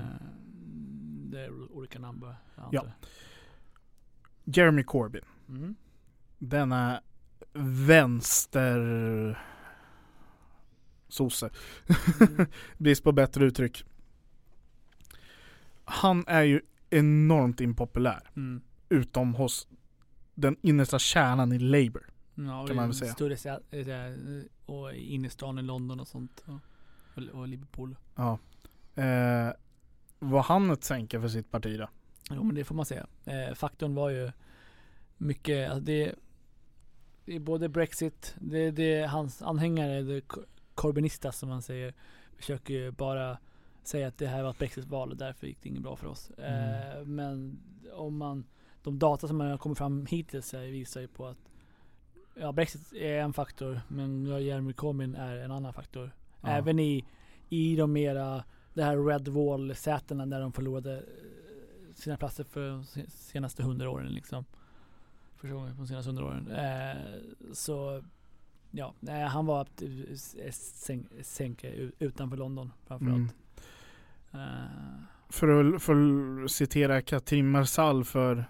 det 1.30 1.40
är 1.40 1.72
olika 1.72 1.98
namn 1.98 2.20
bara. 2.20 2.36
Ja. 2.70 2.86
Jeremy 4.44 4.82
Corbyn. 4.82 5.24
Mm. 5.48 5.74
Denna 6.38 7.02
vänster 7.86 8.78
sosse. 11.08 11.50
Mm. 12.20 12.46
Brist 12.78 13.04
på 13.04 13.12
bättre 13.12 13.44
uttryck. 13.44 13.84
Han 15.84 16.24
är 16.26 16.42
ju 16.42 16.60
enormt 16.90 17.60
impopulär. 17.60 18.30
Mm. 18.36 18.60
Utom 18.88 19.34
hos 19.34 19.68
den 20.34 20.56
innersta 20.62 20.98
kärnan 20.98 21.52
i 21.52 21.58
Labour. 21.58 22.06
Ja, 22.34 22.66
Kan 22.66 22.76
man 22.76 22.88
väl 22.88 22.94
säga. 22.94 23.12
Större 23.12 23.60
eh, 23.70 24.44
och 24.66 24.94
i 24.94 25.14
innerstan 25.14 25.58
i 25.58 25.62
London 25.62 26.00
och 26.00 26.08
sånt. 26.08 26.44
Och, 27.32 27.48
Liverpool. 27.48 27.96
Ja. 28.16 28.38
Eh, 28.94 29.52
var 30.18 30.42
han 30.42 30.70
ett 30.70 30.84
sänke 30.84 31.20
för 31.20 31.28
sitt 31.28 31.50
parti 31.50 31.78
då? 31.78 31.88
Jo 32.30 32.42
men 32.42 32.54
det 32.54 32.64
får 32.64 32.74
man 32.74 32.86
säga. 32.86 33.06
Eh, 33.24 33.54
faktorn 33.54 33.94
var 33.94 34.10
ju 34.10 34.30
mycket, 35.16 35.70
alltså 35.70 35.84
det, 35.84 36.14
det 37.24 37.36
är 37.36 37.40
både 37.40 37.68
Brexit, 37.68 38.34
det, 38.40 38.70
det 38.70 39.06
hans 39.06 39.42
anhängare, 39.42 40.02
det 40.02 40.20
Cor- 40.20 40.44
Corbynistas 40.74 41.38
som 41.38 41.48
man 41.48 41.62
säger, 41.62 41.94
försöker 42.36 42.74
ju 42.74 42.90
bara 42.90 43.38
säga 43.82 44.08
att 44.08 44.18
det 44.18 44.26
här 44.26 44.42
var 44.42 44.50
ett 44.50 44.58
Brexit-val 44.58 45.10
och 45.10 45.16
därför 45.16 45.46
gick 45.46 45.62
det 45.62 45.68
inget 45.68 45.82
bra 45.82 45.96
för 45.96 46.06
oss. 46.06 46.30
Eh, 46.30 46.92
Mm. 46.96 47.14
men 47.14 47.58
om 47.94 48.16
man, 48.16 48.44
de 48.82 48.98
data 48.98 49.28
som 49.28 49.40
har 49.40 49.58
kommit 49.58 49.78
fram 49.78 50.06
hittills 50.06 50.54
visar 50.54 51.00
ju 51.00 51.08
på 51.08 51.26
att 51.26 51.38
ja, 52.34 52.52
Brexit 52.52 52.92
är 52.92 53.18
en 53.20 53.32
faktor, 53.32 53.80
men 53.88 54.26
Jeremy 54.44 54.72
Corbyn 54.72 55.14
är 55.14 55.36
en 55.36 55.50
annan 55.50 55.72
faktor. 55.72 56.10
Ja. 56.42 56.48
Även 56.48 56.78
i, 56.78 57.04
i 57.48 57.76
de 57.76 57.92
mera, 57.92 58.44
det 58.74 58.84
här 58.84 58.96
Red 59.06 59.28
Wall-sätena 59.28 60.26
där 60.26 60.40
de 60.40 60.52
förlorade 60.52 60.96
eh, 60.96 61.94
sina 61.94 62.16
platser 62.16 62.44
för 62.44 62.68
de 62.68 62.84
se- 62.84 63.10
senaste 63.10 63.62
hundra 63.62 63.90
åren 63.90 64.12
liksom. 64.12 64.44
Första 65.36 65.54
gången 65.54 65.74
på 65.76 65.82
de 65.82 65.88
senaste 65.88 66.08
hundra 66.08 66.24
åren. 66.24 66.50
Eh, 66.50 66.96
så 67.52 68.04
ja, 68.70 68.94
han 69.28 69.46
var 69.46 69.60
eh, 69.60 70.50
sänk, 70.52 71.06
sänke 71.22 71.90
utanför 71.98 72.36
London 72.36 72.72
framförallt. 72.86 73.34
Mm. 74.32 74.48
Eh, 74.48 75.02
För 75.28 75.74
att, 75.74 75.82
för 75.82 75.94
att 76.44 76.50
citera 76.50 77.02
Katrin 77.02 77.50
Marsall 77.50 78.04
för 78.04 78.44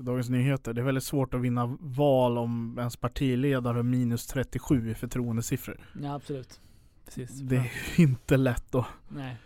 Dagens 0.00 0.28
Nyheter. 0.28 0.72
Det 0.72 0.80
är 0.80 0.84
väldigt 0.84 1.04
svårt 1.04 1.34
att 1.34 1.40
vinna 1.40 1.76
val 1.80 2.38
om 2.38 2.76
ens 2.78 2.96
partiledare 2.96 3.76
har 3.76 3.82
minus 3.82 4.26
37 4.26 4.90
i 4.90 4.94
förtroendesiffror. 4.94 5.80
ja 6.02 6.14
absolut. 6.14 6.60
Precis. 7.04 7.40
Det 7.40 7.54
Ja. 7.56 7.62
är 7.62 8.00
inte 8.00 8.36
lätt 8.36 8.64
då. 8.72 8.86
Nej. 9.08 9.36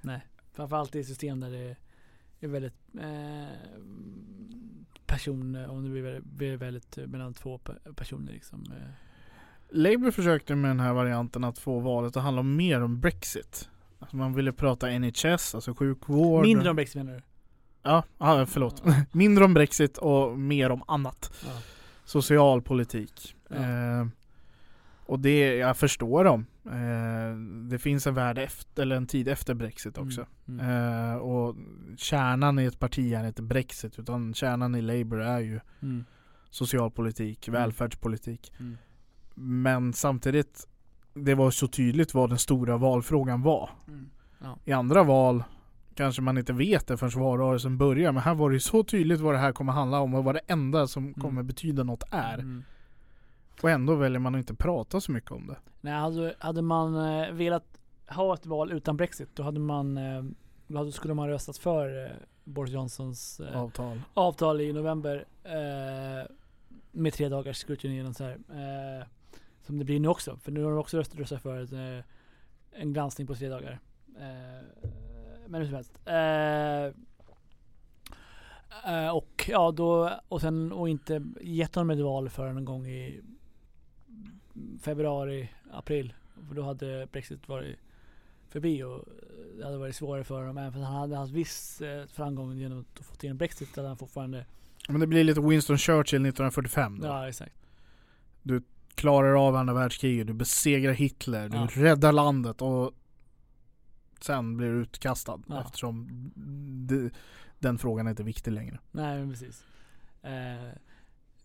Nej. 0.00 0.26
Framförallt 0.52 0.94
i 0.94 1.04
system 1.04 1.40
där 1.40 1.50
det 1.50 1.76
är 2.40 2.48
väldigt 2.48 2.74
eh, 3.00 3.48
person, 5.06 5.56
om 5.56 5.82
det 5.84 5.90
blir 5.90 6.02
väldigt, 6.02 6.24
blir 6.24 6.56
väldigt 6.56 6.98
eh, 6.98 7.06
mellan 7.06 7.34
två 7.34 7.58
pe- 7.58 7.94
personer 7.94 8.32
liksom. 8.32 8.62
Eh. 8.72 8.88
Labour 9.70 10.10
försökte 10.10 10.54
med 10.54 10.70
den 10.70 10.80
här 10.80 10.92
varianten 10.92 11.44
att 11.44 11.58
få 11.58 11.78
valet 11.80 12.16
att 12.16 12.22
handla 12.22 12.42
mer 12.42 12.80
om 12.80 13.00
Brexit. 13.00 13.68
Alltså 13.98 14.16
man 14.16 14.34
ville 14.34 14.52
prata 14.52 14.98
NHS, 14.98 15.54
alltså 15.54 15.74
sjukvård. 15.74 16.42
Mindre 16.42 16.70
om 16.70 16.76
Brexit 16.76 16.96
menar 16.96 17.12
du? 17.12 17.22
Ja, 17.84 18.02
ja 18.18 18.46
förlåt. 18.46 18.82
Ja. 18.84 18.94
Mindre 19.12 19.44
om 19.44 19.54
Brexit 19.54 19.98
och 19.98 20.38
mer 20.38 20.70
om 20.70 20.82
annat. 20.86 21.32
Ja. 21.46 21.50
Socialpolitik. 22.04 23.36
Ja. 23.48 23.56
Eh, 23.56 24.06
och 25.06 25.20
det, 25.20 25.56
jag 25.56 25.76
förstår 25.76 26.24
dem. 26.24 26.46
Eh, 26.66 27.36
det 27.70 27.78
finns 27.78 28.06
en 28.06 28.14
värld 28.14 28.38
efter, 28.38 28.82
eller 28.82 28.96
en 28.96 29.06
tid 29.06 29.28
efter 29.28 29.54
Brexit 29.54 29.98
också. 29.98 30.26
Mm. 30.48 30.66
Mm. 30.66 31.10
Eh, 31.10 31.16
och 31.16 31.56
kärnan 31.96 32.58
i 32.58 32.64
ett 32.64 32.78
parti 32.78 33.12
är 33.12 33.26
inte 33.26 33.42
Brexit 33.42 33.98
utan 33.98 34.34
kärnan 34.34 34.74
i 34.74 34.82
Labour 34.82 35.20
är 35.20 35.40
ju 35.40 35.60
Mm. 35.82 36.04
socialpolitik, 36.50 37.48
Mm. 37.48 37.60
välfärdspolitik. 37.60 38.52
Mm. 38.60 38.76
Men 39.34 39.92
samtidigt, 39.92 40.68
det 41.14 41.34
var 41.34 41.50
så 41.50 41.68
tydligt 41.68 42.14
vad 42.14 42.28
den 42.30 42.38
stora 42.38 42.76
valfrågan 42.76 43.42
var. 43.42 43.70
Mm. 43.88 44.08
I 44.64 44.72
andra 44.72 45.02
val 45.02 45.44
kanske 45.94 46.22
man 46.22 46.38
inte 46.38 46.52
vet 46.52 46.86
det 46.86 46.96
förrän 46.96 47.22
valrörelsen 47.22 47.78
börjar. 47.78 48.12
Men 48.12 48.22
här 48.22 48.34
var 48.34 48.50
det 48.50 48.54
ju 48.54 48.60
så 48.60 48.84
tydligt 48.84 49.20
vad 49.20 49.34
det 49.34 49.38
här 49.38 49.52
kommer 49.52 49.72
handla 49.72 50.00
om 50.00 50.14
och 50.14 50.24
vad 50.24 50.34
det 50.34 50.40
enda 50.46 50.86
som 50.86 51.14
kommer 51.14 51.42
betyda 51.42 51.82
något 51.82 52.04
är. 52.10 52.34
Mm. 52.34 52.64
Och 53.62 53.70
ändå 53.70 53.94
väljer 53.94 54.18
man 54.18 54.34
att 54.34 54.38
inte 54.38 54.54
prata 54.54 55.00
så 55.00 55.12
mycket 55.12 55.30
om 55.30 55.46
det. 55.46 55.56
Nej, 55.80 55.92
hade, 55.92 56.34
hade 56.38 56.62
man 56.62 56.94
eh, 56.94 57.32
velat 57.32 57.80
ha 58.08 58.34
ett 58.34 58.46
val 58.46 58.72
utan 58.72 58.96
Brexit 58.96 59.28
då 59.34 59.42
hade 59.42 59.60
man 59.60 59.96
eh, 59.96 60.24
då 60.66 60.92
skulle 60.92 61.14
man 61.14 61.28
röstat 61.28 61.58
för 61.58 62.04
eh, 62.04 62.10
Boris 62.44 62.72
Johnsons 62.72 63.40
Avtal. 63.54 64.00
avtal 64.14 64.60
i 64.60 64.72
november 64.72 65.24
med 66.90 67.12
tre 67.12 67.28
dagars 67.28 67.64
scrutiny 67.64 68.02
och 68.02 68.16
så 68.16 68.24
här. 68.24 68.38
Som 69.62 69.78
det 69.78 69.84
blir 69.84 70.00
nu 70.00 70.08
också. 70.08 70.36
För 70.36 70.52
nu 70.52 70.62
har 70.62 70.70
de 70.70 70.78
också 70.78 70.98
röstat, 70.98 71.42
för 71.42 71.68
en 72.72 72.92
granskning 72.92 73.26
på 73.26 73.34
tre 73.34 73.48
dagar. 73.48 73.80
Men 75.48 75.60
hur 75.60 75.66
som 75.68 75.74
helst. 75.74 75.92
Eh, 76.04 76.84
eh, 78.94 79.08
och 79.16 79.44
ja 79.48 79.70
då, 79.70 80.10
och 80.28 80.40
sen 80.40 80.72
och 80.72 80.88
inte 80.88 81.22
gett 81.40 81.74
honom 81.74 81.90
ett 81.90 82.04
val 82.04 82.28
förrän 82.28 82.56
en 82.56 82.64
gång 82.64 82.86
i 82.86 83.20
februari, 84.82 85.48
april. 85.72 86.14
För 86.48 86.54
då 86.54 86.62
hade 86.62 87.08
Brexit 87.12 87.48
varit 87.48 87.76
förbi 88.48 88.82
och 88.82 89.04
det 89.58 89.64
hade 89.64 89.78
varit 89.78 89.96
svårare 89.96 90.24
för 90.24 90.40
honom. 90.40 90.58
Även 90.58 90.72
för 90.72 90.80
han 90.80 90.94
hade 91.00 91.16
haft 91.16 91.32
viss 91.32 91.80
eh, 91.80 92.06
framgång 92.06 92.56
genom 92.56 92.80
att 92.98 93.04
få 93.06 93.14
till 93.14 93.30
en 93.30 93.36
Brexit. 93.36 93.76
Hade 93.76 93.88
han 93.88 93.96
fortfarande, 93.96 94.44
Men 94.88 95.00
det 95.00 95.06
blir 95.06 95.24
lite 95.24 95.40
Winston 95.40 95.78
Churchill 95.78 96.26
1945 96.26 97.00
då. 97.00 97.06
ja 97.06 97.28
exakt. 97.28 97.54
Klarar 98.94 99.46
av 99.48 99.56
andra 99.56 99.74
världskriget, 99.74 100.26
du 100.26 100.32
besegrar 100.32 100.92
Hitler, 100.92 101.48
du 101.48 101.56
Ja. 101.56 101.68
räddar 101.72 102.12
landet 102.12 102.62
och 102.62 102.92
sen 104.24 104.56
blir 104.56 104.68
utkastad 104.68 105.40
Ja. 105.48 105.60
eftersom 105.60 106.08
det, 106.86 107.10
den 107.58 107.78
frågan 107.78 108.06
är 108.06 108.10
inte 108.10 108.22
viktig 108.22 108.50
längre. 108.52 108.78
Nej 108.92 109.18
men 109.18 109.30
precis. 109.30 109.64
Eh, 110.22 110.68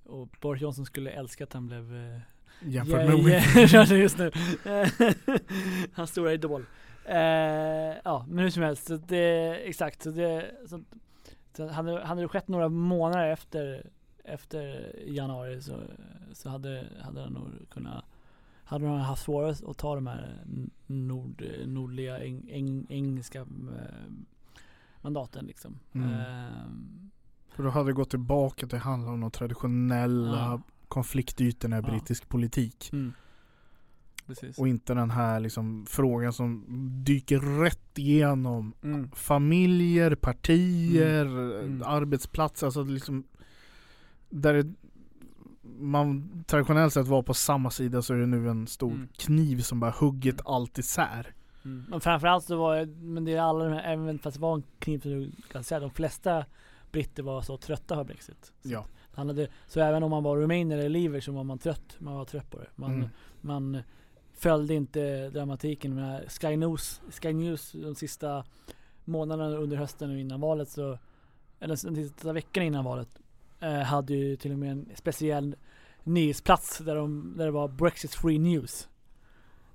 och 0.03 0.27
Boris 0.41 0.61
Johnson 0.61 0.85
skulle 0.85 1.11
älska 1.11 1.43
att 1.43 1.53
han 1.53 1.67
blev 1.67 1.95
eh, 1.95 2.19
Jämfört 2.61 3.23
med 3.23 3.43
ja, 3.71 3.85
just 3.95 4.17
nu. 4.17 4.31
Hans 5.93 6.09
stora 6.09 6.33
idol. 6.33 6.65
Eh, 7.05 7.17
ja 8.03 8.25
men 8.29 8.39
hur 8.39 8.49
som 8.49 8.63
helst, 8.63 8.87
så 8.87 8.97
det, 8.97 9.55
exakt. 9.55 10.03
Så 10.03 10.11
det, 10.11 10.51
så, 10.67 10.83
så 11.53 11.67
hade, 11.67 12.05
hade 12.05 12.21
det 12.21 12.27
skett 12.27 12.47
några 12.47 12.69
månader 12.69 13.29
efter, 13.29 13.89
efter 14.23 14.93
januari 15.07 15.61
så, 15.61 15.79
så 16.33 16.49
hade, 16.49 16.87
hade 17.01 17.21
han 17.21 17.33
nog 17.33 17.69
kunnat 17.69 18.05
hade 18.69 18.85
man 18.85 18.99
haft 19.01 19.23
svårare 19.23 19.55
att 19.67 19.77
ta 19.77 19.95
de 19.95 20.07
här 20.07 20.43
nord, 20.87 21.43
nordliga 21.65 22.19
eng, 22.23 22.49
eng, 22.51 22.85
engelska 22.89 23.39
eh, 23.39 23.45
mandaten 25.01 25.45
liksom. 25.45 25.79
Mm. 25.93 26.09
Ehm, 26.09 27.09
För 27.55 27.63
då 27.63 27.69
hade 27.69 27.89
det 27.89 27.93
gått 27.93 28.09
tillbaka 28.09 28.67
till 28.67 28.77
att 28.77 28.83
handla 28.83 29.11
om 29.11 29.19
de 29.21 29.31
traditionella 29.31 30.37
Ja. 30.37 30.61
konfliktytorna 30.87 31.77
i 31.77 31.81
Ja. 31.85 31.89
brittisk 31.91 32.29
politik. 32.29 32.89
mm. 32.93 33.13
Precis. 34.27 34.57
Och 34.59 34.67
inte 34.67 34.93
den 34.93 35.09
här 35.11 35.39
liksom 35.39 35.85
frågan 35.89 36.33
som 36.33 36.65
dyker 37.03 37.39
rätt 37.63 37.97
igenom 37.97 38.73
Mm. 38.83 39.11
familjer, 39.11 40.15
partier, 40.15 41.25
Mm. 41.25 41.83
arbetsplatser. 41.85 42.67
Alltså 42.67 42.83
liksom 42.83 43.23
där 44.29 44.53
det, 44.53 44.73
man 45.79 46.29
traditionellt 46.47 46.93
sett 46.93 47.07
var 47.07 47.21
på 47.23 47.33
samma 47.33 47.69
sida 47.71 48.01
så 48.01 48.13
är 48.13 48.17
det 48.17 48.25
nu 48.25 48.49
en 48.49 48.67
stor 48.67 48.91
Mm. 48.91 49.07
kniv 49.17 49.61
som 49.61 49.79
bara 49.79 49.91
hugget 49.91 50.33
Mm. 50.39 50.53
allt 50.53 50.77
isär. 50.77 51.33
Mm. 51.65 51.85
Men 51.89 52.01
framförallt 52.01 52.43
så 52.45 52.57
var 52.57 52.75
det, 52.75 52.85
men 52.85 53.25
det 53.25 53.33
är 53.35 53.41
alla 53.41 53.63
de 53.65 53.73
här, 53.73 53.93
även 53.93 54.19
fast 54.19 54.35
det 54.37 54.41
var 54.41 54.53
en 54.55 54.63
kniv 54.79 54.99
som 54.99 55.11
du 55.11 55.31
kan 55.51 55.63
säga, 55.63 55.79
de 55.79 55.89
flesta 55.91 56.45
britter 56.91 57.23
var 57.23 57.41
så 57.41 57.57
trötta 57.57 57.95
på 57.95 58.03
Brexit. 58.03 58.45
Så, 58.63 58.69
Ja. 58.69 58.85
han 59.13 59.27
hade, 59.27 59.47
så 59.67 59.79
även 59.79 60.03
om 60.03 60.11
man 60.11 60.23
var 60.23 60.37
rumäner 60.37 60.77
eller 60.77 60.89
leaver 60.89 61.19
så 61.19 61.31
var 61.31 61.43
man 61.43 61.57
trött, 61.59 61.95
man 61.99 62.13
var 62.15 62.25
trött 62.25 62.49
på 62.51 62.57
det. 62.59 62.67
Man, 62.75 62.93
Mm. 62.93 63.09
man 63.41 63.77
följde 64.33 64.73
inte 64.73 65.29
dramatiken. 65.29 65.95
med 65.95 66.31
Sky 66.31 66.55
News, 66.57 67.01
Sky 67.21 67.33
News 67.33 67.71
de 67.71 67.95
sista 67.95 68.43
månaderna 69.05 69.57
under 69.57 69.77
hösten 69.77 70.09
och 70.11 70.17
innan 70.19 70.41
valet 70.41 70.69
så, 70.69 70.97
eller 71.59 71.89
de 71.89 71.95
sista 71.95 72.33
veckorna 72.33 72.65
innan 72.65 72.85
valet, 72.85 73.19
eh, 73.59 73.79
hade 73.79 74.13
ju 74.13 74.35
till 74.35 74.51
och 74.51 74.59
med 74.59 74.71
en 74.71 74.85
speciell 74.95 75.55
nyhetsplats 76.09 76.77
där, 76.77 76.95
de, 76.95 77.33
där 77.37 77.45
det 77.45 77.51
var 77.51 77.67
Brexit 77.67 78.13
Free 78.15 78.39
News. 78.39 78.89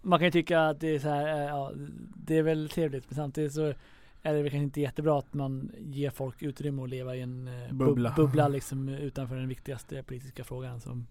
Man 0.02 0.18
kan 0.18 0.26
ju 0.26 0.30
tycka 0.32 0.60
att 0.60 0.80
det 0.80 0.88
är 0.88 0.98
så 0.98 1.08
här, 1.08 1.26
eh, 1.26 1.46
ja, 1.48 1.72
det 2.16 2.36
är 2.36 2.42
väl 2.42 2.68
trevligt 2.68 3.04
men 3.10 3.16
samtidigt 3.16 3.52
så 3.52 3.74
är 4.22 4.34
det 4.34 4.42
väl 4.42 4.50
kanske 4.50 4.64
inte 4.64 4.80
jättebra 4.80 5.18
att 5.18 5.34
man 5.34 5.72
ger 5.78 6.10
folk 6.10 6.42
utrymme 6.42 6.82
att 6.82 6.88
leva 6.88 7.16
i 7.16 7.20
en 7.20 7.48
eh, 7.48 7.52
bub- 7.52 7.86
Bubbla. 7.86 8.14
bubbla 8.16 8.48
liksom 8.48 8.88
utanför 8.88 9.36
den 9.36 9.48
viktigaste 9.48 10.02
politiska 10.02 10.44
frågan 10.44 10.80
som 10.80 11.06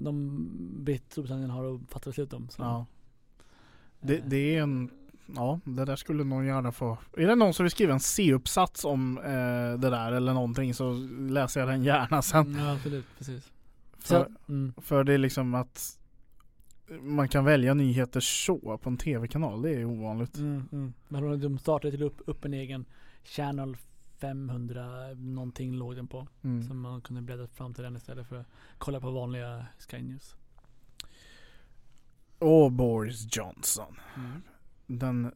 de 0.00 0.98
Storbritannien 1.08 1.50
har 1.50 1.74
att 1.74 1.80
fatta 1.88 2.10
beslut 2.10 2.32
om. 2.32 2.48
Så. 2.48 2.62
Ja. 2.62 2.86
Det, 4.00 4.22
det 4.26 4.56
är 4.56 4.62
en, 4.62 4.90
ja 5.34 5.60
det 5.64 5.84
där 5.84 5.96
skulle 5.96 6.24
någon 6.24 6.46
gärna 6.46 6.72
få. 6.72 6.98
Är 7.16 7.26
det 7.26 7.34
någon 7.34 7.54
som 7.54 7.64
vill 7.64 7.70
skriva 7.70 7.92
en 7.92 8.00
C-uppsats 8.00 8.84
om 8.84 9.18
eh, 9.18 9.24
det 9.80 9.90
där 9.90 10.12
eller 10.12 10.34
någonting 10.34 10.74
så 10.74 10.92
läser 11.28 11.60
jag 11.60 11.68
den 11.68 11.84
gärna 11.84 12.22
sen. 12.22 12.46
Mm, 12.46 12.58
ja, 12.64 12.72
absolut, 12.72 13.06
precis. 13.18 13.52
För, 14.04 14.24
Så, 14.46 14.52
mm. 14.52 14.72
för 14.76 15.04
det 15.04 15.14
är 15.14 15.18
liksom 15.18 15.54
att 15.54 15.98
man 17.00 17.28
kan 17.28 17.44
välja 17.44 17.74
nyheter 17.74 18.20
så 18.20 18.78
på 18.78 18.90
en 18.90 18.96
tv-kanal, 18.96 19.62
det 19.62 19.70
är 19.70 19.84
ovanligt. 19.84 20.36
Mm, 20.36 20.68
mm. 20.72 20.94
Men 21.08 21.40
de 21.40 21.58
startade 21.58 21.90
till 21.90 22.02
upp, 22.02 22.20
upp 22.26 22.44
en 22.44 22.54
egen 22.54 22.84
Channel 23.24 23.76
500 24.20 25.14
någonting 25.14 25.72
låg 25.74 25.96
den 25.96 26.06
på. 26.06 26.28
Mm. 26.44 26.62
Så 26.62 26.74
man 26.74 27.00
kunde 27.00 27.22
bläddra 27.22 27.46
fram 27.46 27.74
till 27.74 27.84
den 27.84 27.96
istället 27.96 28.26
för 28.28 28.36
att 28.36 28.46
kolla 28.78 29.00
på 29.00 29.10
vanliga 29.10 29.66
Sky 29.78 30.02
News. 30.02 30.36
Och 32.38 32.72
Boris 32.72 33.36
Johnson, 33.36 33.96
Mm. 34.16 34.42
den 34.86 35.32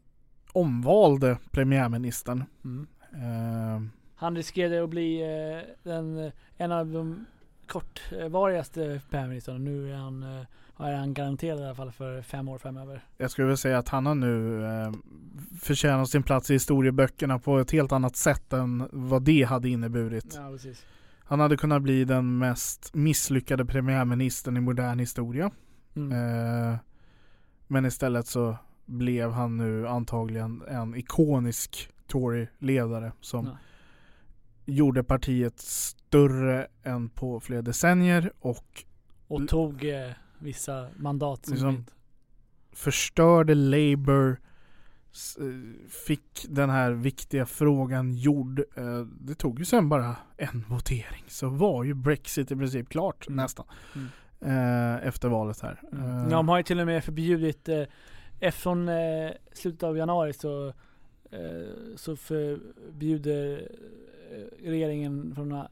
omvalde 0.52 1.38
premiärministern. 1.50 2.44
Mm. 2.64 2.86
Eh, 3.12 3.82
Han 4.14 4.36
riskerade 4.36 4.84
att 4.84 4.90
bli 4.90 5.20
eh, 5.22 5.74
den, 5.82 6.32
en 6.56 6.72
av 6.72 6.86
de 6.86 7.26
kortvarigaste 7.68 9.00
premiärministrarna. 9.10 9.58
Nu 9.58 9.92
är 9.92 9.96
han, 9.96 10.22
eh, 10.22 10.86
är 10.86 10.94
han 10.94 11.14
garanterad 11.14 11.60
i 11.60 11.64
alla 11.64 11.74
fall 11.74 11.92
för 11.92 12.22
fem 12.22 12.48
år 12.48 12.58
framöver. 12.58 13.04
jag 13.16 13.30
skulle 13.30 13.46
vilja 13.46 13.56
säga 13.56 13.78
att 13.78 13.88
han 13.88 14.06
har 14.06 14.14
nu 14.14 14.64
eh, 14.64 14.92
förtjänat 15.60 16.08
sin 16.10 16.22
plats 16.22 16.50
i 16.50 16.52
historieböckerna 16.52 17.38
på 17.38 17.58
ett 17.58 17.70
helt 17.70 17.92
annat 17.92 18.16
sätt 18.16 18.52
än 18.52 18.88
vad 18.92 19.22
det 19.22 19.42
hade 19.42 19.68
inneburit. 19.68 20.34
Ja, 20.36 20.50
precis. 20.50 20.86
Han 21.20 21.40
hade 21.40 21.56
kunnat 21.56 21.82
bli 21.82 22.04
den 22.04 22.38
mest 22.38 22.94
misslyckade 22.94 23.64
premiärministern 23.64 24.56
i 24.56 24.60
modern 24.60 24.98
historia. 24.98 25.50
Mm. 25.96 26.12
Eh, 26.12 26.78
men 27.66 27.86
istället 27.86 28.26
så 28.26 28.56
blev 28.86 29.30
han 29.30 29.56
nu 29.56 29.88
antagligen 29.88 30.62
en 30.68 30.94
ikonisk 30.94 31.90
Tory-ledare 32.06 33.12
som 33.20 33.46
Ja. 33.46 33.56
Gjorde 34.68 35.04
partiet 35.04 35.58
större 35.60 36.66
än 36.82 37.08
på 37.08 37.40
flera 37.40 37.62
decennier 37.62 38.32
och 38.40 38.84
Och 39.28 39.48
tog 39.48 39.84
eh, 39.84 40.10
vissa 40.38 40.88
mandat 40.96 41.44
som 41.44 41.52
Liksom- 41.54 41.74
inte... 41.74 41.92
förstörde 42.72 43.54
Labour 43.54 44.40
eh, 45.38 45.88
fick 46.06 46.46
den 46.48 46.70
här 46.70 46.90
viktiga 46.92 47.46
frågan 47.46 48.14
gjord. 48.14 48.58
Eh, 48.76 49.00
Det 49.20 49.34
tog 49.34 49.58
ju 49.58 49.64
sen 49.64 49.88
bara 49.88 50.16
en 50.36 50.64
votering 50.68 51.24
så 51.28 51.48
var 51.48 51.84
ju 51.84 51.94
Brexit 51.94 52.50
i 52.50 52.56
princip 52.56 52.88
klart 52.88 53.26
Mm. 53.28 53.36
nästan. 53.36 53.66
Mm. 53.94 54.08
eh, 54.96 55.06
Efter 55.08 55.28
valet 55.28 55.60
här. 55.60 55.80
Mm. 55.92 56.04
Eh, 56.24 56.28
De 56.28 56.48
har 56.48 56.56
ju 56.56 56.62
till 56.62 56.80
och 56.80 56.86
med 56.86 57.04
förbjudit, 57.04 57.68
från 58.52 58.88
slutet 59.52 59.82
av 59.82 59.96
januari 59.96 60.32
så, 60.32 60.72
så 61.96 62.16
förbjuder 62.16 63.68
eh, 64.30 64.68
regeringen 64.70 65.34
från 65.34 65.52
eh, 65.52 65.64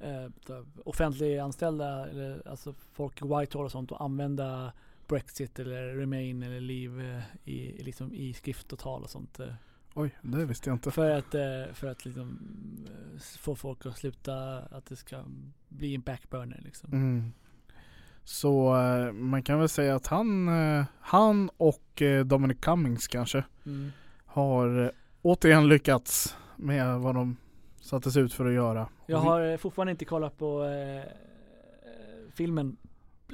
eh, 0.00 0.30
offentliga 0.84 1.44
anställda, 1.44 2.08
eller, 2.08 2.48
alltså 2.48 2.74
folk 2.92 3.22
i 3.22 3.24
Whitehall 3.24 3.64
och 3.64 3.72
sånt, 3.72 3.92
att 3.92 4.00
använda 4.00 4.72
Brexit 5.08 5.58
eller 5.58 5.94
Remain 5.94 6.42
eller 6.42 6.60
Leave 6.60 7.16
eh, 7.16 7.22
i, 7.44 7.82
liksom, 7.82 8.14
i 8.14 8.32
skrift 8.34 8.72
och 8.72 8.78
tal 8.78 9.02
och 9.02 9.10
sånt. 9.10 9.40
Eh, 9.40 9.54
Oj, 9.94 10.10
det 10.22 10.44
visste 10.44 10.70
jag 10.70 10.74
inte. 10.74 10.90
för 10.90 11.10
att, 11.10 11.34
eh, 11.34 11.74
för 11.74 11.86
att 11.86 12.04
liksom, 12.04 12.38
eh, 12.86 13.20
få 13.38 13.54
folk 13.56 13.86
att 13.86 13.98
sluta, 13.98 14.58
att 14.58 14.86
det 14.86 14.96
ska 14.96 15.24
bli 15.68 15.94
en 15.94 16.00
backburner 16.00 16.60
liksom. 16.64 16.92
Mm. 16.92 17.32
Så 18.24 18.76
eh, 18.76 19.12
man 19.12 19.42
kan 19.42 19.58
väl 19.58 19.68
säga 19.68 19.94
att 19.94 20.06
han, 20.06 20.48
eh, 20.48 20.84
han 21.00 21.50
och 21.56 22.02
eh, 22.02 22.24
Dominic 22.24 22.58
Cummings 22.60 23.08
kanske 23.08 23.44
Mm. 23.66 23.92
Har 24.34 24.84
eh, 24.84 24.90
återigen 25.22 25.68
lyckats 25.68 26.36
med 26.56 27.00
vad 27.00 27.14
de 27.14 27.36
sattes 27.80 28.16
ut 28.16 28.32
för 28.32 28.46
att 28.46 28.52
göra. 28.54 28.88
Jag 29.06 29.18
har 29.18 29.40
eh, 29.40 29.56
fortfarande 29.56 29.90
inte 29.90 30.04
kollat 30.04 30.38
på 30.38 30.64
eh, 30.64 30.96
eh, 30.98 31.02
filmen 32.34 32.76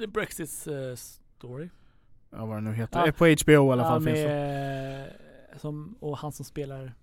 Brexits 0.07 0.67
eh, 0.67 0.95
story. 0.95 1.69
Ja 2.29 2.45
vad 2.45 2.57
det 2.57 2.61
nu 2.61 2.73
heter. 2.73 3.05
Ja. 3.05 3.11
På 3.11 3.25
HBO 3.25 3.69
i 3.69 3.71
alla 3.71 3.83
Ja, 3.83 3.89
fall 3.89 4.03
finns 4.03 4.15
det. 4.19 5.13
som, 5.57 5.95
och 5.99 6.17
han 6.17 6.31
som 6.31 6.45
spelar 6.45 6.93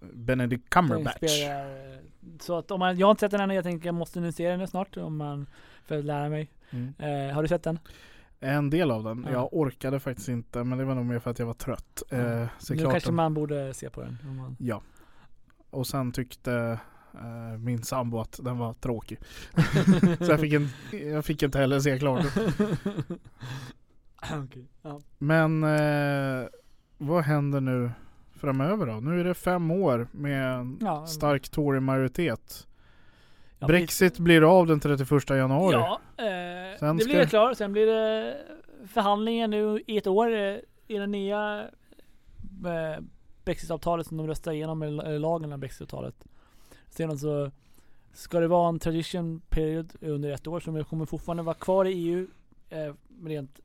Benedict 0.00 0.70
Cumberbatch. 0.70 1.16
spelar, 1.16 1.98
Så 2.40 2.58
att 2.58 2.70
om 2.70 2.78
man, 2.80 2.98
jag 2.98 3.06
har 3.06 3.10
inte 3.10 3.20
sett 3.20 3.30
den 3.30 3.40
än, 3.40 3.50
jag 3.50 3.64
tänker 3.64 3.86
jag 3.86 3.94
måste 3.94 4.20
nu 4.20 4.32
se 4.32 4.48
den 4.48 4.68
snart 4.68 4.96
om 4.96 5.16
man, 5.16 5.46
för 5.84 5.98
att 5.98 6.04
lära 6.04 6.28
mig. 6.28 6.50
Mm. 6.70 6.94
Eh, 6.98 7.34
har 7.34 7.42
du 7.42 7.48
sett 7.48 7.62
den? 7.62 7.78
En 8.40 8.70
del 8.70 8.90
av 8.90 9.04
den. 9.04 9.22
Ja. 9.26 9.32
Jag 9.32 9.48
orkade 9.52 10.00
faktiskt 10.00 10.28
inte 10.28 10.64
men 10.64 10.78
det 10.78 10.84
var 10.84 10.94
nog 10.94 11.06
mer 11.06 11.18
för 11.18 11.30
att 11.30 11.38
jag 11.38 11.46
var 11.46 11.54
trött. 11.54 12.02
Ja. 12.10 12.16
Eh, 12.16 12.46
så 12.58 12.74
nu 12.74 12.82
kanske 12.82 13.08
den. 13.08 13.14
man 13.14 13.34
borde 13.34 13.74
se 13.74 13.90
på 13.90 14.00
den. 14.00 14.18
Om 14.28 14.36
man, 14.36 14.56
Ja. 14.58 14.82
Och 15.70 15.86
sen 15.86 16.12
tyckte 16.12 16.78
eh, 17.14 17.58
min 17.58 17.82
sambo 17.82 18.20
att 18.20 18.40
den 18.42 18.58
var 18.58 18.72
tråkig. 18.74 19.18
så 20.18 20.24
jag 20.24 20.40
fick, 20.40 20.52
en, 20.52 20.68
jag 21.12 21.24
fick 21.24 21.42
inte 21.42 21.58
heller 21.58 21.80
se 21.80 21.98
klart. 21.98 22.26
Okej, 24.44 24.66
ja. 24.82 25.00
Men 25.18 25.64
eh, 25.64 26.46
vad 26.98 27.24
händer 27.24 27.60
nu 27.60 27.90
framöver 28.34 28.86
då? 28.86 28.92
Nu 28.92 29.20
är 29.20 29.24
det 29.24 29.34
fem 29.34 29.70
år 29.70 30.08
med 30.12 30.54
en 30.54 30.78
Ja, 30.80 31.06
stark 31.06 31.48
Tory-majoritet. 31.50 32.66
Ja, 33.58 33.66
Brexit 33.66 34.18
blir 34.18 34.42
av 34.58 34.66
den 34.66 34.80
31 34.80 35.30
januari. 35.36 35.72
Ja, 35.74 36.00
eh, 36.16 36.78
Sen 36.78 36.96
det 36.96 37.02
ska- 37.04 37.08
blir 37.12 37.20
det 37.20 37.26
klart. 37.26 37.56
Sen 37.56 37.72
blir 37.72 37.86
det 37.86 38.36
förhandlingar 38.86 39.48
nu 39.48 39.82
i 39.86 39.96
ett 39.98 40.06
år 40.06 40.32
eh, 40.34 40.56
i 40.86 40.98
den 40.98 41.10
nya 41.10 41.60
eh, 42.66 43.02
Brexit-avtalet 43.44 44.06
som 44.06 44.16
de 44.16 44.26
röstar 44.26 44.52
igenom, 44.52 44.82
eller 44.82 45.18
lagen 45.18 45.52
av 45.52 45.58
Brexit-avtalet. 45.58 46.14
Sedan 46.88 47.18
så 47.18 47.50
ska 48.12 48.40
det 48.40 48.48
vara 48.48 48.68
en 48.68 48.78
tradition 48.78 49.40
period 49.48 49.92
under 50.00 50.30
ett 50.30 50.46
år 50.46 50.60
som 50.60 50.84
kommer 50.84 51.06
fortfarande 51.06 51.42
vara 51.42 51.54
kvar 51.54 51.84
i 51.84 51.92
EU 51.92 52.26
eh, 52.70 52.94
rent 53.24 53.60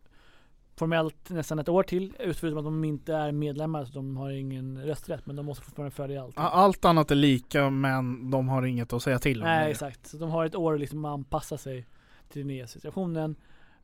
formellt 0.76 1.30
nästan 1.30 1.60
ett 1.60 1.70
år 1.70 1.84
till. 1.84 2.14
Förutom 2.18 2.58
att 2.58 2.64
de 2.64 2.84
inte 2.84 3.14
är 3.14 3.32
medlemmar 3.32 3.86
så 3.86 3.94
de 3.94 4.18
har 4.18 4.30
ingen 4.30 4.86
rösträtt 4.86 5.26
men 5.26 5.36
de 5.36 5.46
måste 5.46 5.64
fortfarande 5.66 5.96
följa 5.96 6.24
allt. 6.24 6.34
Allt 6.38 6.86
annat 6.86 7.12
är 7.12 7.16
lika 7.16 7.70
men 7.70 8.32
de 8.32 8.50
har 8.50 8.66
inget 8.66 8.94
att 8.94 9.04
säga 9.04 9.20
till 9.20 9.42
om. 9.42 9.48
Nej 9.48 9.72
exakt. 9.72 10.08
Så 10.08 10.18
de 10.18 10.30
har 10.30 10.46
ett 10.46 10.56
år 10.56 10.74
att 10.74 10.80
liksom 10.80 11.06
anpassa 11.06 11.58
sig 11.58 11.88
till 12.30 12.42
den 12.42 12.48
nya 12.48 12.68
situationen. 12.68 13.36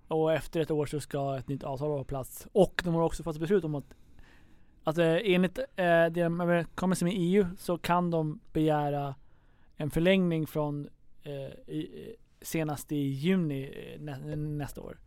Och 0.08 0.34
efter 0.34 0.60
ett 0.60 0.72
år 0.72 0.86
så 0.86 1.00
ska 1.00 1.38
ett 1.38 1.48
nytt 1.48 1.64
avtal 1.64 1.90
vara 1.90 2.00
på 2.00 2.06
plats. 2.06 2.48
Och 2.52 2.82
de 2.86 2.94
har 2.94 3.02
också 3.02 3.24
fått 3.24 3.40
beslut 3.40 3.64
om 3.64 3.76
att 3.76 3.94
att 4.84 4.98
eh, 4.98 5.18
enligt 5.24 5.58
eh, 5.58 5.66
det 5.76 6.10
de 6.10 6.42
överenskommelsen 6.42 7.08
med 7.08 7.16
EU 7.18 7.46
så 7.58 7.78
kan 7.78 8.12
de 8.12 8.40
begära 8.54 9.16
en 9.76 9.92
förlängning 9.92 10.48
från 10.48 10.90
eh, 11.24 11.74
i, 11.76 12.08
eh, 12.08 12.14
senast 12.42 12.92
i 12.92 12.96
juni 12.96 13.64
eh, 13.64 14.02
nä, 14.02 14.36
nästa 14.36 14.82
år. 14.82 14.98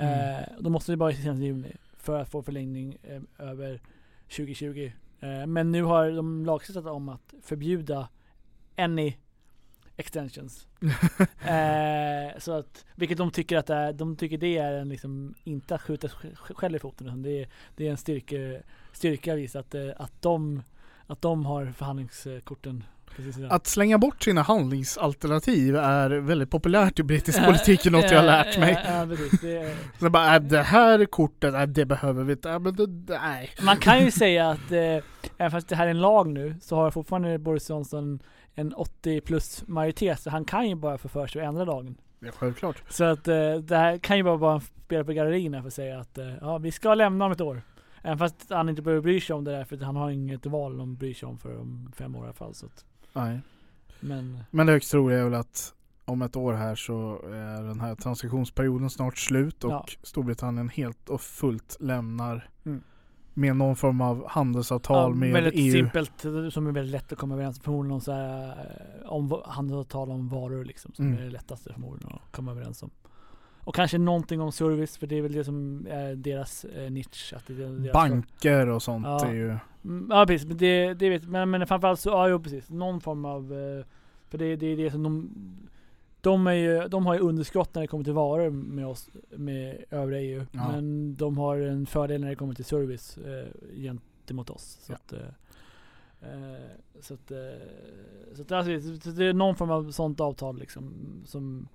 Mm. 0.00 0.42
Eh, 0.42 0.48
då 0.58 0.70
måste 0.70 0.92
det 0.92 0.96
vara 0.96 1.12
senast 1.12 1.42
i 1.42 1.44
juni 1.44 1.76
för 1.96 2.20
att 2.20 2.28
få 2.28 2.42
förlängning 2.42 2.96
eh, 3.02 3.48
över 3.48 3.80
2020. 4.36 4.92
Eh, 5.20 5.46
men 5.46 5.72
nu 5.72 5.82
har 5.82 6.10
de 6.10 6.44
lagstiftat 6.44 6.86
om 6.86 7.08
att 7.08 7.34
förbjuda 7.42 8.08
any 8.76 9.14
extensions. 9.96 10.66
eh, 11.40 12.38
så 12.38 12.52
att, 12.52 12.84
vilket 12.94 13.18
de 13.18 13.30
tycker 13.30 13.56
att 13.56 13.66
det 13.66 13.74
är, 13.74 13.92
de 13.92 14.16
tycker 14.16 14.38
det 14.38 14.58
är 14.58 14.72
en 14.72 14.88
liksom, 14.88 15.34
inte 15.44 15.74
att 15.74 15.82
skjuta 15.82 16.08
själv 16.34 16.76
i 16.76 16.78
foten 16.78 17.06
utan 17.06 17.22
det 17.22 17.42
är, 17.42 17.48
det 17.76 17.86
är 17.86 17.90
en 17.90 17.96
styrke, 17.96 18.62
styrka 18.92 19.34
visa 19.34 19.58
att, 19.58 19.74
att 19.74 20.22
de, 20.22 20.62
att 21.06 21.22
de 21.22 21.46
har 21.46 21.66
förhandlingskorten 21.66 22.84
precis. 23.16 23.44
Att 23.50 23.66
slänga 23.66 23.98
bort 23.98 24.22
sina 24.22 24.42
handlingsalternativ 24.42 25.76
är 25.76 26.10
väldigt 26.10 26.50
populärt 26.50 26.98
i 26.98 27.02
brittisk 27.10 27.44
politik, 27.44 27.84
något 27.84 28.10
jag 28.10 28.18
har 28.18 28.26
lärt 28.26 28.58
mig. 28.58 28.80
Ja, 28.84 29.00
ja, 29.00 29.06
precis. 29.06 29.40
Det 29.40 29.56
är, 29.56 29.76
Så 29.98 30.10
bara, 30.10 30.36
äh, 30.36 30.42
det 30.42 30.62
här 30.62 31.04
kortet, 31.04 31.54
äh, 31.54 31.62
det 31.62 31.84
behöver 31.84 32.24
vi 32.24 32.32
inte. 32.32 32.50
Äh, 32.50 32.58
men 32.58 32.76
det, 32.76 32.86
nej. 33.20 33.50
Man 33.62 33.76
kan 33.76 34.04
ju 34.04 34.10
säga 34.10 34.50
att 34.50 34.72
eh, 34.72 35.04
även 35.38 35.50
fast 35.50 35.68
det 35.68 35.76
här 35.76 35.86
är 35.86 35.90
en 35.90 36.00
lag 36.00 36.28
nu 36.28 36.54
så 36.62 36.76
har 36.76 36.90
fortfarande 36.90 37.38
Boris 37.38 37.70
Johnson 37.70 38.22
en 38.54 38.74
80 38.74 39.20
plus 39.20 39.62
majoritet 39.66 40.20
så 40.20 40.30
han 40.30 40.44
kan 40.44 40.68
ju 40.68 40.74
bara 40.74 40.98
få 40.98 41.08
för 41.08 41.26
sig 41.26 41.42
att 41.42 41.48
ändra 41.48 41.64
lagen. 41.64 41.96
Är 42.22 42.30
självklart. 42.30 42.82
Så 42.88 43.04
att 43.04 43.28
eh, 43.28 43.54
det 43.54 43.76
här 43.76 43.98
kan 43.98 44.16
ju 44.16 44.22
bara 44.22 44.36
vara 44.36 44.54
en 44.54 44.60
spel 44.60 45.04
på 45.04 45.12
gallerierna 45.12 45.60
för 45.60 45.68
att 45.68 45.74
säga 45.74 46.00
att 46.00 46.18
eh, 46.18 46.34
ja, 46.40 46.58
vi 46.58 46.72
ska 46.72 46.94
lämna 46.94 47.24
om 47.24 47.32
ett 47.32 47.40
år. 47.40 47.62
Även 48.02 48.18
fast 48.18 48.50
han 48.50 48.68
inte 48.68 48.82
behöver 48.82 49.02
bry 49.02 49.20
sig 49.20 49.34
om 49.34 49.44
det 49.44 49.50
där 49.50 49.64
för 49.64 49.76
han 49.76 49.96
har 49.96 50.10
inget 50.10 50.46
val 50.46 50.78
de 50.78 50.96
bryr 50.96 51.14
sig 51.14 51.28
om 51.28 51.38
för 51.38 51.60
om 51.60 51.92
fem 51.96 52.16
år 52.16 52.22
i 52.22 52.24
alla 52.24 52.32
fall. 52.32 52.54
Så 52.54 52.66
att, 52.66 52.84
Nej. 53.12 53.40
men 54.00 54.38
Men 54.50 54.66
det 54.66 54.72
högst 54.72 54.90
troliga 54.90 55.18
är 55.18 55.24
väl 55.24 55.34
att 55.34 55.74
om 56.04 56.22
ett 56.22 56.36
år 56.36 56.52
här 56.54 56.74
så 56.74 57.22
är 57.24 57.62
den 57.62 57.80
här 57.80 57.94
transitionsperioden 57.94 58.90
snart 58.90 59.18
slut 59.18 59.64
och 59.64 59.72
Ja. 59.72 59.86
Storbritannien 60.02 60.68
helt 60.68 61.08
och 61.08 61.20
fullt 61.20 61.76
lämnar 61.80 62.48
Mm. 62.64 62.82
med 63.34 63.56
någon 63.56 63.76
form 63.76 64.00
av 64.00 64.28
handelsavtal 64.28 65.10
ja, 65.10 65.14
med 65.16 65.32
väldigt 65.32 65.54
EU. 65.56 65.72
simpelt 65.72 66.20
som 66.54 66.66
är 66.66 66.72
väldigt 66.72 66.92
lätt 66.92 67.12
att 67.12 67.18
komma 67.18 67.34
överens 67.34 67.60
Förmodligen 67.60 67.92
om 67.94 68.00
så 68.00 68.12
här, 68.12 68.48
eh, 68.48 69.12
om 69.12 69.40
handelsavtal 69.44 70.10
om 70.10 70.28
varor 70.28 70.64
liksom. 70.64 70.92
Som 70.94 71.06
Mm. 71.06 71.18
är 71.18 71.22
det 71.22 71.30
lättaste 71.30 71.72
förmodligen 71.72 72.12
att 72.12 72.32
komma 72.32 72.50
överens 72.50 72.82
om. 72.82 72.90
Och 73.70 73.74
kanske 73.74 73.98
någonting 73.98 74.40
om 74.40 74.52
service 74.52 74.96
för 74.98 75.06
det 75.06 75.18
är 75.18 75.22
väl 75.22 75.32
det 75.32 75.44
som 75.44 75.86
är 75.90 76.14
deras 76.14 76.64
eh, 76.64 76.90
nisch. 76.90 77.32
Att 77.36 77.46
det 77.46 77.52
är 77.52 77.68
deras 77.68 77.92
Banker 77.92 78.68
och 78.68 78.82
sånt 78.82 79.06
Ja. 79.06 79.26
är 79.26 79.32
ju... 79.32 79.56
Mm, 79.84 80.08
Ja 80.10 80.26
precis, 80.26 80.48
men 80.48 80.56
det, 80.56 80.94
det 80.94 81.10
vet 81.10 81.28
men, 81.28 81.50
men 81.50 81.66
framförallt 81.66 82.00
så, 82.00 82.08
ja 82.08 82.28
jo 82.28 82.40
precis. 82.40 82.70
Någon 82.70 83.00
form 83.00 83.24
av, 83.24 83.52
eh, 83.52 83.84
för 84.28 84.38
det, 84.38 84.56
det 84.56 84.66
är 84.66 84.76
det 84.76 84.90
som 84.90 85.02
de, 85.02 85.30
de, 86.20 86.46
är 86.46 86.52
ju, 86.52 86.88
de 86.88 87.06
har 87.06 87.14
ju 87.14 87.20
underskott 87.20 87.74
när 87.74 87.82
det 87.82 87.88
kommer 87.88 88.04
till 88.04 88.12
varor 88.12 88.50
med 88.50 88.86
oss, 88.86 89.10
med 89.30 89.84
övriga 89.90 90.20
EU. 90.20 90.46
Ja. 90.52 90.68
Men 90.72 91.14
de 91.16 91.38
har 91.38 91.56
en 91.56 91.86
fördel 91.86 92.20
när 92.20 92.28
det 92.28 92.34
kommer 92.36 92.54
till 92.54 92.64
service 92.64 93.18
eh, 93.18 93.46
gentemot 93.76 94.50
oss. 94.50 94.78
Så 94.82 94.92
Ja. 94.92 94.96
att, 94.96 95.12
eh, 95.12 96.30
eh, 96.32 96.60
så 97.00 97.14
att, 97.14 97.30
eh, 97.30 97.38
så 98.34 98.42
att 98.42 98.52
alltså, 98.52 99.00
så 99.10 99.10
det 99.10 99.24
är 99.26 99.32
någon 99.32 99.56
form 99.56 99.70
av 99.70 99.90
sånt 99.92 100.20
avtal 100.20 100.58
liksom 100.58 100.92
som 101.24 101.68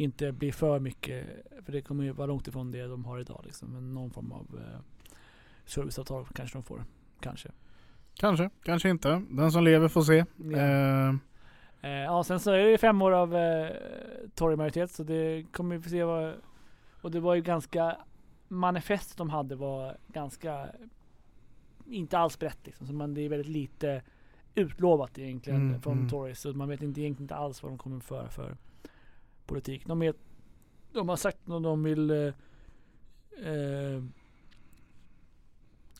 inte 0.00 0.32
blir 0.32 0.52
för 0.52 0.80
mycket, 0.80 1.26
för 1.64 1.72
det 1.72 1.82
kommer 1.82 2.04
ju 2.04 2.12
vara 2.12 2.26
långt 2.26 2.48
ifrån 2.48 2.70
det 2.70 2.86
de 2.86 3.04
har 3.04 3.20
idag 3.20 3.42
liksom. 3.44 3.72
Men 3.72 3.94
någon 3.94 4.10
form 4.10 4.32
av 4.32 4.46
eh, 4.58 4.80
serviceavtal 5.64 6.26
kanske 6.34 6.58
de 6.58 6.62
får. 6.62 6.84
Kanske. 7.20 7.48
Kanske, 8.14 8.50
kanske 8.62 8.90
inte. 8.90 9.22
Den 9.30 9.52
som 9.52 9.64
lever 9.64 9.88
får 9.88 10.02
se. 10.02 10.24
Ja. 10.36 10.58
Eh, 10.58 11.14
Eh, 11.82 11.90
ja, 11.90 12.24
sen 12.24 12.40
så 12.40 12.50
är 12.50 12.58
det 12.58 12.70
ju 12.70 12.78
fem 12.78 13.02
år 13.02 13.12
av 13.12 13.36
eh, 13.36 13.70
Tory-majoritet 14.34 14.90
så 14.90 15.02
det 15.02 15.46
kommer 15.52 15.76
vi 15.76 15.82
få 15.82 15.88
se 15.88 16.04
vad... 16.04 16.34
Och 17.00 17.10
det 17.10 17.20
var 17.20 17.34
ju 17.34 17.42
ganska... 17.42 17.96
Manifestet 18.48 19.16
de 19.16 19.30
hade 19.30 19.56
var 19.56 19.96
ganska... 20.08 20.66
Inte 21.86 22.18
alls 22.18 22.38
brett 22.38 22.58
liksom. 22.64 22.86
Så 22.86 22.92
man, 22.92 23.14
det 23.14 23.20
är 23.20 23.28
väldigt 23.28 23.48
lite 23.48 24.02
utlovat 24.54 25.18
egentligen 25.18 25.68
Mm, 25.68 25.82
från 25.82 25.98
mm. 25.98 26.08
Tories. 26.08 26.40
Så 26.40 26.52
man 26.52 26.68
vet 26.68 26.82
inte, 26.82 27.00
egentligen 27.00 27.24
inte 27.24 27.34
alls 27.34 27.62
vad 27.62 27.72
de 27.72 27.78
kommer 27.78 28.00
föra 28.00 28.28
för 28.28 28.56
politik. 29.50 29.86
De, 29.86 30.02
är, 30.02 30.14
de 30.92 31.08
har 31.08 31.16
sagt 31.16 31.38
att 31.50 31.62
de 31.62 31.82
vill 31.82 32.10
eh, 32.10 32.32
eh, 33.52 34.02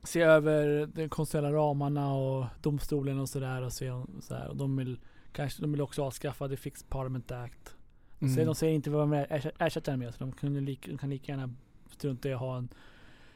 se 0.03 0.23
över 0.23 0.87
de 0.87 1.09
konstitutionella 1.09 1.57
ramarna 1.57 2.15
och 2.15 2.47
domstolen 2.63 3.19
och 3.19 3.29
sådär 3.29 3.63
och 3.63 3.73
se 3.73 3.91
så. 4.21 4.37
Och 4.49 4.57
de 4.57 4.77
vill 4.77 5.01
kanske 5.33 5.63
de 5.63 5.73
vill 5.73 5.81
också 5.81 6.05
avskaffa 6.05 6.49
the 6.49 6.57
Fixed 6.57 6.89
Parliament 6.89 7.31
Act. 7.31 7.77
Så 8.19 8.27
mm. 8.27 8.47
de 8.47 8.55
säger 8.55 8.75
inte 8.75 8.91
vad 8.91 9.11
de 9.11 9.13
ersätter 9.59 9.93
den 9.93 9.99
med. 9.99 10.15
Så 10.15 10.25
de, 10.25 10.33
kunde 10.33 10.61
lika, 10.61 10.91
de 10.91 10.99
kan 10.99 11.11
lika 11.11 11.33
gärna 11.33 11.55
strunta 11.91 12.29
i 12.29 12.33
att 12.33 12.41
ha 12.41 12.57
en 12.57 12.69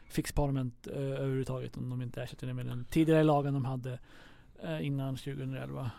Fixed 0.09 0.37
Parliament 0.37 0.87
eh, 0.87 0.97
överhuvudtaget 0.97 1.77
om 1.77 1.91
de 1.91 2.03
inte 2.03 2.23
ersätter 2.23 2.47
den 2.47 2.57
med 2.57 2.67
den 2.67 2.85
tidigare 2.85 3.23
lagen 3.23 3.55
de 3.55 3.65
hade 3.65 3.99
eh, 4.63 4.87
innan 4.87 5.17
2011. 5.17 5.91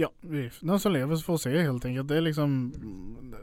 Ja, 0.00 0.10
den 0.60 0.80
som 0.80 0.92
lever 0.92 1.16
får 1.16 1.36
se 1.36 1.62
helt 1.62 1.84
enkelt. 1.84 2.08
Det 2.08 2.16
är 2.16 2.20
liksom 2.20 2.72
mm, 2.76 3.34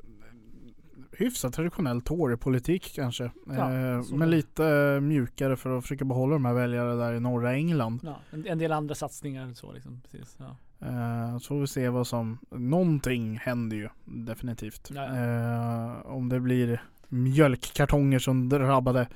hyfsat 1.11 1.53
traditionell 1.53 2.01
Tory-politik 2.01 2.91
kanske. 2.95 3.31
Ja, 3.45 3.73
eh, 3.73 4.03
men 4.11 4.29
lite 4.29 4.99
mjukare 5.01 5.55
för 5.55 5.77
att 5.77 5.83
försöka 5.83 6.05
behålla 6.05 6.33
de 6.33 6.45
här 6.45 6.53
väljarna 6.53 6.95
där 6.95 7.13
i 7.13 7.19
norra 7.19 7.53
England. 7.53 7.99
Ja, 8.03 8.19
en, 8.45 8.57
del 8.57 8.71
andra 8.71 8.95
satsningar 8.95 9.53
så 9.53 9.71
liksom. 9.71 10.01
Precis, 10.11 10.37
ja. 10.39 10.57
Eh, 10.87 11.37
så 11.37 11.47
får 11.47 11.59
vi 11.59 11.67
se 11.67 11.89
vad 11.89 12.07
som, 12.07 12.37
någonting 12.49 13.37
händer 13.37 13.77
ju 13.77 13.89
definitivt. 14.05 14.91
Ja, 14.95 15.05
Eh, 15.05 16.05
om 16.05 16.29
det 16.29 16.39
blir 16.39 16.81
mjölkkartonger 17.07 18.19
som 18.19 18.49
drabbade 18.49 19.07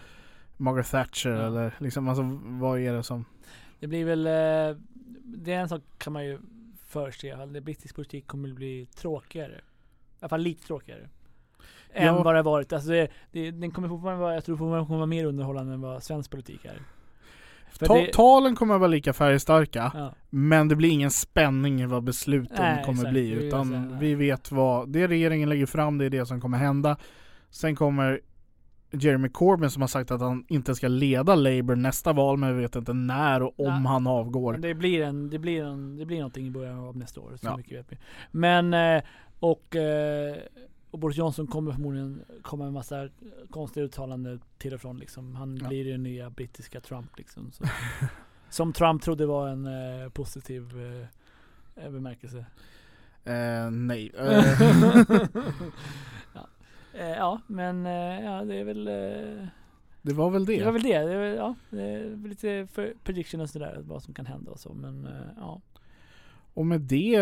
Margaret 0.57 0.91
Thatcher 0.91 1.29
eller 1.29 1.73
liksom 1.77 2.07
alltså 2.07 2.39
vad 2.43 2.79
är 2.79 2.93
det 2.93 3.03
som 3.03 3.25
Det 3.79 3.87
blir 3.87 4.05
väl, 4.05 4.23
det 5.23 5.53
är 5.53 5.59
en 5.59 5.69
sak 5.69 5.81
kan 5.97 6.13
man 6.13 6.25
ju 6.25 6.39
förse. 6.89 7.33
att 7.35 7.63
Brittisk 7.63 7.95
politik 7.95 8.27
kommer 8.27 8.49
att 8.49 8.55
bli 8.55 8.85
tråkigare. 8.95 9.55
I 9.55 9.61
alla 10.19 10.29
fall 10.29 10.41
lite 10.41 10.67
tråkigare. 10.67 11.09
Än 11.93 12.05
Ja. 12.05 12.23
vad 12.23 12.33
det 12.35 12.39
har 12.39 12.43
varit. 12.43 12.73
Alltså 12.73 12.89
det, 12.89 13.07
det, 13.31 13.51
den 13.51 13.71
kommer 13.71 13.87
fortfarande 13.87 14.21
vara, 14.21 14.33
jag 14.33 14.45
tror 14.45 14.57
fortfarande 14.57 14.85
kommer 14.87 14.97
vara 14.97 15.05
mer 15.05 15.25
underhållande 15.25 15.73
än 15.73 15.81
vad 15.81 16.03
svensk 16.03 16.31
politik 16.31 16.65
är. 16.65 16.81
Ta, 17.79 17.93
det- 17.93 18.13
Talen 18.13 18.55
kommer 18.55 18.73
att 18.73 18.79
vara 18.79 18.87
lika 18.91 19.13
färgstarka 19.13 19.91
Ja. 19.93 20.13
men 20.29 20.67
det 20.67 20.75
blir 20.75 20.89
ingen 20.89 21.11
spänning 21.11 21.81
i 21.81 21.85
vad 21.85 22.03
besluten 22.03 22.55
Nej, 22.59 22.83
kommer 22.85 22.97
exakt. 22.99 23.11
bli 23.11 23.29
utan 23.31 23.99
vi 23.99 24.15
vet 24.15 24.51
vad 24.51 24.89
det 24.89 25.07
regeringen 25.07 25.49
lägger 25.49 25.65
fram 25.65 25.97
det 25.97 26.05
är 26.05 26.09
det 26.09 26.25
som 26.25 26.41
kommer 26.41 26.57
hända. 26.57 26.97
Sen 27.49 27.75
kommer 27.75 28.21
Jeremy 28.91 29.29
Corbyn 29.29 29.71
som 29.71 29.81
har 29.81 29.87
sagt 29.87 30.11
att 30.11 30.21
han 30.21 30.45
inte 30.47 30.75
ska 30.75 30.87
leda 30.87 31.35
Labour 31.35 31.75
nästa 31.75 32.13
val 32.13 32.37
men 32.37 32.55
vi 32.55 32.61
vet 32.61 32.75
inte 32.75 32.93
när 32.93 33.41
och 33.41 33.59
om 33.59 33.83
Nej. 33.83 33.91
han 33.91 34.07
avgår. 34.07 34.51
Men 34.51 34.61
det 34.61 34.73
blir 34.73 35.01
en, 35.01 35.29
det 35.29 35.39
blir 35.39 35.63
en, 35.63 35.97
det 35.97 36.05
blir 36.05 36.17
någonting 36.17 36.47
i 36.47 36.51
början 36.51 36.79
av 36.79 36.97
nästa 36.97 37.21
år. 37.21 37.37
Så 37.41 37.47
Ja. 37.47 37.57
mycket 37.57 37.79
vet 37.79 37.91
vi. 37.91 37.97
Men, 38.31 38.73
eh, 38.73 39.03
och, 39.39 39.75
eh, 39.75 40.35
och 40.91 40.99
Boris 40.99 41.17
Johnson 41.17 41.47
kommer 41.47 41.71
förmodligen 41.71 42.21
komma 42.41 42.63
med 42.63 42.67
en 42.67 42.73
massa 42.73 43.09
konstiga 43.49 43.85
uttalanden 43.85 44.41
till 44.57 44.73
och 44.73 44.81
från 44.81 44.97
liksom. 44.99 45.35
Han 45.35 45.57
Ja. 45.57 45.67
blir 45.67 45.91
den 45.91 46.03
nya 46.03 46.29
brittiska 46.29 46.81
Trump 46.81 47.17
liksom. 47.17 47.51
Som 48.49 48.73
Trump 48.73 49.01
trodde 49.01 49.25
var 49.25 49.47
en 49.47 49.65
eh, 49.65 50.09
positiv 50.09 50.63
eh, 51.75 51.89
bemärkelse. 51.91 52.45
Eh, 53.23 53.71
nej. 53.71 54.11
Eh, 56.99 57.09
ja. 57.09 57.41
Men 57.47 57.85
eh, 57.85 58.23
ja, 58.25 58.43
det 58.45 58.55
är 58.55 58.63
väl 58.63 58.87
eh, 58.87 59.47
det 60.01 60.13
var 60.13 60.29
väl 60.29 60.45
det 60.45 60.57
det. 60.57 60.65
var 60.65 60.71
väl 60.71 60.81
det. 60.83 60.99
det 60.99 61.17
väl- 61.17 61.35
ja, 61.37 61.55
det 61.69 61.81
är 61.83 62.27
lite 62.27 62.67
för 62.71 62.93
prediction 63.03 63.41
och 63.41 63.49
sådär, 63.49 63.79
vad 63.87 64.03
som 64.03 64.13
kan 64.13 64.25
hända 64.25 64.51
och 64.51 64.59
så. 64.59 64.73
Men 64.73 65.07
ja. 65.37 65.61
Och 66.53 66.65
med 66.65 66.81
det 66.81 67.17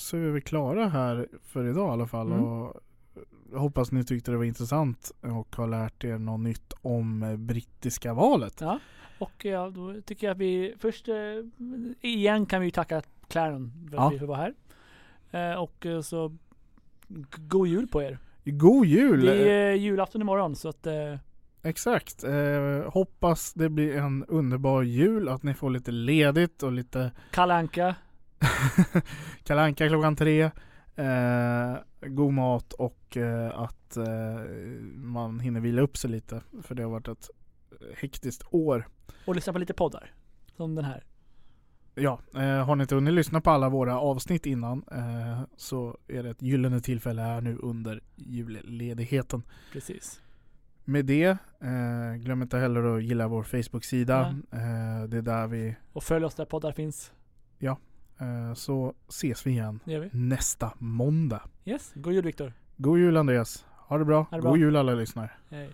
så 0.00 0.16
är 0.16 0.30
vi 0.30 0.40
klara 0.40 0.88
här 0.88 1.28
för 1.42 1.64
idag 1.68 1.88
i 1.88 1.92
alla 1.92 2.06
fall. 2.06 2.26
Mm. 2.32 2.44
Och 2.44 2.80
jag 3.52 3.58
hoppas 3.58 3.92
ni 3.92 4.04
tyckte 4.04 4.30
det 4.30 4.36
var 4.36 4.44
intressant 4.44 5.12
och 5.20 5.56
har 5.56 5.66
lärt 5.66 6.04
er 6.04 6.18
något 6.18 6.40
nytt 6.40 6.72
om 6.82 7.36
brittiska 7.38 8.14
valet. 8.14 8.60
Ja, 8.60 8.78
och 9.18 9.44
ja, 9.44 9.70
då 9.70 10.00
tycker 10.00 10.26
jag 10.26 10.34
att 10.34 10.38
vi 10.40 10.74
först 10.78 11.08
igen 12.00 12.46
kan 12.46 12.60
vi 12.60 12.70
tacka 12.70 13.02
Claron 13.28 13.72
för 13.90 13.96
att 13.96 14.02
Ja. 14.04 14.08
vi 14.08 14.18
får 14.18 14.26
vara 14.26 14.52
här. 15.32 15.58
Och 15.58 15.86
så 16.04 16.36
god 17.36 17.68
jul 17.68 17.86
på 17.88 18.02
er. 18.02 18.18
God 18.50 18.86
jul! 18.86 19.24
Det 19.24 19.52
är 19.52 19.72
julafton 19.72 20.20
imorgon 20.20 20.56
så 20.56 20.68
att 20.68 20.86
eh, 20.86 21.14
Exakt. 21.62 22.24
Eh, 22.24 22.92
hoppas 22.92 23.52
det 23.54 23.68
blir 23.68 23.96
en 23.96 24.24
underbar 24.24 24.82
jul, 24.82 25.28
att 25.28 25.42
ni 25.42 25.54
får 25.54 25.70
lite 25.70 25.90
ledigt 25.90 26.62
och 26.62 26.72
lite 26.72 27.12
Kalle 27.30 27.54
Anka. 27.54 27.94
Kalle 29.44 29.62
Anka 29.62 29.88
klockan 29.88 30.16
tre. 30.16 30.50
Eh, 30.96 31.76
god 32.00 32.32
mat 32.32 32.72
och 32.72 33.16
eh, 33.16 33.58
att 33.60 33.96
eh, 33.96 34.40
man 34.94 35.40
hinner 35.40 35.60
vila 35.60 35.82
upp 35.82 35.96
sig 35.96 36.10
lite. 36.10 36.42
För 36.62 36.74
det 36.74 36.82
har 36.82 36.90
varit 36.90 37.08
ett 37.08 37.30
hektiskt 37.96 38.44
år. 38.50 38.88
Och 39.24 39.34
lyssna 39.34 39.52
på 39.52 39.58
lite 39.58 39.74
poddar. 39.74 40.12
Som 40.56 40.74
den 40.74 40.84
här. 40.84 41.04
Ja, 41.98 42.20
eh, 42.34 42.64
har 42.64 42.76
ni 42.76 42.82
inte 42.82 42.94
hunnit 42.94 43.14
lyssna 43.14 43.40
på 43.40 43.50
alla 43.50 43.68
våra 43.68 44.00
avsnitt 44.00 44.46
innan 44.46 44.84
eh, 44.92 45.40
så 45.56 45.98
är 46.08 46.22
det 46.22 46.30
ett 46.30 46.42
gyllene 46.42 46.80
tillfälle 46.80 47.22
här 47.22 47.40
nu 47.40 47.56
under 47.62 48.00
julledigheten. 48.16 49.42
Precis. 49.72 50.20
Med 50.84 51.04
det, 51.06 51.24
eh, 51.60 52.14
glöm 52.18 52.42
inte 52.42 52.58
heller 52.58 52.96
att 52.96 53.02
gilla 53.04 53.28
vår 53.28 53.42
Facebook-sida. 53.42 54.20
Eh, 54.52 55.08
det 55.08 55.16
är 55.16 55.22
där 55.22 55.46
vi, 55.46 55.76
Och 55.92 56.02
följ 56.04 56.24
oss 56.24 56.34
där 56.34 56.44
poddar 56.44 56.72
finns. 56.72 57.12
eh, 58.20 58.54
så 58.54 58.94
ses 59.08 59.46
vi 59.46 59.50
igen 59.50 59.80
vi. 60.00 60.10
nästa 60.12 60.72
måndag. 60.78 61.42
Yes. 61.64 61.92
God 61.94 62.12
jul 62.12 62.24
Viktor. 62.24 62.52
God 62.76 62.98
jul 62.98 63.16
Andreas. 63.16 63.66
Ha 63.88 63.98
det 63.98 64.04
bra. 64.04 64.26
Ha 64.30 64.36
det 64.36 64.42
bra. 64.42 64.50
God 64.50 64.60
jul 64.60 64.76
alla 64.76 64.94
lyssnare. 64.94 65.30
Hej. 65.50 65.70